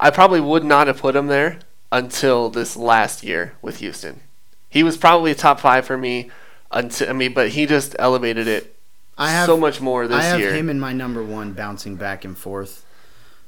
I 0.00 0.10
probably 0.10 0.40
would 0.40 0.64
not 0.64 0.88
have 0.88 0.98
put 0.98 1.14
him 1.14 1.28
there 1.28 1.60
until 1.92 2.50
this 2.50 2.76
last 2.76 3.22
year 3.22 3.54
with 3.62 3.78
Houston. 3.78 4.20
He 4.68 4.82
was 4.82 4.96
probably 4.96 5.30
a 5.30 5.36
top 5.36 5.60
five 5.60 5.86
for 5.86 5.96
me 5.96 6.28
until 6.72 7.08
I 7.08 7.12
mean, 7.12 7.34
but 7.34 7.50
he 7.50 7.66
just 7.66 7.94
elevated 8.00 8.48
it 8.48 8.74
I 9.16 9.30
have 9.30 9.46
so 9.46 9.56
much 9.56 9.80
more 9.80 10.08
this 10.08 10.16
year. 10.16 10.24
I 10.24 10.26
have 10.26 10.40
year. 10.40 10.54
him 10.54 10.68
in 10.68 10.80
my 10.80 10.92
number 10.92 11.22
one, 11.22 11.52
bouncing 11.52 11.94
back 11.94 12.24
and 12.24 12.36
forth. 12.36 12.84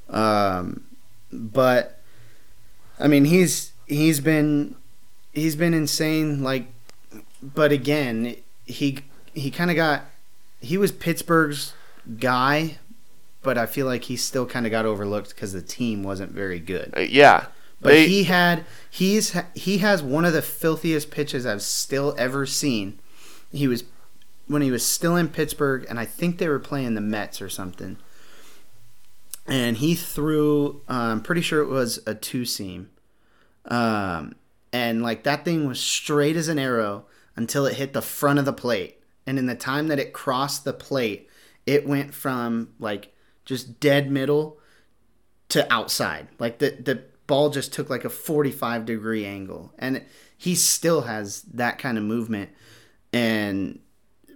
Um, 0.09 0.85
but 1.29 1.94
I 2.99 3.07
mean, 3.07 3.25
he's 3.25 3.71
he's 3.87 4.19
been 4.19 4.75
he's 5.33 5.55
been 5.55 5.73
insane. 5.73 6.43
Like, 6.43 6.67
but 7.41 7.71
again, 7.71 8.35
he 8.65 8.99
he 9.33 9.51
kind 9.51 9.69
of 9.69 9.75
got 9.75 10.03
he 10.61 10.77
was 10.77 10.91
Pittsburgh's 10.91 11.73
guy, 12.19 12.77
but 13.43 13.57
I 13.57 13.65
feel 13.65 13.85
like 13.85 14.05
he 14.05 14.15
still 14.15 14.45
kind 14.45 14.65
of 14.65 14.71
got 14.71 14.85
overlooked 14.85 15.29
because 15.29 15.53
the 15.53 15.61
team 15.61 16.03
wasn't 16.03 16.31
very 16.31 16.59
good. 16.59 16.93
Uh, 16.95 17.01
yeah, 17.01 17.45
But 17.81 17.89
They- 17.89 18.07
he 18.07 18.23
had 18.23 18.65
he's 18.89 19.37
he 19.53 19.79
has 19.79 20.01
one 20.01 20.25
of 20.25 20.33
the 20.33 20.41
filthiest 20.41 21.11
pitches 21.11 21.45
I've 21.45 21.61
still 21.61 22.15
ever 22.17 22.45
seen. 22.45 22.99
He 23.51 23.67
was 23.67 23.83
when 24.47 24.61
he 24.61 24.71
was 24.71 24.85
still 24.85 25.15
in 25.15 25.27
Pittsburgh, 25.29 25.85
and 25.89 25.99
I 25.99 26.05
think 26.05 26.37
they 26.37 26.47
were 26.47 26.59
playing 26.59 26.93
the 26.95 27.01
Mets 27.01 27.41
or 27.41 27.49
something. 27.49 27.97
And 29.47 29.77
he 29.77 29.95
threw, 29.95 30.81
uh, 30.89 30.93
I'm 30.93 31.21
pretty 31.21 31.41
sure 31.41 31.61
it 31.61 31.69
was 31.69 31.99
a 32.07 32.15
two 32.15 32.45
seam, 32.45 32.89
um, 33.65 34.35
and 34.73 35.03
like 35.03 35.23
that 35.23 35.45
thing 35.45 35.67
was 35.67 35.79
straight 35.79 36.35
as 36.35 36.47
an 36.47 36.57
arrow 36.59 37.05
until 37.35 37.65
it 37.65 37.75
hit 37.75 37.93
the 37.93 38.01
front 38.01 38.39
of 38.39 38.45
the 38.45 38.53
plate. 38.53 39.01
And 39.27 39.37
in 39.37 39.45
the 39.45 39.55
time 39.55 39.87
that 39.87 39.99
it 39.99 40.13
crossed 40.13 40.65
the 40.65 40.73
plate, 40.73 41.29
it 41.65 41.87
went 41.87 42.13
from 42.13 42.73
like 42.79 43.13
just 43.43 43.79
dead 43.79 44.09
middle 44.09 44.59
to 45.49 45.71
outside. 45.71 46.27
Like 46.39 46.59
the 46.59 46.71
the 46.71 47.03
ball 47.27 47.49
just 47.49 47.73
took 47.73 47.89
like 47.89 48.05
a 48.05 48.09
45 48.09 48.85
degree 48.85 49.25
angle 49.25 49.73
and 49.79 50.03
he 50.37 50.53
still 50.53 51.01
has 51.01 51.41
that 51.43 51.79
kind 51.79 51.97
of 51.97 52.03
movement 52.03 52.51
and 53.11 53.79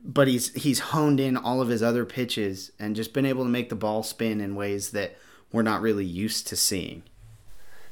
but 0.03 0.27
he's 0.27 0.53
he's 0.53 0.79
honed 0.79 1.19
in 1.19 1.35
all 1.37 1.61
of 1.61 1.67
his 1.69 1.83
other 1.83 2.05
pitches 2.05 2.71
and 2.79 2.95
just 2.95 3.13
been 3.13 3.25
able 3.25 3.43
to 3.43 3.49
make 3.49 3.69
the 3.69 3.75
ball 3.75 4.03
spin 4.03 4.39
in 4.41 4.55
ways 4.55 4.91
that 4.91 5.15
we're 5.51 5.61
not 5.63 5.81
really 5.81 6.05
used 6.05 6.47
to 6.47 6.55
seeing. 6.55 7.03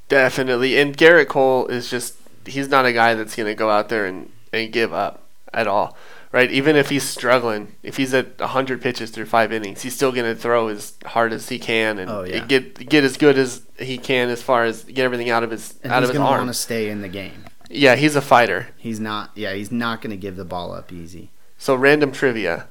definitely. 0.07 0.77
And 0.79 0.95
Gerrit 0.97 1.27
Cole 1.27 1.67
is 1.67 1.89
just 1.89 2.15
he's 2.45 2.69
not 2.69 2.85
a 2.85 2.93
guy 2.93 3.13
that's 3.13 3.35
gonna 3.35 3.55
go 3.55 3.69
out 3.69 3.89
there 3.89 4.05
and, 4.05 4.31
and 4.53 4.71
give 4.71 4.93
up 4.93 5.23
at 5.53 5.67
all. 5.67 5.97
Right? 6.31 6.51
Even 6.51 6.75
if 6.75 6.89
he's 6.89 7.03
struggling, 7.07 7.75
if 7.83 7.97
he's 7.97 8.13
at 8.13 8.39
hundred 8.39 8.81
pitches 8.81 9.11
through 9.11 9.25
five 9.25 9.51
innings, 9.53 9.81
he's 9.81 9.95
still 9.95 10.11
gonna 10.11 10.35
throw 10.35 10.67
as 10.67 10.93
hard 11.05 11.33
as 11.33 11.49
he 11.49 11.57
can 11.57 11.99
and 11.99 12.09
Oh, 12.11 12.23
yeah. 12.23 12.45
get 12.45 12.87
get 12.89 13.03
as 13.03 13.17
good 13.17 13.37
as 13.37 13.61
he 13.79 13.97
can 13.97 14.29
as 14.29 14.41
far 14.41 14.65
as 14.65 14.83
get 14.83 14.99
everything 14.99 15.29
out 15.29 15.43
of 15.43 15.51
his 15.51 15.75
And 15.83 15.91
out 15.91 16.03
of 16.03 16.09
his 16.09 16.17
going 16.17 16.25
to 16.25 16.31
arm. 16.31 16.41
want 16.45 16.49
to 16.55 16.59
stay 16.61 16.89
in 16.89 17.01
the 17.01 17.07
game. 17.07 17.45
Yeah, 17.69 17.95
he's 17.95 18.15
a 18.15 18.21
fighter. 18.21 18.67
He's 18.77 18.99
not 18.99 19.31
yeah, 19.35 19.53
he's 19.53 19.71
not 19.71 20.01
going 20.01 20.11
to 20.11 20.17
give 20.17 20.35
the 20.35 20.45
ball 20.45 20.73
up 20.73 20.91
easy. 20.91 21.31
So 21.57 21.75
random 21.75 22.11
trivia. 22.11 22.67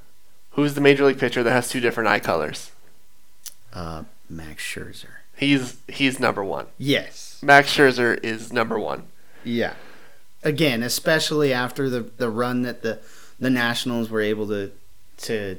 Who's 0.53 0.75
the 0.75 0.81
major 0.81 1.05
league 1.05 1.19
pitcher 1.19 1.43
that 1.43 1.51
has 1.51 1.69
two 1.69 1.81
different 1.81 2.09
eye 2.09 2.21
colors? 2.21 2.71
Uh 3.73 4.05
Max 4.29 4.63
Scherzer. 4.63 5.09
He's 5.37 5.77
he's 5.89 6.19
number 6.19 6.43
one. 6.43 6.67
Yes. 6.79 7.39
Max 7.43 7.75
Scherzer 7.75 8.23
is 8.25 8.53
number 8.53 8.79
one. 8.79 9.05
Yeah. 9.45 9.75
Again, 10.43 10.83
especially 10.83 11.53
after 11.53 11.91
the 11.91 12.01
the 12.01 12.31
run 12.31 12.63
that 12.63 12.83
the 12.83 13.01
the 13.39 13.51
Nationals 13.51 14.11
were 14.11 14.21
able 14.21 14.47
to 14.49 14.73
to 15.19 15.59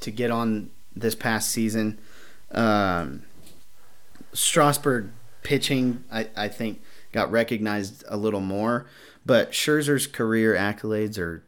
to 0.00 0.10
get 0.10 0.30
on 0.30 0.70
this 0.94 1.14
past 1.14 1.50
season. 1.50 1.98
Um, 2.52 3.22
Strasburg 4.32 5.10
pitching, 5.42 6.04
I, 6.10 6.28
I 6.36 6.48
think, 6.48 6.82
got 7.12 7.30
recognized 7.30 8.04
a 8.08 8.16
little 8.16 8.40
more, 8.40 8.86
but 9.24 9.52
Scherzer's 9.52 10.06
career 10.06 10.54
accolades 10.54 11.18
are 11.18 11.42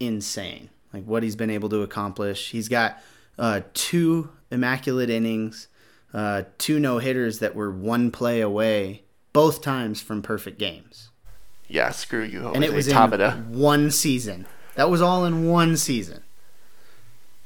insane. 0.00 0.70
Like 0.92 1.04
what 1.04 1.22
he's 1.22 1.36
been 1.36 1.50
able 1.50 1.68
to 1.68 1.82
accomplish. 1.82 2.50
He's 2.50 2.68
got 2.68 2.98
uh, 3.38 3.60
two 3.74 4.30
immaculate 4.50 5.08
innings, 5.10 5.68
uh, 6.12 6.42
two 6.58 6.80
no 6.80 6.98
hitters 6.98 7.38
that 7.38 7.54
were 7.54 7.70
one 7.70 8.10
play 8.10 8.40
away, 8.40 9.02
both 9.32 9.62
times 9.62 10.00
from 10.02 10.22
perfect 10.22 10.58
games, 10.58 11.10
Yeah, 11.68 11.90
screw 11.90 12.22
you, 12.24 12.40
Jose 12.40 12.54
and 12.56 12.64
it 12.64 12.72
was 12.72 12.88
Tabata. 12.88 13.36
in 13.36 13.58
one 13.58 13.90
season. 13.92 14.46
That 14.74 14.90
was 14.90 15.00
all 15.00 15.24
in 15.24 15.46
one 15.46 15.76
season. 15.76 16.22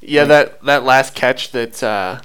Yeah, 0.00 0.24
that 0.24 0.62
that 0.64 0.84
last 0.84 1.14
catch 1.14 1.50
that 1.52 1.82
uh, 1.82 2.20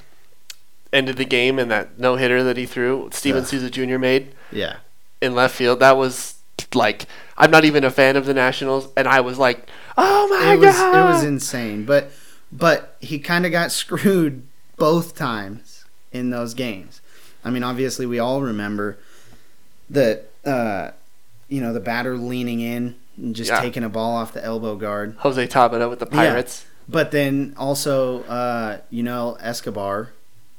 ended 0.92 1.16
the 1.18 1.24
game 1.26 1.58
and 1.58 1.70
that 1.70 1.98
no 1.98 2.16
hitter 2.16 2.42
that 2.44 2.56
he 2.56 2.64
threw, 2.66 3.08
Steven. 3.12 3.44
Souza 3.44 3.68
Jr. 3.70 3.98
made 3.98 4.34
Yeah. 4.52 4.76
in 5.20 5.34
left 5.34 5.54
field. 5.54 5.80
That 5.80 5.96
was 5.96 6.36
like 6.74 7.06
I'm 7.36 7.50
not 7.50 7.64
even 7.64 7.84
a 7.84 7.90
fan 7.90 8.16
of 8.16 8.26
the 8.26 8.34
Nationals, 8.34 8.88
and 8.96 9.08
I 9.08 9.20
was 9.20 9.38
like, 9.38 9.66
oh 9.98 10.28
my 10.28 10.52
it 10.54 10.58
was 10.58 10.74
god, 10.76 10.94
it 11.08 11.12
was 11.12 11.24
insane. 11.24 11.84
But 11.84 12.10
but 12.52 12.96
he 13.00 13.18
kind 13.18 13.46
of 13.46 13.52
got 13.52 13.72
screwed 13.82 14.46
both 14.76 15.16
times 15.16 15.84
in 16.12 16.30
those 16.30 16.54
games. 16.54 17.00
I 17.44 17.50
mean, 17.50 17.62
obviously 17.62 18.06
we 18.06 18.18
all 18.18 18.42
remember 18.42 18.98
that 19.88 20.30
uh, 20.44 20.90
you 21.48 21.60
know 21.60 21.72
the 21.72 21.80
batter 21.80 22.16
leaning 22.16 22.60
in 22.60 22.96
and 23.16 23.34
just 23.34 23.50
Yeah. 23.50 23.60
taking 23.60 23.82
a 23.84 23.88
ball 23.88 24.16
off 24.16 24.32
the 24.32 24.44
elbow 24.44 24.76
guard. 24.76 25.16
Jose 25.18 25.46
Tabata 25.48 25.88
with 25.88 25.98
the 25.98 26.06
Pirates. 26.06 26.66
But 26.88 27.12
then 27.12 27.54
also, 27.56 28.24
uh, 28.24 28.78
you 28.90 29.02
know, 29.04 29.36
Escobar 29.40 30.10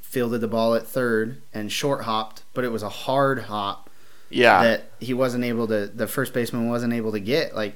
fielded 0.02 0.40
the 0.42 0.48
ball 0.48 0.76
at 0.76 0.88
third 0.88 1.42
and 1.54 1.70
short 1.72 2.04
hopped, 2.04 2.44
but 2.54 2.64
it 2.64 2.72
was 2.72 2.84
a 2.84 2.90
hard 2.90 3.44
hop 3.44 3.90
Yeah, 4.32 4.64
that 4.64 4.92
he 5.00 5.14
wasn't 5.14 5.44
able 5.44 5.68
to 5.68 5.88
the 5.88 6.08
first 6.08 6.34
baseman 6.34 6.70
wasn't 6.70 6.94
able 6.94 7.12
to 7.12 7.20
get 7.20 7.56
like 7.56 7.76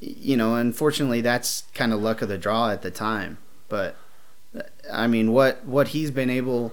you 0.00 0.36
know 0.36 0.56
unfortunately 0.56 1.20
that's 1.20 1.64
kind 1.74 1.92
of 1.92 2.00
luck 2.00 2.22
of 2.22 2.28
the 2.28 2.38
draw 2.38 2.70
at 2.70 2.82
the 2.82 2.90
time. 2.90 3.38
But 3.68 3.96
i 4.92 5.06
mean 5.06 5.32
what 5.32 5.64
what 5.64 5.88
he's 5.88 6.10
been 6.10 6.28
able 6.28 6.72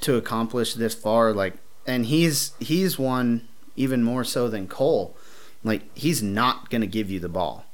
to 0.00 0.16
accomplish 0.16 0.74
this 0.74 0.92
far 0.92 1.32
like 1.32 1.54
and 1.86 2.06
he's 2.06 2.52
he's 2.58 2.98
one 2.98 3.46
even 3.76 4.02
more 4.02 4.24
so 4.24 4.48
than 4.48 4.68
cole. 4.68 5.16
Like 5.64 5.82
he's 5.96 6.22
not 6.22 6.70
going 6.70 6.80
to 6.80 6.86
give 6.86 7.10
you 7.10 7.20
the 7.20 7.28
ball. 7.28 7.64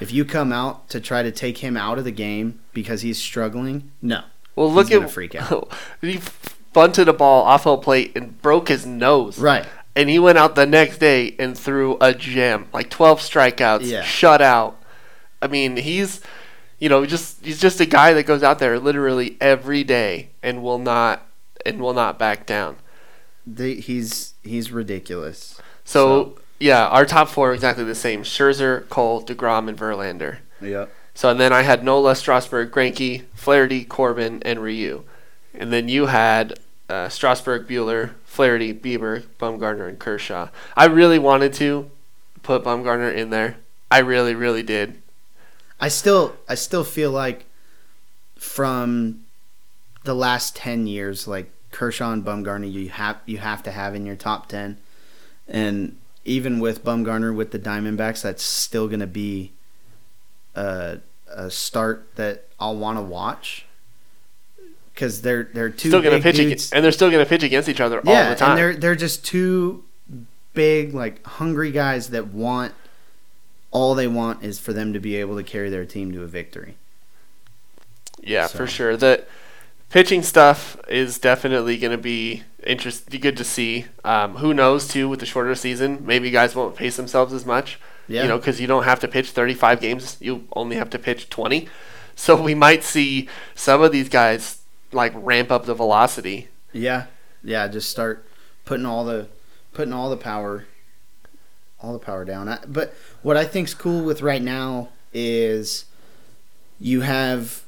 If 0.00 0.12
you 0.12 0.24
come 0.24 0.52
out 0.52 0.88
to 0.90 1.00
try 1.00 1.22
to 1.22 1.30
take 1.30 1.58
him 1.58 1.76
out 1.76 1.98
of 1.98 2.04
the 2.04 2.12
game 2.12 2.60
because 2.72 3.02
he's 3.02 3.18
struggling 3.18 3.92
no. 4.00 4.22
Well 4.56 4.72
look 4.72 4.90
at 4.90 5.10
freak 5.10 5.34
out. 5.34 5.72
bunted 6.72 7.08
a 7.08 7.12
ball 7.12 7.42
off 7.44 7.64
home 7.64 7.80
plate 7.80 8.12
and 8.16 8.40
broke 8.42 8.68
his 8.68 8.86
nose. 8.86 9.38
right 9.38 9.66
And 9.94 10.08
he 10.08 10.18
went 10.18 10.38
out 10.38 10.54
the 10.54 10.66
next 10.66 10.98
day 10.98 11.34
and 11.38 11.56
threw 11.58 11.98
a 12.00 12.14
gem, 12.14 12.66
like 12.72 12.88
12 12.90 13.20
strikeouts, 13.20 13.82
Yeah. 13.82 14.02
shut 14.02 14.40
out. 14.40 14.80
I 15.42 15.48
mean, 15.48 15.76
he's, 15.76 16.20
you 16.78 16.88
know, 16.88 17.04
just 17.04 17.44
he's 17.44 17.60
just 17.60 17.80
a 17.80 17.86
guy 17.86 18.12
that 18.14 18.24
goes 18.24 18.42
out 18.42 18.58
there 18.58 18.78
literally 18.78 19.36
every 19.40 19.84
day 19.84 20.30
and 20.42 20.62
will 20.62 20.78
not 20.78 21.26
and 21.66 21.80
will 21.80 21.94
not 21.94 22.18
back 22.18 22.46
down. 22.46 22.76
they, 23.46 23.74
he's 23.74 24.34
he's 24.42 24.70
ridiculous 24.72 25.60
So, 25.84 26.38
yeah, 26.60 26.86
our 26.86 27.04
top 27.04 27.28
four 27.28 27.50
are 27.50 27.54
exactly 27.54 27.84
the 27.84 27.94
same: 27.94 28.22
Scherzer, 28.22 28.88
Cole, 28.88 29.22
Degrom, 29.22 29.68
and 29.68 29.76
Verlander. 29.78 30.38
yep 30.60 30.90
So 31.14 31.28
and 31.28 31.38
then 31.40 31.52
I 31.52 31.62
had 31.62 31.84
Nola, 31.84 32.14
Strasburg, 32.14 32.70
Greinke, 32.70 33.24
Flaherty, 33.34 33.84
Corbin, 33.84 34.42
and 34.44 34.60
Ryu. 34.60 35.02
And 35.54 35.72
then 35.72 35.88
you 35.88 36.06
had 36.06 36.58
uh, 36.88 37.08
Strasburg, 37.08 37.66
Buehler, 37.66 38.12
Flaherty, 38.24 38.72
Bieber, 38.74 39.24
Bumgarner, 39.38 39.88
and 39.88 39.98
Kershaw. 39.98 40.48
I 40.76 40.86
really 40.86 41.18
wanted 41.18 41.52
to 41.54 41.90
put 42.42 42.64
Bumgarner 42.64 43.14
in 43.14 43.30
there. 43.30 43.56
I 43.90 43.98
really, 43.98 44.34
really 44.34 44.62
did. 44.62 45.02
I 45.80 45.88
still 45.88 46.36
I 46.48 46.54
still 46.54 46.84
feel 46.84 47.10
like 47.10 47.44
from 48.36 49.24
the 50.04 50.14
last 50.14 50.56
ten 50.56 50.86
years, 50.86 51.26
like 51.26 51.50
Kershaw 51.72 52.12
and 52.12 52.24
Bumgarner, 52.24 52.70
you 52.70 52.88
have 52.88 53.18
you 53.26 53.38
have 53.38 53.62
to 53.64 53.70
have 53.72 53.94
in 53.94 54.06
your 54.06 54.16
top 54.16 54.48
ten, 54.48 54.78
and 55.48 55.96
even 56.24 56.60
with 56.60 56.84
Bumgarner 56.84 57.34
with 57.34 57.50
the 57.50 57.58
Diamondbacks, 57.58 58.22
that's 58.22 58.42
still 58.42 58.86
going 58.86 59.00
to 59.00 59.06
be 59.06 59.52
a 60.54 60.98
a 61.28 61.50
start 61.50 62.14
that 62.16 62.48
I'll 62.60 62.76
want 62.76 62.98
to 62.98 63.02
watch 63.02 63.66
because 65.02 65.20
they're 65.20 65.48
they're 65.52 65.68
two 65.68 65.88
still 65.88 66.00
gonna 66.00 66.16
big 66.16 66.22
pitch 66.22 66.38
against, 66.38 66.72
and 66.72 66.84
they're 66.84 66.92
still 66.92 67.10
gonna 67.10 67.26
pitch 67.26 67.42
against 67.42 67.68
each 67.68 67.80
other 67.80 67.98
all 67.98 68.28
the 68.28 68.36
time. 68.36 68.50
and 68.50 68.58
they're 68.58 68.74
they're 68.76 68.94
just 68.94 69.24
two 69.24 69.82
big 70.54 70.94
like 70.94 71.26
hungry 71.26 71.72
guys 71.72 72.10
that 72.10 72.28
want 72.28 72.72
all 73.72 73.96
they 73.96 74.06
want 74.06 74.44
is 74.44 74.60
for 74.60 74.72
them 74.72 74.92
to 74.92 75.00
be 75.00 75.16
able 75.16 75.34
to 75.34 75.42
carry 75.42 75.68
their 75.70 75.84
team 75.84 76.12
to 76.12 76.22
a 76.22 76.26
victory. 76.28 76.76
Yeah, 78.22 78.46
So- 78.46 78.58
for 78.58 78.66
sure. 78.68 78.96
The 78.96 79.24
pitching 79.90 80.22
stuff 80.22 80.76
is 80.88 81.18
definitely 81.18 81.78
going 81.78 81.90
to 81.90 81.98
be 82.02 82.44
interest 82.64 83.08
good 83.20 83.36
to 83.38 83.44
see. 83.44 83.86
Um, 84.04 84.36
who 84.36 84.54
knows 84.54 84.86
too 84.86 85.08
with 85.08 85.18
the 85.20 85.26
shorter 85.26 85.54
season, 85.56 86.02
maybe 86.06 86.30
guys 86.30 86.54
won't 86.54 86.76
pace 86.76 86.96
themselves 86.96 87.32
as 87.32 87.44
much. 87.44 87.80
Yeah. 88.06 88.22
You 88.22 88.28
know, 88.28 88.36
because 88.38 88.60
you 88.60 88.66
don't 88.66 88.84
have 88.84 89.00
to 89.00 89.08
pitch 89.08 89.30
35 89.30 89.80
games, 89.80 90.16
you 90.20 90.46
only 90.54 90.76
have 90.76 90.90
to 90.90 90.98
pitch 90.98 91.28
20. 91.30 91.66
So 92.14 92.40
we 92.40 92.54
might 92.54 92.84
see 92.84 93.28
some 93.54 93.82
of 93.82 93.90
these 93.90 94.08
guys 94.10 94.61
like 94.92 95.12
ramp 95.14 95.50
up 95.50 95.66
the 95.66 95.74
velocity. 95.74 96.48
Yeah, 96.72 97.06
yeah. 97.42 97.68
Just 97.68 97.90
start 97.90 98.26
putting 98.64 98.86
all 98.86 99.04
the 99.04 99.28
putting 99.72 99.92
all 99.92 100.10
the 100.10 100.16
power, 100.16 100.66
all 101.80 101.92
the 101.92 101.98
power 101.98 102.24
down. 102.24 102.48
I, 102.48 102.58
but 102.66 102.94
what 103.22 103.36
I 103.36 103.44
think's 103.44 103.74
cool 103.74 104.04
with 104.04 104.22
right 104.22 104.42
now 104.42 104.90
is 105.12 105.86
you 106.80 107.02
have 107.02 107.62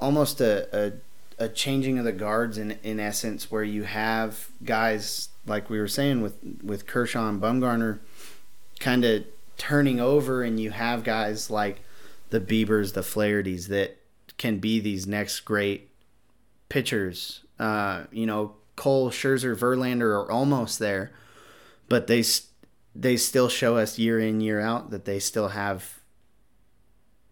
almost 0.00 0.40
a, 0.40 0.68
a 0.72 0.92
a 1.40 1.48
changing 1.48 1.98
of 1.98 2.04
the 2.04 2.12
guards 2.12 2.58
in 2.58 2.78
in 2.82 2.98
essence, 3.00 3.50
where 3.50 3.62
you 3.62 3.84
have 3.84 4.48
guys 4.64 5.28
like 5.46 5.70
we 5.70 5.78
were 5.78 5.88
saying 5.88 6.22
with 6.22 6.36
with 6.62 6.86
Kershaw 6.86 7.28
and 7.28 7.40
Bumgarner, 7.40 7.98
kind 8.80 9.04
of 9.04 9.24
turning 9.56 10.00
over, 10.00 10.42
and 10.42 10.58
you 10.60 10.70
have 10.70 11.04
guys 11.04 11.50
like 11.50 11.80
the 12.30 12.40
Biebers, 12.40 12.92
the 12.92 13.00
Flahertys 13.00 13.68
that 13.68 13.96
can 14.36 14.58
be 14.58 14.80
these 14.80 15.06
next 15.06 15.40
great 15.40 15.87
pitchers. 16.68 17.44
Uh, 17.58 18.04
you 18.12 18.26
know, 18.26 18.54
Cole, 18.76 19.10
Scherzer, 19.10 19.56
Verlander 19.56 20.12
are 20.12 20.30
almost 20.30 20.78
there, 20.78 21.12
but 21.88 22.06
they 22.06 22.24
they 22.94 23.16
still 23.16 23.48
show 23.48 23.76
us 23.76 23.98
year 23.98 24.18
in 24.18 24.40
year 24.40 24.60
out 24.60 24.90
that 24.90 25.04
they 25.04 25.18
still 25.18 25.48
have 25.48 26.00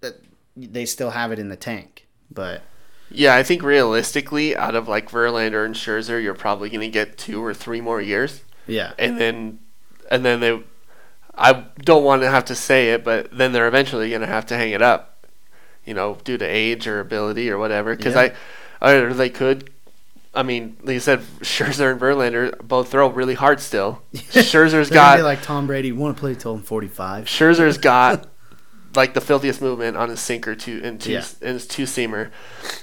that 0.00 0.20
they 0.56 0.84
still 0.84 1.10
have 1.10 1.32
it 1.32 1.38
in 1.38 1.48
the 1.48 1.56
tank. 1.56 2.06
But 2.30 2.62
yeah, 3.10 3.36
I 3.36 3.42
think 3.42 3.62
realistically, 3.62 4.56
out 4.56 4.74
of 4.74 4.88
like 4.88 5.10
Verlander 5.10 5.64
and 5.64 5.74
Scherzer, 5.74 6.22
you're 6.22 6.34
probably 6.34 6.68
going 6.68 6.80
to 6.80 6.88
get 6.88 7.16
two 7.16 7.44
or 7.44 7.54
three 7.54 7.80
more 7.80 8.00
years. 8.00 8.42
Yeah, 8.66 8.92
and 8.98 9.20
then 9.20 9.60
and 10.10 10.24
then 10.24 10.40
they, 10.40 10.60
I 11.34 11.64
don't 11.78 12.04
want 12.04 12.22
to 12.22 12.30
have 12.30 12.44
to 12.46 12.54
say 12.54 12.90
it, 12.90 13.04
but 13.04 13.36
then 13.36 13.52
they're 13.52 13.68
eventually 13.68 14.10
going 14.10 14.22
to 14.22 14.26
have 14.26 14.46
to 14.46 14.56
hang 14.56 14.72
it 14.72 14.82
up, 14.82 15.26
you 15.84 15.94
know, 15.94 16.18
due 16.24 16.38
to 16.38 16.44
age 16.44 16.86
or 16.88 16.98
ability 16.98 17.50
or 17.50 17.58
whatever. 17.58 17.94
Because 17.94 18.14
yeah. 18.14 18.20
I, 18.22 18.32
or 18.80 19.12
they 19.12 19.30
could. 19.30 19.70
I 20.34 20.42
mean, 20.42 20.76
like 20.82 20.94
you 20.94 21.00
said, 21.00 21.20
Scherzer 21.40 21.90
and 21.90 22.00
Verlander 22.00 22.60
both 22.60 22.90
throw 22.90 23.08
really 23.08 23.34
hard 23.34 23.60
still. 23.60 24.02
Scherzer's 24.14 24.90
got 24.90 25.20
like 25.20 25.42
Tom 25.42 25.66
Brady. 25.66 25.92
Want 25.92 26.16
to 26.16 26.20
play 26.20 26.34
till 26.34 26.54
I'm 26.54 26.62
45. 26.62 27.24
Scherzer's 27.24 27.78
got 27.78 28.28
like 28.94 29.14
the 29.14 29.20
filthiest 29.20 29.62
movement 29.62 29.96
on 29.96 30.10
his 30.10 30.20
sinker 30.20 30.54
to 30.54 30.82
and 30.84 31.00
two 31.00 31.12
yeah. 31.12 31.24
and 31.40 31.54
his 31.54 31.66
two 31.66 31.84
seamer. 31.84 32.30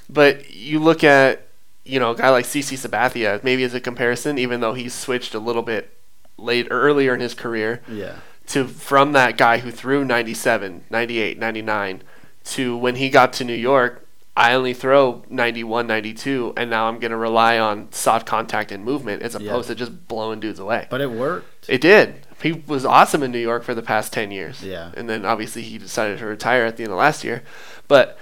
But 0.09 0.51
you 0.51 0.79
look 0.79 1.03
at 1.03 1.47
you 1.85 1.99
know 1.99 2.11
a 2.11 2.15
guy 2.15 2.29
like 2.29 2.45
CC 2.45 2.77
Sabathia 2.77 3.43
maybe 3.43 3.63
as 3.63 3.73
a 3.73 3.79
comparison, 3.79 4.37
even 4.37 4.59
though 4.59 4.73
he 4.73 4.89
switched 4.89 5.35
a 5.35 5.39
little 5.39 5.63
bit 5.63 5.95
late 6.37 6.67
earlier 6.71 7.13
in 7.13 7.21
his 7.21 7.33
career. 7.33 7.81
Yeah. 7.87 8.15
To 8.47 8.67
from 8.67 9.13
that 9.13 9.37
guy 9.37 9.59
who 9.59 9.71
threw 9.71 10.03
97, 10.03 10.83
98, 10.89 11.39
99 11.39 12.03
to 12.43 12.75
when 12.75 12.95
he 12.95 13.09
got 13.09 13.31
to 13.33 13.45
New 13.45 13.53
York, 13.53 14.02
I 14.35 14.53
only 14.53 14.73
throw 14.73 15.23
91, 15.29 15.85
92, 15.85 16.53
and 16.57 16.69
now 16.69 16.87
I'm 16.87 16.99
going 16.99 17.11
to 17.11 17.17
rely 17.17 17.59
on 17.59 17.91
soft 17.91 18.25
contact 18.25 18.71
and 18.71 18.83
movement 18.83 19.21
as 19.21 19.35
opposed 19.35 19.69
yeah. 19.69 19.75
to 19.75 19.79
just 19.79 20.07
blowing 20.07 20.39
dudes 20.39 20.59
away. 20.59 20.87
But 20.89 21.01
it 21.01 21.11
worked. 21.11 21.69
It 21.69 21.81
did 21.81 22.25
he 22.43 22.51
was 22.67 22.85
awesome 22.85 23.23
in 23.23 23.31
New 23.31 23.39
York 23.39 23.63
for 23.63 23.73
the 23.73 23.81
past 23.81 24.11
10 24.13 24.29
years. 24.29 24.61
Yeah. 24.61 24.91
And 24.95 25.09
then 25.09 25.25
obviously 25.25 25.61
he 25.61 25.77
decided 25.77 26.19
to 26.19 26.25
retire 26.25 26.65
at 26.65 26.75
the 26.77 26.83
end 26.83 26.91
of 26.91 26.99
last 26.99 27.23
year. 27.23 27.41
But 27.87 28.17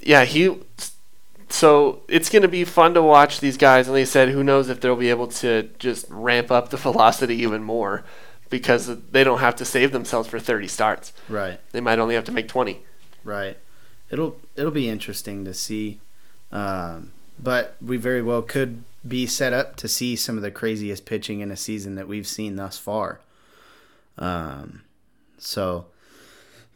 yeah, 0.00 0.24
he 0.24 0.58
so 1.48 2.02
it's 2.08 2.30
going 2.30 2.42
to 2.42 2.48
be 2.48 2.64
fun 2.64 2.94
to 2.94 3.02
watch 3.02 3.40
these 3.40 3.58
guys 3.58 3.88
and 3.88 3.96
they 3.96 4.04
said 4.04 4.30
who 4.30 4.42
knows 4.44 4.68
if 4.68 4.80
they'll 4.80 4.96
be 4.96 5.10
able 5.10 5.26
to 5.26 5.64
just 5.78 6.06
ramp 6.08 6.50
up 6.50 6.70
the 6.70 6.76
velocity 6.78 7.36
even 7.36 7.62
more 7.62 8.04
because 8.48 8.96
they 9.10 9.24
don't 9.24 9.40
have 9.40 9.56
to 9.56 9.64
save 9.64 9.92
themselves 9.92 10.28
for 10.28 10.38
30 10.38 10.68
starts. 10.68 11.12
Right. 11.28 11.58
They 11.72 11.80
might 11.80 11.98
only 11.98 12.14
have 12.14 12.24
to 12.24 12.32
make 12.32 12.48
20. 12.48 12.80
Right. 13.24 13.58
It'll 14.12 14.36
it'll 14.54 14.70
be 14.70 14.88
interesting 14.88 15.44
to 15.44 15.54
see 15.54 15.98
um, 16.52 17.12
but 17.42 17.76
we 17.80 17.96
very 17.96 18.22
well 18.22 18.42
could 18.42 18.84
be 19.06 19.26
set 19.26 19.52
up 19.52 19.74
to 19.76 19.88
see 19.88 20.14
some 20.14 20.36
of 20.36 20.42
the 20.42 20.50
craziest 20.50 21.06
pitching 21.06 21.40
in 21.40 21.50
a 21.50 21.56
season 21.56 21.96
that 21.96 22.06
we've 22.06 22.26
seen 22.26 22.56
thus 22.56 22.78
far. 22.78 23.20
Um, 24.18 24.82
so 25.38 25.86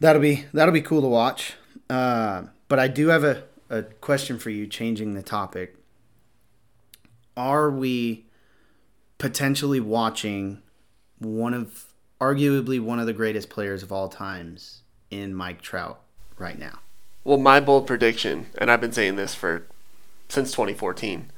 that'll 0.01 0.23
be 0.23 0.47
that'll 0.53 0.75
be 0.75 0.81
cool 0.81 1.03
to 1.03 1.09
watch. 1.09 1.55
Uh, 1.89 2.45
but 2.69 2.79
I 2.81 2.89
do 2.89 3.09
have 3.09 3.23
a, 3.23 3.45
a 3.71 3.83
question 3.83 4.39
for 4.39 4.51
you, 4.51 4.67
changing 4.67 5.15
the 5.15 5.23
topic. 5.23 5.77
Are 7.37 7.71
we 7.71 8.25
potentially 9.19 9.79
watching 9.79 10.63
one 11.19 11.55
of 11.55 11.85
arguably 12.21 12.81
one 12.81 12.99
of 12.99 13.07
the 13.07 13.13
greatest 13.13 13.51
players 13.51 13.83
of 13.83 13.93
all 13.93 14.09
times 14.09 14.81
in 15.11 15.35
Mike 15.35 15.61
Trout 15.61 16.01
right 16.39 16.59
now? 16.59 16.81
Well, 17.27 17.39
my 17.39 17.59
bold 17.59 17.89
prediction, 17.89 18.47
and 18.57 18.71
I've 18.71 18.81
been 18.81 18.93
saying 18.93 19.17
this 19.17 19.35
for 19.35 19.67
since 20.29 20.53
2014, 20.53 21.33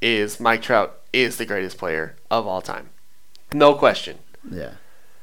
is 0.00 0.38
Mike 0.38 0.62
Trout 0.62 1.00
is 1.12 1.38
the 1.38 1.44
greatest 1.44 1.76
player 1.76 2.14
of 2.30 2.46
all 2.46 2.62
time. 2.62 2.90
No 3.52 3.74
question. 3.74 4.20
Yeah. 4.48 4.74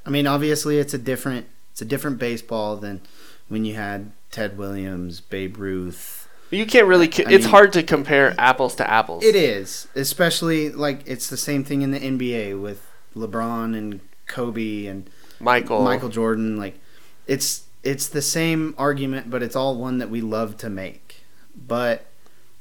I 0.06 0.10
mean, 0.10 0.28
obviously, 0.28 0.80
it's 0.80 0.94
a 0.94 0.98
different 0.98 1.48
it's 1.72 1.82
a 1.82 1.86
different 1.86 2.20
baseball 2.20 2.76
than 2.76 3.04
when 3.48 3.64
you 3.64 3.76
had 3.76 4.12
Ted 4.32 4.58
Williams, 4.58 5.22
Babe 5.22 5.58
Ruth. 5.58 6.28
You 6.52 6.66
can't 6.66 6.88
really. 6.88 7.08
it's 7.08 7.26
mean, 7.26 7.42
hard 7.44 7.72
to 7.72 7.82
compare 7.82 8.36
apples 8.38 8.76
to 8.76 8.90
apples. 8.90 9.24
It 9.24 9.38
is, 9.38 9.88
especially 9.96 10.72
like 10.72 11.04
it's 11.06 11.30
the 11.30 11.38
same 11.38 11.64
thing 11.64 11.84
in 11.84 11.92
the 11.92 12.02
NBA 12.02 12.62
with 12.62 12.86
LeBron 13.16 13.78
and 13.78 14.02
Kobe 14.28 14.88
and 14.88 15.10
Michael 15.40 15.84
Michael 15.86 16.10
Jordan. 16.10 16.58
Like, 16.58 16.82
it's 17.28 17.64
it's 17.86 18.08
the 18.10 18.22
same 18.22 18.76
argument, 18.78 19.30
but 19.30 19.42
it's 19.42 19.56
all 19.56 19.78
one 19.78 20.00
that 20.00 20.10
we 20.10 20.20
love 20.20 20.58
to 20.58 20.70
make. 20.70 21.24
But 21.56 22.06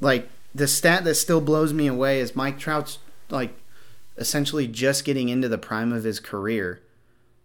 like 0.00 0.28
the 0.54 0.68
stat 0.68 1.02
that 1.04 1.16
still 1.16 1.40
blows 1.40 1.72
me 1.72 1.88
away 1.88 2.20
is 2.20 2.36
Mike 2.36 2.58
Trout's 2.58 2.98
like 3.28 3.56
essentially 4.16 4.68
just 4.68 5.04
getting 5.04 5.28
into 5.28 5.48
the 5.48 5.58
prime 5.58 5.92
of 5.92 6.04
his 6.04 6.20
career 6.20 6.80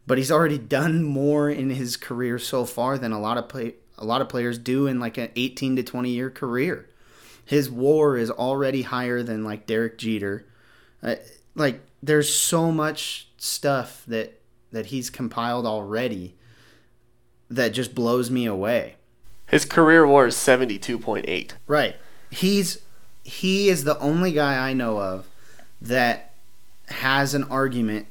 but 0.09 0.17
he's 0.17 0.31
already 0.31 0.57
done 0.57 1.03
more 1.03 1.51
in 1.51 1.69
his 1.69 1.95
career 1.95 2.39
so 2.39 2.65
far 2.65 2.97
than 2.97 3.11
a 3.11 3.19
lot 3.19 3.37
of 3.37 3.47
play, 3.47 3.75
a 3.95 4.03
lot 4.03 4.21
of 4.21 4.27
players 4.27 4.57
do 4.57 4.87
in 4.87 4.99
like 4.99 5.19
an 5.19 5.29
18 5.35 5.75
to 5.75 5.83
20 5.83 6.09
year 6.09 6.31
career. 6.31 6.89
His 7.45 7.69
WAR 7.69 8.17
is 8.17 8.31
already 8.31 8.81
higher 8.81 9.21
than 9.21 9.43
like 9.43 9.67
Derek 9.67 9.99
Jeter. 9.99 10.47
Uh, 11.03 11.17
like 11.53 11.81
there's 12.01 12.33
so 12.33 12.71
much 12.71 13.27
stuff 13.37 14.03
that 14.07 14.41
that 14.71 14.87
he's 14.87 15.11
compiled 15.11 15.67
already 15.67 16.33
that 17.49 17.69
just 17.69 17.95
blows 17.95 18.29
me 18.29 18.45
away. 18.45 18.95
His 19.47 19.65
career 19.65 20.05
WAR 20.05 20.27
is 20.27 20.35
72.8. 20.35 21.51
Right. 21.67 21.95
He's 22.29 22.79
he 23.23 23.69
is 23.69 23.83
the 23.83 23.99
only 23.99 24.31
guy 24.31 24.69
I 24.69 24.73
know 24.73 24.99
of 24.99 25.27
that 25.81 26.33
has 26.87 27.33
an 27.33 27.43
argument 27.45 28.07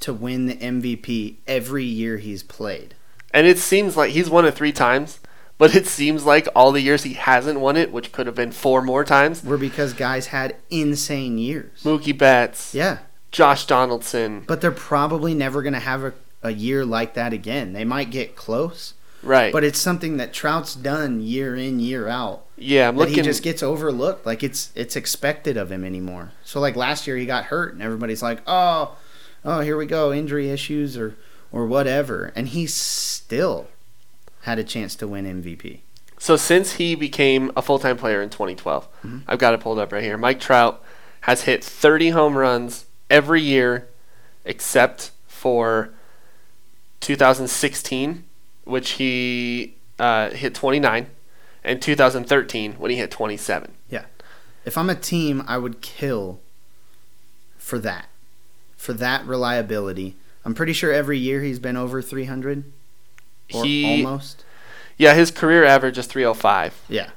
to 0.00 0.12
win 0.12 0.46
the 0.46 0.56
MVP 0.56 1.36
every 1.46 1.84
year 1.84 2.16
he's 2.18 2.42
played. 2.42 2.94
And 3.32 3.46
it 3.46 3.58
seems 3.58 3.96
like 3.96 4.10
he's 4.12 4.28
won 4.28 4.44
it 4.44 4.54
three 4.54 4.72
times, 4.72 5.20
but 5.58 5.74
it 5.74 5.86
seems 5.86 6.24
like 6.24 6.48
all 6.54 6.72
the 6.72 6.80
years 6.80 7.04
he 7.04 7.14
hasn't 7.14 7.60
won 7.60 7.76
it, 7.76 7.92
which 7.92 8.12
could 8.12 8.26
have 8.26 8.34
been 8.34 8.52
four 8.52 8.82
more 8.82 9.04
times, 9.04 9.44
were 9.44 9.58
because 9.58 9.92
guys 9.92 10.28
had 10.28 10.56
insane 10.70 11.38
years. 11.38 11.82
Mookie 11.82 12.16
Betts. 12.16 12.74
Yeah. 12.74 12.98
Josh 13.30 13.66
Donaldson. 13.66 14.44
But 14.46 14.60
they're 14.60 14.70
probably 14.70 15.34
never 15.34 15.62
going 15.62 15.72
to 15.72 15.78
have 15.78 16.04
a, 16.04 16.12
a 16.42 16.50
year 16.50 16.84
like 16.84 17.14
that 17.14 17.32
again. 17.32 17.72
They 17.72 17.84
might 17.84 18.10
get 18.10 18.36
close. 18.36 18.94
Right. 19.22 19.52
But 19.52 19.62
it's 19.62 19.78
something 19.78 20.16
that 20.16 20.32
Trout's 20.32 20.74
done 20.74 21.20
year 21.20 21.54
in, 21.54 21.78
year 21.78 22.08
out. 22.08 22.44
Yeah, 22.56 22.88
I'm 22.88 22.96
looking. 22.96 23.14
He 23.14 23.22
just 23.22 23.42
gets 23.42 23.62
overlooked. 23.62 24.26
Like 24.26 24.42
it's 24.42 24.72
it's 24.74 24.96
expected 24.96 25.56
of 25.56 25.70
him 25.70 25.84
anymore. 25.84 26.32
So 26.44 26.58
like 26.58 26.74
last 26.74 27.06
year 27.06 27.16
he 27.16 27.26
got 27.26 27.44
hurt, 27.44 27.72
and 27.72 27.82
everybody's 27.82 28.22
like, 28.22 28.40
"Oh, 28.46 28.96
oh, 29.44 29.60
here 29.60 29.76
we 29.76 29.86
go, 29.86 30.12
injury 30.12 30.50
issues 30.50 30.96
or 30.96 31.16
or 31.52 31.66
whatever, 31.66 32.32
and 32.34 32.48
he 32.48 32.66
still 32.66 33.68
had 34.42 34.58
a 34.58 34.64
chance 34.64 34.96
to 34.96 35.06
win 35.06 35.24
MVP. 35.42 35.80
So 36.18 36.36
since 36.36 36.74
he 36.74 36.94
became 36.94 37.52
a 37.56 37.62
full 37.62 37.78
time 37.78 37.96
player 37.96 38.22
in 38.22 38.30
2012, 38.30 38.84
mm-hmm. 38.84 39.18
I've 39.26 39.38
got 39.38 39.54
it 39.54 39.60
pulled 39.60 39.78
up 39.78 39.92
right 39.92 40.02
here. 40.02 40.16
Mike 40.16 40.40
Trout 40.40 40.82
has 41.22 41.42
hit 41.42 41.62
30 41.64 42.10
home 42.10 42.36
runs 42.36 42.86
every 43.10 43.42
year 43.42 43.88
except 44.44 45.10
for 45.26 45.90
2016, 47.02 48.24
which 48.64 48.90
he 48.92 49.74
uh, 49.98 50.30
hit 50.30 50.54
29, 50.54 51.06
and 51.62 51.82
2013 51.82 52.72
when 52.74 52.90
he 52.90 52.96
hit 52.96 53.10
27. 53.10 53.72
Yeah. 53.90 54.06
If 54.64 54.78
I'm 54.78 54.88
a 54.88 54.94
team, 54.94 55.44
I 55.46 55.58
would 55.58 55.82
kill 55.82 56.40
for 57.58 57.78
that 57.80 58.06
for 58.82 58.92
that 58.92 59.24
reliability. 59.24 60.16
I'm 60.44 60.54
pretty 60.54 60.72
sure 60.72 60.92
every 60.92 61.16
year 61.16 61.40
he's 61.40 61.60
been 61.60 61.76
over 61.76 62.02
300 62.02 62.64
or 63.54 63.64
he, 63.64 64.04
almost. 64.04 64.44
Yeah, 64.98 65.14
his 65.14 65.30
career 65.30 65.64
average 65.64 65.98
is 65.98 66.06
305. 66.06 66.82
Yeah. 66.88 67.10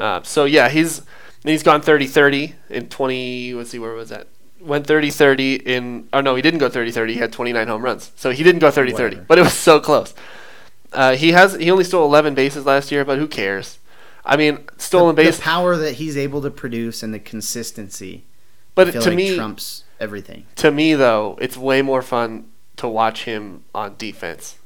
Uh, 0.00 0.22
so 0.24 0.44
yeah, 0.44 0.68
he's 0.68 1.02
he's 1.44 1.62
gone 1.62 1.82
30-30 1.82 2.54
in 2.68 2.88
20. 2.88 3.54
Let's 3.54 3.70
see, 3.70 3.78
where 3.78 3.92
was 3.92 4.08
that? 4.08 4.26
Went 4.64 4.86
30-30 4.86 5.62
in. 5.62 6.08
Oh 6.12 6.20
no, 6.20 6.34
he 6.34 6.42
didn't 6.42 6.60
go 6.60 6.70
30-30. 6.70 7.10
He 7.10 7.16
had 7.16 7.32
29 7.32 7.68
home 7.68 7.82
runs, 7.82 8.12
so 8.16 8.30
he 8.30 8.42
didn't 8.42 8.60
go 8.60 8.70
30-30. 8.70 9.26
But 9.26 9.38
it 9.38 9.42
was 9.42 9.52
so 9.52 9.78
close. 9.78 10.14
Uh, 10.92 11.16
he 11.16 11.32
has 11.32 11.54
he 11.54 11.70
only 11.70 11.84
stole 11.84 12.04
11 12.06 12.34
bases 12.34 12.64
last 12.64 12.90
year, 12.92 13.04
but 13.04 13.18
who 13.18 13.26
cares? 13.26 13.78
I 14.24 14.36
mean, 14.36 14.60
stolen 14.78 15.14
the, 15.14 15.22
base. 15.22 15.36
The 15.36 15.42
power 15.42 15.76
that 15.76 15.94
he's 15.94 16.16
able 16.16 16.40
to 16.42 16.50
produce 16.50 17.02
and 17.02 17.12
the 17.12 17.18
consistency. 17.18 18.24
But 18.74 18.92
to 18.92 19.00
like 19.00 19.14
me, 19.14 19.36
trumps 19.36 19.84
everything. 20.00 20.46
To 20.56 20.70
me, 20.70 20.94
though, 20.94 21.38
it's 21.40 21.56
way 21.56 21.82
more 21.82 22.02
fun 22.02 22.50
to 22.76 22.88
watch 22.88 23.24
him 23.24 23.64
on 23.74 23.96
defense. 23.96 24.56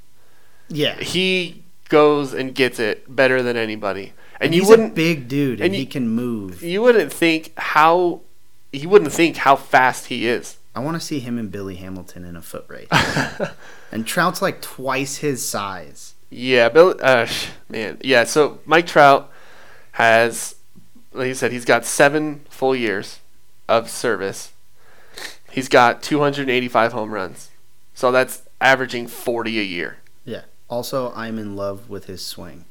Yeah, 0.68 0.96
he 1.00 1.64
goes 1.88 2.34
and 2.34 2.54
gets 2.54 2.78
it 2.78 3.14
better 3.14 3.42
than 3.42 3.56
anybody. 3.56 4.12
And, 4.40 4.46
and 4.46 4.54
you 4.54 4.66
wouldn't 4.66 4.94
big 4.94 5.28
dude, 5.28 5.60
and, 5.60 5.66
and 5.66 5.74
he 5.74 5.86
can 5.86 6.08
move. 6.08 6.62
You 6.62 6.82
wouldn't 6.82 7.12
think 7.12 7.52
how 7.58 8.20
you 8.72 8.88
wouldn't 8.88 9.12
think 9.12 9.38
how 9.38 9.56
fast 9.56 10.06
he 10.06 10.26
is. 10.26 10.56
I 10.74 10.80
want 10.80 10.94
to 10.94 11.00
see 11.00 11.20
him 11.20 11.38
and 11.38 11.50
Billy 11.50 11.76
Hamilton 11.76 12.24
in 12.24 12.36
a 12.36 12.42
foot 12.42 12.64
race. 12.68 12.88
and 13.92 14.06
Trout's 14.06 14.40
like 14.40 14.62
twice 14.62 15.16
his 15.16 15.46
size. 15.46 16.14
Yeah, 16.30 16.68
Bill. 16.68 16.94
Uh, 17.02 17.26
man, 17.68 17.98
yeah. 18.02 18.24
So 18.24 18.60
Mike 18.64 18.86
Trout 18.86 19.30
has, 19.92 20.54
like 21.12 21.28
you 21.28 21.34
said, 21.34 21.52
he's 21.52 21.64
got 21.64 21.84
seven 21.84 22.42
full 22.48 22.76
years 22.76 23.20
of 23.68 23.90
service. 23.90 24.52
He's 25.50 25.68
got 25.68 26.02
285 26.02 26.92
home 26.92 27.12
runs, 27.12 27.50
so 27.94 28.12
that's 28.12 28.42
averaging 28.60 29.06
40 29.06 29.58
a 29.58 29.62
year. 29.62 29.98
Yeah. 30.24 30.42
Also, 30.68 31.12
I'm 31.16 31.38
in 31.38 31.56
love 31.56 31.88
with 31.88 32.04
his 32.04 32.24
swing. 32.24 32.66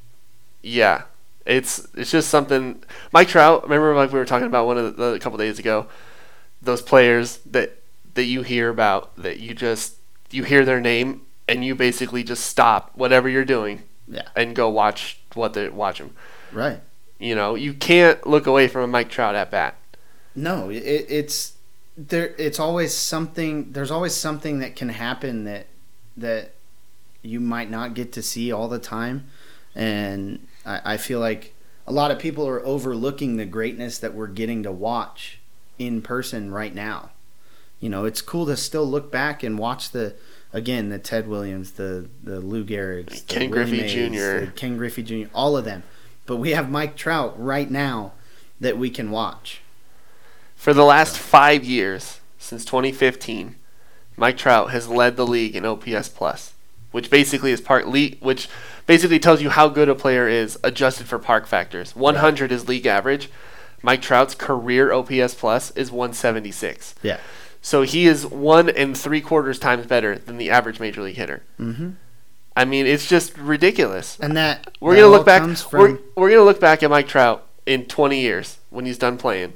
Yeah, 0.62 1.04
it's 1.48 1.88
it's 1.96 2.12
just 2.12 2.30
something. 2.30 2.84
Mike 3.12 3.30
Trout. 3.30 3.64
Remember, 3.64 3.96
like 3.96 4.12
we 4.12 4.20
were 4.20 4.26
talking 4.26 4.48
about 4.48 4.68
one 4.68 4.78
of 4.78 4.98
the, 4.98 5.14
a 5.14 5.20
couple 5.20 5.38
days 5.38 5.58
ago, 5.60 5.88
those 6.62 6.82
players 6.82 7.38
that 7.50 7.80
that 8.14 8.26
you 8.26 8.42
hear 8.42 8.70
about 8.70 9.16
that 9.16 9.40
you 9.40 9.54
just 9.54 9.96
you 10.32 10.44
hear 10.44 10.66
their 10.66 10.82
name 10.82 11.22
and 11.48 11.64
you 11.64 11.74
basically 11.76 12.24
just 12.24 12.46
stop 12.46 12.92
whatever 12.96 13.30
you're 13.30 13.46
doing 13.46 13.84
Yeah. 14.08 14.24
and 14.36 14.54
go 14.56 14.68
watch 14.70 15.20
what 15.36 15.54
they 15.54 15.70
watch 15.70 16.00
them. 16.00 16.14
Right. 16.52 16.80
You 17.20 17.36
know, 17.36 17.56
you 17.56 17.74
can't 17.74 18.26
look 18.28 18.46
away 18.48 18.68
from 18.68 18.82
a 18.82 18.88
Mike 18.88 19.10
Trout 19.10 19.36
at 19.36 19.50
bat. 19.52 19.76
No, 20.36 20.70
it, 20.70 20.84
it's 21.10 21.54
there. 21.98 22.36
It's 22.38 22.60
always 22.60 22.94
something. 22.94 23.72
There's 23.72 23.92
always 23.92 24.14
something 24.14 24.60
that 24.60 24.76
can 24.76 24.90
happen 24.90 25.46
that 25.46 25.68
that 26.18 26.52
you 27.22 27.40
might 27.40 27.70
not 27.70 27.94
get 27.94 28.12
to 28.14 28.22
see 28.22 28.52
all 28.52 28.68
the 28.68 28.80
time, 28.80 29.28
and 29.76 30.46
I, 30.68 30.94
I 30.94 30.98
feel 30.98 31.20
like 31.20 31.56
a 31.88 31.92
lot 31.92 32.12
of 32.12 32.20
people 32.20 32.48
are 32.48 32.64
overlooking 32.66 33.38
the 33.38 33.46
greatness 33.46 33.98
that 34.00 34.14
we're 34.14 34.28
getting 34.28 34.64
to 34.64 34.72
watch 34.72 35.40
in 35.80 36.02
person 36.02 36.52
right 36.52 36.76
now. 36.76 37.12
You 37.80 37.90
know, 37.90 38.06
it's 38.06 38.22
cool 38.22 38.46
to 38.48 38.58
still 38.58 38.86
look 38.86 39.12
back 39.12 39.44
and 39.44 39.58
watch 39.58 39.92
the 39.92 40.16
again 40.52 40.90
the 40.90 41.00
Ted 41.00 41.28
Williams, 41.28 41.72
the 41.74 42.10
the 42.24 42.40
Lou 42.40 42.66
Gehrig's, 42.66 43.22
the 43.22 43.34
Ken 43.34 43.50
Griffey 43.50 43.82
Mays, 43.82 43.94
Jr.. 43.94 44.52
Ken 44.52 44.78
Griffey 44.78 45.04
Jr., 45.04 45.30
all 45.34 45.56
of 45.56 45.66
them. 45.66 45.84
But 46.26 46.38
we 46.38 46.52
have 46.52 46.70
Mike 46.70 46.98
Trout 46.98 47.36
right 47.42 47.70
now 47.70 48.14
that 48.60 48.78
we 48.78 48.90
can 48.90 49.12
watch. 49.12 49.62
For 50.56 50.74
the 50.74 50.84
last 50.84 51.18
five 51.18 51.64
years, 51.64 52.20
since 52.40 52.66
2015, 52.66 53.56
Mike 54.18 54.38
Trout 54.38 54.72
has 54.72 54.90
led 54.90 55.16
the 55.16 55.28
league 55.28 55.56
in 55.56 55.64
OPS 55.64 56.10
plus, 56.10 56.54
which 56.92 57.12
basically 57.12 57.52
is 57.52 57.62
part 57.62 57.88
league, 57.88 58.18
which 58.20 58.50
basically 58.88 59.20
tells 59.20 59.42
you 59.42 59.50
how 59.52 59.70
good 59.70 59.90
a 59.90 59.96
player 59.96 60.28
is 60.28 60.58
adjusted 60.64 61.06
for 61.06 61.20
park 61.20 61.46
factors. 61.46 61.96
100 61.96 62.52
is 62.52 62.68
league 62.68 62.88
average. 62.88 63.30
Mike 63.84 64.02
Trout's 64.02 64.34
career 64.34 64.92
OPS 64.92 65.36
plus 65.36 65.70
is 65.72 65.92
176. 65.92 66.96
Yeah. 67.04 67.20
So 67.62 67.84
he 67.84 68.08
is 68.08 68.26
one 68.26 68.70
and 68.70 68.98
three 68.98 69.22
quarters 69.22 69.60
times 69.60 69.86
better 69.86 70.18
than 70.18 70.38
the 70.38 70.50
average 70.50 70.80
major 70.80 71.02
league 71.04 71.18
hitter. 71.18 71.44
Mm-hmm. 71.60 71.92
I 72.56 72.66
mean, 72.66 72.88
it's 72.88 73.08
just 73.08 73.38
ridiculous. 73.38 74.18
And 74.20 74.36
that 74.36 74.74
We're 74.80 74.96
that 74.96 75.02
gonna 75.02 75.12
look 75.12 75.26
back. 75.26 75.42
comes 75.42 75.72
We're, 75.72 76.00
we're 76.16 76.30
gonna 76.30 76.44
look 76.44 76.60
back 76.60 76.82
at 76.82 76.90
Mike 76.90 77.08
Trout 77.08 77.46
in 77.68 77.86
20 77.86 78.20
years 78.20 78.58
when 78.72 78.86
he's 78.86 78.98
done 78.98 79.18
playing, 79.18 79.54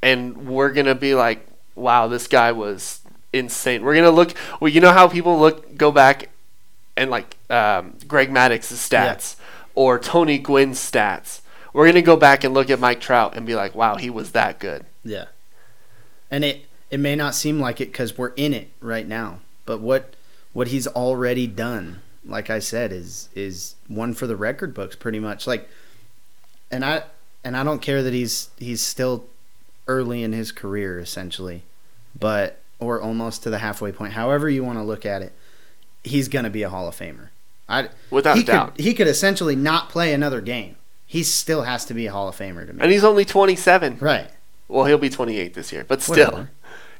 and 0.00 0.46
we're 0.46 0.70
gonna 0.70 0.94
be 0.94 1.14
like, 1.14 1.48
"Wow, 1.74 2.06
this 2.06 2.28
guy 2.28 2.52
was 2.52 3.00
insane." 3.32 3.82
We're 3.82 3.96
gonna 3.96 4.10
look. 4.10 4.32
Well, 4.60 4.68
you 4.68 4.80
know 4.80 4.92
how 4.92 5.08
people 5.08 5.36
look 5.38 5.76
go 5.76 5.90
back 5.90 6.28
and 6.96 7.10
like 7.10 7.36
um, 7.50 7.94
Greg 8.06 8.30
Maddux's 8.30 8.78
stats 8.78 9.36
or 9.74 9.98
Tony 9.98 10.38
Gwynn's 10.38 10.78
stats. 10.78 11.40
We're 11.72 11.86
gonna 11.86 12.02
go 12.02 12.16
back 12.16 12.42
and 12.44 12.54
look 12.54 12.70
at 12.70 12.80
Mike 12.80 13.00
Trout 13.00 13.36
and 13.36 13.46
be 13.46 13.54
like, 13.54 13.74
"Wow, 13.74 13.96
he 13.96 14.10
was 14.10 14.32
that 14.32 14.58
good." 14.58 14.84
yeah. 15.04 15.26
And 16.30 16.44
it 16.44 16.66
it 16.90 16.98
may 16.98 17.14
not 17.16 17.34
seem 17.34 17.60
like 17.60 17.80
it 17.80 17.86
because 17.86 18.16
we're 18.16 18.30
in 18.30 18.52
it 18.52 18.70
right 18.80 19.06
now, 19.06 19.40
but 19.64 19.80
what 19.80 20.14
what 20.52 20.68
he's 20.68 20.86
already 20.86 21.46
done, 21.46 22.00
like 22.24 22.48
I 22.48 22.58
said, 22.58 22.92
is 22.92 23.28
is 23.34 23.74
one 23.88 24.14
for 24.14 24.26
the 24.26 24.36
record 24.36 24.72
books, 24.72 24.96
pretty 24.96 25.20
much. 25.20 25.46
Like, 25.46 25.68
and 26.70 26.84
I 26.84 27.02
and 27.44 27.56
I 27.56 27.62
don't 27.62 27.82
care 27.82 28.02
that 28.02 28.14
he's 28.14 28.48
he's 28.56 28.82
still 28.82 29.26
early 29.86 30.22
in 30.22 30.32
his 30.32 30.52
career, 30.52 30.98
essentially, 30.98 31.62
but 32.18 32.60
or 32.78 33.00
almost 33.00 33.42
to 33.42 33.50
the 33.50 33.58
halfway 33.58 33.92
point. 33.92 34.14
However 34.14 34.48
you 34.48 34.64
want 34.64 34.78
to 34.78 34.82
look 34.82 35.06
at 35.06 35.22
it, 35.22 35.32
he's 36.06 36.28
gonna 36.28 36.50
be 36.50 36.62
a 36.62 36.68
Hall 36.70 36.88
of 36.88 36.96
Famer. 36.96 37.28
I 37.68 37.88
Without 38.10 38.36
he 38.38 38.44
doubt. 38.44 38.76
could 38.76 38.84
he 38.84 38.94
could 38.94 39.08
essentially 39.08 39.56
not 39.56 39.88
play 39.88 40.12
another 40.14 40.40
game. 40.40 40.76
He 41.04 41.22
still 41.22 41.62
has 41.62 41.84
to 41.86 41.94
be 41.94 42.06
a 42.06 42.12
Hall 42.12 42.28
of 42.28 42.36
Famer 42.36 42.66
to 42.66 42.72
me. 42.72 42.78
And 42.80 42.90
he's 42.90 43.04
only 43.04 43.24
27. 43.24 43.98
Right. 44.00 44.28
Well, 44.68 44.84
he'll 44.86 44.98
be 44.98 45.10
28 45.10 45.54
this 45.54 45.72
year, 45.72 45.84
but 45.86 46.02
still, 46.02 46.26
Whatever. 46.26 46.50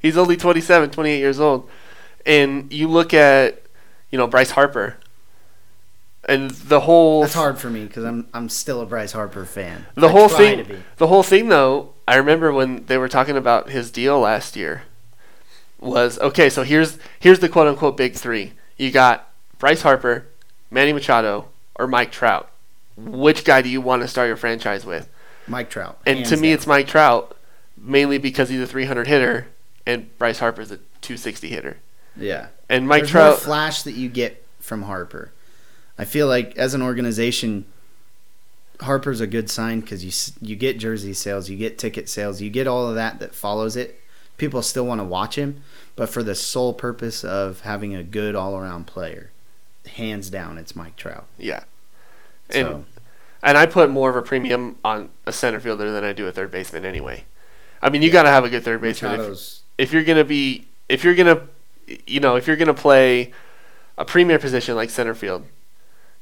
he's 0.00 0.16
only 0.16 0.36
27, 0.36 0.90
28 0.90 1.18
years 1.18 1.40
old. 1.40 1.68
And 2.24 2.72
you 2.72 2.86
look 2.88 3.12
at, 3.12 3.62
you 4.10 4.18
know, 4.18 4.26
Bryce 4.28 4.52
Harper, 4.52 4.96
and 6.28 6.50
the 6.50 6.80
whole 6.80 7.22
That's 7.22 7.34
hard 7.34 7.58
for 7.58 7.70
me 7.70 7.84
because 7.84 8.04
I'm 8.04 8.26
I'm 8.34 8.48
still 8.48 8.80
a 8.80 8.86
Bryce 8.86 9.12
Harper 9.12 9.44
fan. 9.44 9.86
the 9.94 10.08
I 10.08 10.10
whole 10.12 10.28
thing, 10.28 10.64
to 10.64 10.82
the 10.96 11.06
whole 11.08 11.22
thing 11.22 11.48
though. 11.48 11.92
I 12.08 12.16
remember 12.16 12.52
when 12.52 12.86
they 12.86 12.98
were 12.98 13.08
talking 13.08 13.36
about 13.36 13.70
his 13.70 13.90
deal 13.90 14.20
last 14.20 14.54
year. 14.56 14.82
Was 15.80 16.18
okay. 16.20 16.48
So 16.48 16.62
here's 16.62 16.98
here's 17.20 17.38
the 17.40 17.48
quote 17.48 17.66
unquote 17.68 17.96
big 17.96 18.14
three. 18.14 18.52
You 18.76 18.90
got 18.90 19.30
Bryce 19.58 19.82
Harper, 19.82 20.26
Manny 20.70 20.92
Machado, 20.92 21.48
or 21.76 21.86
Mike 21.86 22.12
Trout. 22.12 22.50
Which 22.96 23.44
guy 23.44 23.62
do 23.62 23.68
you 23.68 23.80
want 23.80 24.02
to 24.02 24.08
start 24.08 24.28
your 24.28 24.36
franchise 24.36 24.84
with? 24.84 25.08
Mike 25.46 25.70
Trout. 25.70 25.98
And 26.06 26.24
to 26.26 26.36
me, 26.36 26.48
down. 26.48 26.54
it's 26.54 26.66
Mike 26.66 26.86
Trout, 26.86 27.36
mainly 27.76 28.18
because 28.18 28.48
he's 28.48 28.60
a 28.60 28.66
300 28.66 29.06
hitter, 29.06 29.46
and 29.86 30.16
Bryce 30.18 30.38
Harper's 30.38 30.70
a 30.70 30.78
260 31.02 31.48
hitter. 31.48 31.76
yeah. 32.16 32.48
And 32.68 32.88
Mike 32.88 33.02
There's 33.02 33.14
more 33.14 33.22
Trout, 33.22 33.38
flash 33.38 33.82
that 33.84 33.92
you 33.92 34.08
get 34.08 34.44
from 34.58 34.82
Harper. 34.82 35.30
I 35.98 36.04
feel 36.04 36.26
like 36.26 36.56
as 36.56 36.74
an 36.74 36.82
organization, 36.82 37.64
Harper's 38.80 39.20
a 39.20 39.26
good 39.26 39.48
sign 39.48 39.80
because 39.80 40.04
you 40.04 40.10
you 40.46 40.56
get 40.56 40.78
jersey 40.78 41.12
sales, 41.12 41.48
you 41.48 41.56
get 41.56 41.78
ticket 41.78 42.08
sales, 42.08 42.40
you 42.40 42.50
get 42.50 42.66
all 42.66 42.88
of 42.88 42.96
that 42.96 43.20
that 43.20 43.34
follows 43.34 43.76
it. 43.76 44.00
People 44.36 44.62
still 44.62 44.84
want 44.84 45.00
to 45.00 45.04
watch 45.04 45.36
him, 45.36 45.62
but 45.96 46.08
for 46.08 46.22
the 46.22 46.34
sole 46.34 46.72
purpose 46.72 47.24
of 47.24 47.60
having 47.62 47.94
a 47.94 48.02
good 48.02 48.34
all 48.34 48.56
around 48.56 48.86
player, 48.86 49.30
hands 49.94 50.30
down, 50.30 50.58
it's 50.58 50.76
Mike 50.76 50.96
Trout. 50.96 51.26
yeah, 51.38 51.64
and 52.50 52.66
So 52.66 52.84
and 53.42 53.56
I 53.56 53.66
put 53.66 53.90
more 53.90 54.10
of 54.10 54.16
a 54.16 54.22
premium 54.22 54.76
on 54.84 55.10
a 55.24 55.32
center 55.32 55.60
fielder 55.60 55.90
than 55.90 56.04
I 56.04 56.12
do 56.12 56.26
a 56.26 56.32
third 56.32 56.50
baseman 56.50 56.84
anyway. 56.84 57.24
I 57.82 57.90
mean, 57.90 58.02
you 58.02 58.10
got 58.10 58.24
to 58.24 58.30
have 58.30 58.44
a 58.44 58.48
good 58.48 58.64
third 58.64 58.80
baseman 58.80 59.20
if, 59.20 59.28
if 59.78 59.92
you're 59.92 60.04
gonna 60.04 60.24
be 60.24 60.66
if 60.88 61.04
you're 61.04 61.14
gonna 61.14 61.42
you 62.06 62.20
know 62.20 62.36
if 62.36 62.46
you're 62.46 62.56
gonna 62.56 62.74
play 62.74 63.32
a 63.98 64.04
premier 64.04 64.38
position 64.38 64.74
like 64.74 64.90
center 64.90 65.14
field, 65.14 65.46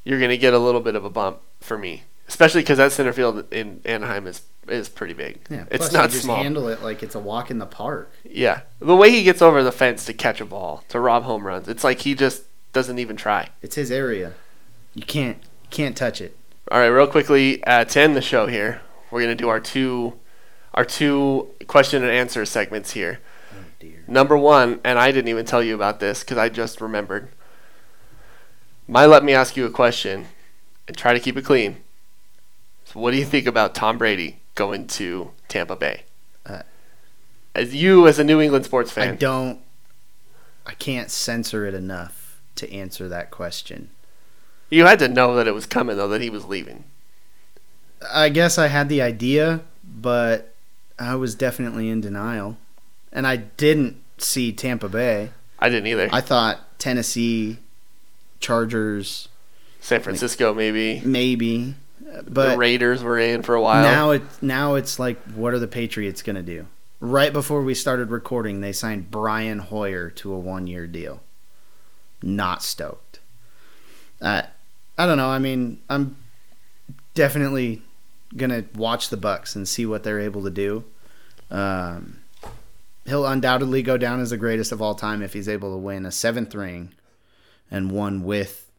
you're 0.04 0.20
gonna 0.20 0.36
get 0.36 0.52
a 0.54 0.58
little 0.58 0.80
bit 0.80 0.94
of 0.94 1.04
a 1.04 1.10
bump 1.10 1.38
for 1.60 1.78
me, 1.78 2.02
especially 2.28 2.60
because 2.62 2.78
that 2.78 2.92
center 2.92 3.12
field 3.12 3.44
in 3.52 3.80
Anaheim 3.84 4.26
is 4.26 4.42
is 4.68 4.88
pretty 4.88 5.14
big. 5.14 5.40
yeah, 5.50 5.64
it's 5.70 5.88
plus 5.88 5.92
not 5.92 6.02
you 6.04 6.08
just 6.10 6.24
small. 6.24 6.36
handle 6.36 6.68
it 6.68 6.82
like 6.82 7.02
it's 7.02 7.14
a 7.14 7.20
walk 7.20 7.50
in 7.50 7.58
the 7.58 7.66
park. 7.66 8.10
Yeah, 8.24 8.62
the 8.80 8.96
way 8.96 9.10
he 9.10 9.22
gets 9.22 9.42
over 9.42 9.62
the 9.62 9.72
fence 9.72 10.04
to 10.06 10.12
catch 10.12 10.40
a 10.40 10.44
ball, 10.44 10.84
to 10.88 11.00
rob 11.00 11.24
home 11.24 11.46
runs, 11.46 11.68
it's 11.68 11.84
like 11.84 12.00
he 12.00 12.14
just 12.14 12.44
doesn't 12.72 12.98
even 12.98 13.16
try. 13.16 13.48
It's 13.62 13.76
his 13.76 13.90
area. 13.90 14.32
You 14.94 15.02
can't 15.02 15.38
can't 15.70 15.96
touch 15.96 16.20
it. 16.20 16.36
All 16.70 16.78
right, 16.78 16.86
real 16.86 17.06
quickly 17.06 17.62
uh, 17.64 17.84
to 17.84 18.00
end 18.00 18.16
the 18.16 18.22
show 18.22 18.46
here, 18.46 18.80
we're 19.10 19.20
gonna 19.20 19.34
do 19.34 19.48
our 19.48 19.60
two, 19.60 20.14
our 20.72 20.84
two 20.84 21.48
question 21.66 22.02
and 22.02 22.12
answer 22.12 22.44
segments 22.44 22.92
here. 22.92 23.20
Oh 23.52 23.64
dear. 23.80 24.04
Number 24.06 24.36
one, 24.36 24.80
and 24.84 24.98
I 24.98 25.12
didn't 25.12 25.28
even 25.28 25.44
tell 25.44 25.62
you 25.62 25.74
about 25.74 26.00
this 26.00 26.20
because 26.20 26.38
I 26.38 26.48
just 26.48 26.80
remembered. 26.80 27.28
My 28.86 29.06
let 29.06 29.24
me 29.24 29.32
ask 29.32 29.56
you 29.56 29.64
a 29.64 29.70
question, 29.70 30.26
and 30.86 30.96
try 30.96 31.12
to 31.12 31.20
keep 31.20 31.36
it 31.36 31.44
clean. 31.44 31.78
So, 32.84 33.00
what 33.00 33.12
do 33.12 33.16
you 33.16 33.24
think 33.24 33.46
about 33.46 33.74
Tom 33.74 33.98
Brady 33.98 34.40
going 34.54 34.86
to 34.86 35.30
Tampa 35.48 35.76
Bay? 35.76 36.04
Uh, 36.46 36.62
as 37.54 37.74
you, 37.74 38.06
as 38.06 38.18
a 38.18 38.24
New 38.24 38.40
England 38.40 38.64
sports 38.64 38.90
fan, 38.90 39.14
I 39.14 39.16
don't. 39.16 39.60
I 40.66 40.72
can't 40.72 41.10
censor 41.10 41.66
it 41.66 41.74
enough 41.74 42.40
to 42.56 42.72
answer 42.72 43.08
that 43.08 43.30
question. 43.30 43.90
you 44.70 44.86
had 44.86 44.98
to 45.00 45.08
know 45.08 45.34
that 45.36 45.46
it 45.46 45.54
was 45.54 45.66
coming 45.66 45.96
though, 45.96 46.08
that 46.08 46.22
he 46.22 46.30
was 46.30 46.46
leaving. 46.46 46.84
I 48.12 48.28
guess 48.28 48.58
I 48.58 48.68
had 48.68 48.88
the 48.88 49.02
idea, 49.02 49.60
but 49.82 50.54
I 50.98 51.14
was 51.16 51.34
definitely 51.34 51.90
in 51.90 52.00
denial. 52.00 52.56
And 53.12 53.26
I 53.26 53.36
didn't 53.36 54.02
see 54.18 54.52
Tampa 54.52 54.88
Bay. 54.88 55.30
I 55.58 55.68
didn't 55.68 55.86
either. 55.86 56.08
I 56.12 56.20
thought 56.20 56.78
Tennessee, 56.78 57.58
Chargers, 58.40 59.28
San 59.80 60.00
Francisco, 60.00 60.54
maybe. 60.54 61.02
maybe. 61.04 61.74
The 62.22 62.30
But 62.30 62.58
Raiders 62.58 63.02
were 63.02 63.18
in 63.18 63.42
for 63.42 63.54
a 63.54 63.60
while. 63.60 63.82
now 63.82 64.10
it 64.12 64.22
now 64.40 64.74
it's 64.74 64.98
like 64.98 65.20
what 65.34 65.52
are 65.54 65.58
the 65.58 65.68
Patriots 65.68 66.22
going 66.22 66.36
to 66.36 66.42
do? 66.42 66.66
Right 67.00 67.32
before 67.32 67.62
we 67.62 67.74
started 67.74 68.10
recording, 68.10 68.60
they 68.60 68.72
signed 68.72 69.10
Brian 69.10 69.58
Hoyer 69.58 70.10
to 70.10 70.32
a 70.32 70.38
one-year 70.38 70.86
deal. 70.86 71.20
Not 72.22 72.62
stoked. 72.62 73.18
Uh, 74.20 74.42
I 74.96 75.06
don't 75.06 75.18
know. 75.18 75.28
I 75.28 75.38
mean, 75.38 75.80
I'm 75.90 76.16
definitely 77.14 77.82
gonna 78.36 78.64
watch 78.74 79.10
the 79.10 79.16
Bucs 79.16 79.54
and 79.54 79.68
see 79.68 79.84
what 79.86 80.02
they're 80.02 80.20
able 80.20 80.42
to 80.44 80.50
do. 80.50 80.84
Um, 81.50 82.20
he'll 83.04 83.26
undoubtedly 83.26 83.82
go 83.82 83.96
down 83.96 84.20
as 84.20 84.30
the 84.30 84.36
greatest 84.36 84.72
of 84.72 84.80
all 84.80 84.94
time 84.94 85.22
if 85.22 85.32
he's 85.34 85.48
able 85.48 85.72
to 85.72 85.76
win 85.76 86.06
a 86.06 86.10
seventh 86.12 86.54
ring 86.54 86.92
and 87.70 87.90
one 87.90 88.24
with 88.24 88.70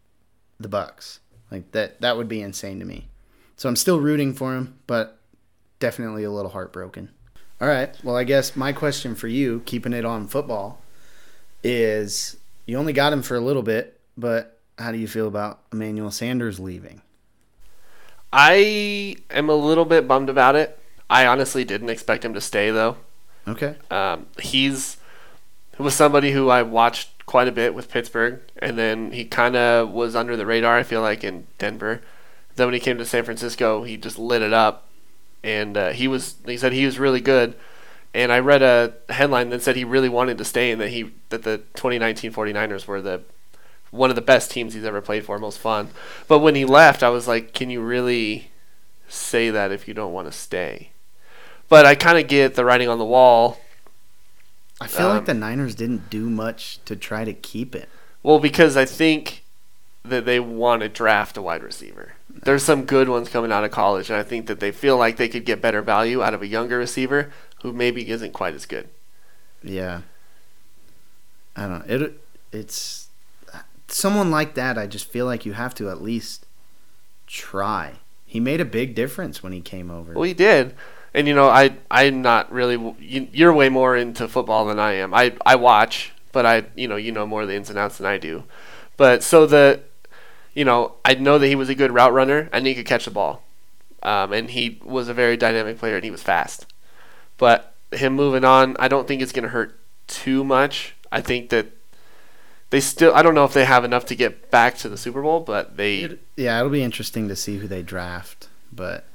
the 0.59 0.69
Bucs. 0.69 1.19
Like 1.51 1.71
that 1.73 2.01
that 2.01 2.17
would 2.17 2.27
be 2.27 2.41
insane 2.41 2.79
to 2.79 2.85
me. 2.85 3.07
So 3.55 3.69
I'm 3.69 3.75
still 3.75 3.99
rooting 3.99 4.33
for 4.33 4.55
him, 4.55 4.77
but 4.87 5.19
definitely 5.79 6.23
a 6.23 6.31
little 6.31 6.51
heartbroken. 6.51 7.09
All 7.61 7.67
right. 7.67 7.95
Well, 8.03 8.17
I 8.17 8.23
guess 8.23 8.55
my 8.55 8.73
question 8.73 9.15
for 9.15 9.27
you, 9.27 9.61
keeping 9.65 9.93
it 9.93 10.05
on 10.05 10.27
football, 10.27 10.81
is 11.63 12.37
you 12.65 12.77
only 12.77 12.93
got 12.93 13.13
him 13.13 13.21
for 13.21 13.35
a 13.35 13.41
little 13.41 13.63
bit, 13.63 13.99
but 14.17 14.59
how 14.77 14.91
do 14.91 14.97
you 14.97 15.07
feel 15.07 15.27
about 15.27 15.61
Emmanuel 15.71 16.11
Sanders 16.11 16.59
leaving? 16.59 17.01
I 18.33 19.15
am 19.29 19.49
a 19.49 19.55
little 19.55 19.85
bit 19.85 20.07
bummed 20.07 20.29
about 20.29 20.55
it. 20.55 20.77
I 21.09 21.25
honestly 21.25 21.63
didn't 21.63 21.89
expect 21.89 22.25
him 22.25 22.33
to 22.33 22.41
stay 22.41 22.71
though. 22.71 22.97
Okay. 23.47 23.75
Um, 23.89 24.25
he's 24.39 24.97
was 25.77 25.93
somebody 25.93 26.31
who 26.31 26.49
I 26.49 26.63
watched 26.63 27.25
quite 27.25 27.47
a 27.47 27.51
bit 27.51 27.73
with 27.73 27.89
Pittsburgh, 27.89 28.39
and 28.57 28.77
then 28.77 29.11
he 29.11 29.25
kind 29.25 29.55
of 29.55 29.91
was 29.91 30.15
under 30.15 30.37
the 30.37 30.45
radar. 30.45 30.77
I 30.77 30.83
feel 30.83 31.01
like 31.01 31.23
in 31.23 31.47
Denver. 31.57 32.01
Then 32.55 32.67
when 32.67 32.73
he 32.73 32.79
came 32.79 32.97
to 32.97 33.05
San 33.05 33.23
Francisco, 33.25 33.83
he 33.83 33.97
just 33.97 34.17
lit 34.17 34.41
it 34.41 34.53
up, 34.53 34.87
and 35.43 35.75
uh, 35.77 35.89
he 35.91 36.07
was. 36.07 36.35
He 36.45 36.57
said 36.57 36.73
he 36.73 36.85
was 36.85 36.99
really 36.99 37.21
good. 37.21 37.55
And 38.13 38.31
I 38.31 38.39
read 38.39 38.61
a 38.61 38.93
headline 39.09 39.49
that 39.49 39.61
said 39.61 39.75
he 39.75 39.83
really 39.83 40.07
wanted 40.07 40.37
to 40.37 40.45
stay, 40.45 40.71
and 40.71 40.79
that 40.79 40.89
he 40.89 41.11
that 41.29 41.43
the 41.43 41.57
2019 41.75 42.31
49ers 42.31 42.87
were 42.87 43.01
the 43.01 43.21
one 43.91 44.09
of 44.09 44.15
the 44.15 44.21
best 44.21 44.51
teams 44.51 44.73
he's 44.73 44.85
ever 44.85 45.01
played 45.01 45.25
for, 45.25 45.37
most 45.39 45.59
fun. 45.59 45.89
But 46.27 46.39
when 46.39 46.55
he 46.55 46.65
left, 46.65 47.03
I 47.03 47.09
was 47.09 47.27
like, 47.27 47.53
can 47.53 47.69
you 47.69 47.81
really 47.81 48.51
say 49.07 49.49
that 49.49 49.71
if 49.71 49.87
you 49.87 49.93
don't 49.93 50.13
want 50.13 50.27
to 50.27 50.37
stay? 50.37 50.91
But 51.69 51.85
I 51.85 51.95
kind 51.95 52.17
of 52.17 52.27
get 52.27 52.55
the 52.55 52.65
writing 52.65 52.89
on 52.89 52.99
the 52.99 53.05
wall. 53.05 53.59
I 54.79 54.87
feel 54.87 55.07
Um, 55.07 55.15
like 55.17 55.25
the 55.25 55.33
Niners 55.33 55.75
didn't 55.75 56.09
do 56.09 56.29
much 56.29 56.79
to 56.85 56.95
try 56.95 57.23
to 57.23 57.33
keep 57.33 57.75
it. 57.75 57.89
Well, 58.23 58.39
because 58.39 58.75
I 58.75 58.85
think 58.85 59.43
that 60.03 60.25
they 60.25 60.39
want 60.39 60.81
to 60.81 60.89
draft 60.89 61.37
a 61.37 61.41
wide 61.41 61.63
receiver. 61.63 62.13
There's 62.43 62.63
some 62.63 62.85
good 62.85 63.09
ones 63.09 63.29
coming 63.29 63.51
out 63.51 63.63
of 63.63 63.71
college, 63.71 64.09
and 64.09 64.19
I 64.19 64.23
think 64.23 64.47
that 64.47 64.59
they 64.59 64.71
feel 64.71 64.97
like 64.97 65.17
they 65.17 65.29
could 65.29 65.45
get 65.45 65.61
better 65.61 65.81
value 65.81 66.21
out 66.21 66.33
of 66.33 66.41
a 66.41 66.47
younger 66.47 66.77
receiver 66.77 67.31
who 67.61 67.73
maybe 67.73 68.09
isn't 68.09 68.33
quite 68.33 68.53
as 68.53 68.65
good. 68.65 68.89
Yeah. 69.63 70.01
I 71.55 71.67
don't 71.67 71.87
know. 71.87 71.95
It 71.95 72.21
it's 72.51 73.07
someone 73.87 74.31
like 74.31 74.55
that 74.55 74.77
I 74.77 74.87
just 74.87 75.09
feel 75.09 75.25
like 75.25 75.45
you 75.45 75.53
have 75.53 75.73
to 75.75 75.89
at 75.89 76.01
least 76.01 76.45
try. 77.27 77.93
He 78.25 78.39
made 78.39 78.59
a 78.59 78.65
big 78.65 78.95
difference 78.95 79.41
when 79.41 79.53
he 79.53 79.61
came 79.61 79.89
over. 79.89 80.13
Well, 80.13 80.23
he 80.23 80.33
did, 80.33 80.75
and 81.13 81.27
you 81.27 81.33
know, 81.33 81.47
I 81.47 81.75
I'm 81.89 82.21
not 82.21 82.51
really. 82.51 82.95
You, 82.99 83.27
you're 83.31 83.53
way 83.53 83.69
more 83.69 83.95
into 83.95 84.27
football 84.27 84.65
than 84.65 84.79
I 84.79 84.93
am. 84.93 85.13
I 85.13 85.33
I 85.45 85.55
watch, 85.55 86.11
but 86.31 86.45
I 86.45 86.65
you 86.75 86.87
know 86.87 86.97
you 86.97 87.11
know 87.11 87.25
more 87.25 87.43
of 87.43 87.47
the 87.47 87.55
ins 87.55 87.69
and 87.69 87.79
outs 87.79 87.97
than 87.97 88.07
I 88.07 88.17
do. 88.17 88.43
But 88.97 89.23
so 89.23 89.45
the, 89.45 89.81
you 90.55 90.65
know, 90.65 90.93
I 91.05 91.13
know 91.15 91.37
that 91.37 91.47
he 91.47 91.55
was 91.55 91.69
a 91.69 91.75
good 91.75 91.91
route 91.91 92.13
runner 92.13 92.49
and 92.51 92.65
he 92.65 92.73
could 92.73 92.85
catch 92.87 93.05
the 93.05 93.11
ball, 93.11 93.43
um, 94.01 94.33
and 94.33 94.49
he 94.49 94.81
was 94.83 95.07
a 95.09 95.13
very 95.13 95.37
dynamic 95.37 95.77
player 95.77 95.95
and 95.95 96.03
he 96.03 96.11
was 96.11 96.23
fast. 96.23 96.65
But 97.37 97.73
him 97.91 98.13
moving 98.13 98.43
on, 98.45 98.75
I 98.79 98.87
don't 98.87 99.07
think 99.07 99.21
it's 99.21 99.31
going 99.31 99.43
to 99.43 99.49
hurt 99.49 99.77
too 100.07 100.43
much. 100.43 100.95
I 101.11 101.21
think 101.21 101.49
that 101.49 101.67
they 102.69 102.79
still. 102.79 103.13
I 103.13 103.21
don't 103.21 103.35
know 103.35 103.45
if 103.45 103.53
they 103.53 103.65
have 103.65 103.83
enough 103.85 104.05
to 104.07 104.15
get 104.15 104.49
back 104.49 104.77
to 104.79 104.89
the 104.89 104.97
Super 104.97 105.21
Bowl, 105.21 105.39
but 105.41 105.77
they, 105.77 105.97
It- 105.99 106.21
yeah, 106.35 106.57
it'll 106.59 106.71
be 106.71 106.83
interesting 106.83 107.27
to 107.27 107.35
see 107.35 107.57
who 107.57 107.67
they 107.67 107.81
draft, 107.83 108.47
but 108.71 109.05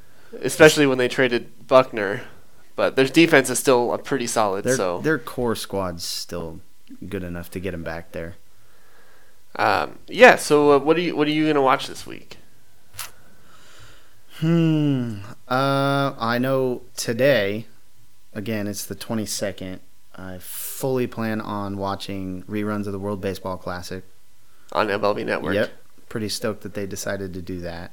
especially 0.41 0.87
when 0.87 0.99
they 0.99 1.09
traded 1.09 1.67
Buckner. 1.67 2.23
But 2.77 2.97
their 2.97 3.07
defense 3.07 3.51
is 3.51 3.59
still 3.59 3.93
a 3.93 3.99
pretty 3.99 4.27
solid. 4.27 4.65
their 4.65 4.77
so 4.77 5.01
their 5.01 5.19
core 5.19 5.55
squad's 5.57 6.05
still 6.05 6.61
good 7.09 7.23
enough 7.23 7.51
to 7.51 7.61
get 7.61 7.75
him 7.75 7.83
back 7.83 8.13
there. 8.13 8.37
Um, 9.57 9.99
yeah. 10.09 10.37
So 10.37 10.73
uh, 10.73 10.79
what 10.79 10.97
are 10.97 11.01
you 11.01 11.17
what 11.17 11.27
are 11.29 11.33
you 11.33 11.47
gonna 11.47 11.63
watch 11.63 11.87
this 11.87 12.07
week? 12.07 12.37
Hmm. 14.39 15.19
Uh, 15.49 16.15
I 16.19 16.39
know 16.39 16.83
today. 16.97 17.67
Again, 18.33 18.67
it's 18.67 18.87
the 18.87 18.95
twenty 18.95 19.27
second. 19.27 19.81
I 20.17 20.39
fully 20.39 21.07
plan 21.07 21.41
on 21.41 21.77
watching 21.79 22.43
reruns 22.45 22.87
of 22.87 22.93
the 22.93 22.99
World 22.99 23.21
Baseball 23.21 23.57
Classic. 23.57 24.05
on 24.73 24.89
MLB 24.89 25.25
Network. 25.25 25.55
Yep. 25.55 25.71
Pretty 26.09 26.29
stoked 26.29 26.63
that 26.63 26.75
they 26.75 26.87
decided 26.87 27.33
to 27.35 27.43
do 27.43 27.61
that. 27.61 27.93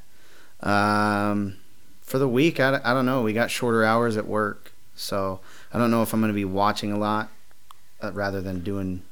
Um, 0.61 1.57
for 2.01 2.17
the 2.19 2.27
week, 2.27 2.59
I, 2.59 2.79
I 2.83 2.93
don't 2.93 3.05
know. 3.05 3.21
We 3.21 3.33
got 3.33 3.49
shorter 3.51 3.83
hours 3.83 4.17
at 4.17 4.27
work, 4.27 4.73
so 4.95 5.39
I 5.73 5.77
don't 5.77 5.91
know 5.91 6.01
if 6.01 6.13
I'm 6.13 6.19
going 6.19 6.31
to 6.31 6.35
be 6.35 6.45
watching 6.45 6.91
a 6.91 6.97
lot 6.97 7.29
uh, 8.01 8.11
rather 8.11 8.41
than 8.41 8.61
doing, 8.61 9.03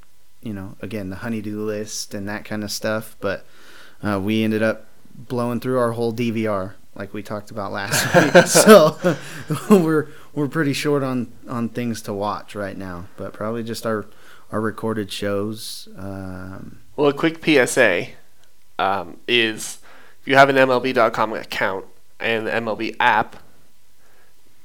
you 0.46 0.54
know, 0.54 0.78
again, 0.82 1.10
the 1.10 1.18
honeydew 1.18 1.60
list 1.60 2.14
and 2.14 2.30
that 2.30 2.46
kind 2.46 2.64
of 2.64 2.72
stuff. 2.72 3.18
But 3.20 3.46
uh, 4.02 4.20
we 4.24 4.44
ended 4.44 4.64
up 4.64 4.86
blowing 5.14 5.60
through 5.60 5.80
our 5.80 5.94
whole 5.94 6.14
DVR 6.14 6.74
like 6.94 7.14
we 7.14 7.22
talked 7.24 7.52
about 7.52 7.72
last 7.74 8.16
week. 8.36 8.46
so 8.48 9.18
we're 9.70 10.08
we're 10.34 10.48
pretty 10.48 10.74
short 10.74 11.04
on 11.04 11.32
on 11.50 11.68
things 11.70 12.02
to 12.04 12.14
watch 12.14 12.56
right 12.56 12.78
now, 12.78 13.08
but 13.18 13.34
probably 13.34 13.64
just 13.64 13.86
our 13.86 14.06
our 14.52 14.62
recorded 14.62 15.12
shows. 15.12 15.90
Um, 15.98 16.80
Well, 16.96 17.10
a 17.10 17.14
quick 17.14 17.44
PSA 17.44 18.08
um, 18.80 19.18
is 19.28 19.80
if 20.22 20.28
you 20.28 20.36
have 20.36 20.50
an 20.50 20.56
MLB.com 20.56 21.34
account 21.34 21.86
and 22.20 22.48
the 22.48 22.52
MLB 22.52 22.96
app, 23.00 23.38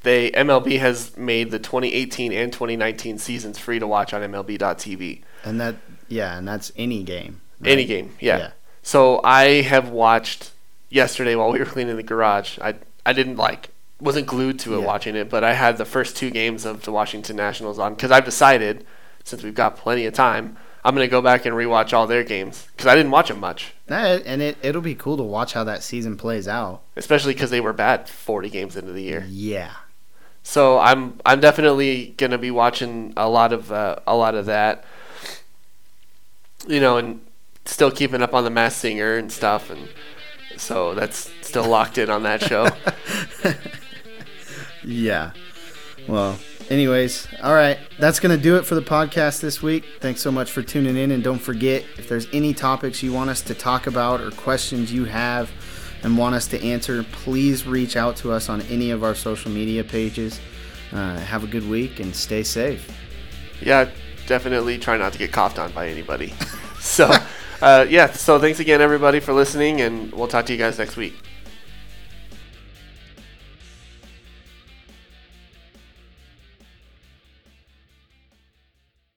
they 0.03 0.30
MLB 0.32 0.78
has 0.78 1.16
made 1.16 1.51
the 1.51 1.59
2018 1.59 2.32
and 2.32 2.53
2019 2.53 3.18
seasons 3.18 3.59
free 3.59 3.78
to 3.78 3.86
watch 3.86 4.12
on 4.14 4.22
MLB.tv. 4.22 5.22
And 5.44 5.61
that, 5.61 5.76
yeah, 6.09 6.36
and 6.38 6.46
that's 6.48 6.72
any 6.76 7.03
game. 7.03 7.40
Any 7.64 7.84
game, 7.84 8.14
yeah. 8.20 8.38
Yeah. 8.38 8.51
So 8.82 9.20
I 9.22 9.61
have 9.62 9.90
watched 9.90 10.53
yesterday 10.88 11.34
while 11.34 11.53
we 11.53 11.59
were 11.59 11.66
cleaning 11.66 11.96
the 11.96 12.03
garage. 12.03 12.59
I 12.61 12.76
I 13.05 13.12
didn't 13.12 13.36
like 13.36 13.68
wasn't 14.01 14.26
glued 14.26 14.59
to 14.61 14.74
it 14.76 14.80
Yeah. 14.80 14.86
watching 14.86 15.14
it, 15.14 15.28
but 15.28 15.44
I 15.44 15.53
had 15.53 15.76
the 15.76 15.84
first 15.84 16.16
two 16.16 16.30
games 16.30 16.64
of 16.64 16.82
the 16.84 16.92
Washington 16.92 17.36
Nationals 17.36 17.78
on 17.78 17.94
because 17.94 18.11
I've 18.11 18.24
decided 18.24 18.86
since 19.24 19.42
we've 19.42 19.55
got 19.55 19.76
plenty 19.76 20.07
of 20.07 20.14
time, 20.14 20.57
I'm 20.82 20.94
gonna 20.94 21.07
go 21.09 21.20
back 21.20 21.44
and 21.44 21.55
rewatch 21.55 21.92
all 21.92 22.07
their 22.07 22.24
games 22.24 22.66
because 22.72 22.86
I 22.86 22.94
didn't 22.94 23.11
watch 23.11 23.28
them 23.28 23.38
much, 23.40 23.74
and 23.86 24.40
it 24.40 24.57
it'll 24.62 24.80
be 24.80 24.94
cool 24.94 25.18
to 25.18 25.22
watch 25.22 25.53
how 25.53 25.64
that 25.64 25.82
season 25.82 26.16
plays 26.16 26.48
out. 26.48 26.80
especially 26.96 27.34
because 27.34 27.51
they 27.51 27.61
were 27.61 27.74
bad 27.74 28.09
40 28.09 28.48
games 28.48 28.74
into 28.76 28.92
the 28.92 29.03
year. 29.03 29.26
Yeah. 29.28 29.72
So 30.43 30.78
I'm 30.78 31.18
I'm 31.24 31.41
definitely 31.41 32.14
gonna 32.16 32.38
be 32.38 32.51
watching 32.51 33.12
a 33.16 33.28
lot 33.28 33.53
of 33.53 33.70
uh, 33.70 33.97
a 34.07 34.16
lot 34.16 34.34
of 34.34 34.47
that. 34.47 34.84
You 36.66 36.80
know, 36.80 36.99
and 36.99 37.20
still 37.64 37.91
keeping 37.91 38.22
up 38.22 38.34
on 38.34 38.45
the 38.45 38.51
Mass 38.51 38.76
Singer 38.76 39.16
and 39.16 39.32
stuff, 39.32 39.70
and 39.70 39.88
so 40.57 40.95
that's 40.95 41.30
still 41.41 41.66
locked 41.66 41.99
in 41.99 42.11
on 42.11 42.22
that 42.24 42.43
show. 42.43 42.68
Yeah. 44.84 45.32
Well, 46.09 46.38
anyways, 46.68 47.28
all 47.43 47.55
right. 47.55 47.78
That's 47.99 48.20
going 48.20 48.36
to 48.36 48.43
do 48.43 48.57
it 48.57 48.64
for 48.64 48.74
the 48.74 48.82
podcast 48.82 49.41
this 49.41 49.62
week. 49.62 49.84
Thanks 50.01 50.20
so 50.20 50.32
much 50.32 50.51
for 50.51 50.62
tuning 50.62 50.97
in. 50.97 51.11
And 51.11 51.22
don't 51.22 51.38
forget, 51.38 51.84
if 51.99 52.09
there's 52.09 52.26
any 52.32 52.55
topics 52.55 53.03
you 53.03 53.12
want 53.12 53.30
us 53.30 53.43
to 53.43 53.55
talk 53.55 53.86
about 53.86 54.20
or 54.20 54.30
questions 54.30 54.93
you 54.93 55.05
have 55.05 55.51
and 56.03 56.16
want 56.16 56.34
us 56.34 56.46
to 56.48 56.62
answer, 56.62 57.03
please 57.05 57.66
reach 57.66 57.96
out 57.96 58.16
to 58.16 58.32
us 58.32 58.48
on 58.48 58.62
any 58.62 58.90
of 58.90 59.05
our 59.05 59.14
social 59.14 59.51
media 59.51 59.84
pages. 59.84 60.40
Uh, 60.92 61.18
have 61.18 61.44
a 61.44 61.46
good 61.46 61.68
week 61.68 62.01
and 62.01 62.14
stay 62.14 62.42
safe. 62.42 62.90
yeah, 63.61 63.88
definitely 64.26 64.78
try 64.78 64.96
not 64.96 65.12
to 65.12 65.18
get 65.18 65.32
coughed 65.32 65.59
on 65.59 65.70
by 65.72 65.88
anybody. 65.88 66.32
so, 66.80 67.12
uh, 67.61 67.86
yeah. 67.88 68.11
So 68.12 68.38
thanks 68.38 68.61
again, 68.61 68.80
everybody, 68.80 69.20
for 69.20 69.32
listening, 69.32 69.80
and 69.80 70.12
we'll 70.12 70.28
talk 70.28 70.46
to 70.46 70.53
you 70.53 70.59
guys 70.59 70.78
next 70.78 70.96
week. 70.96 71.14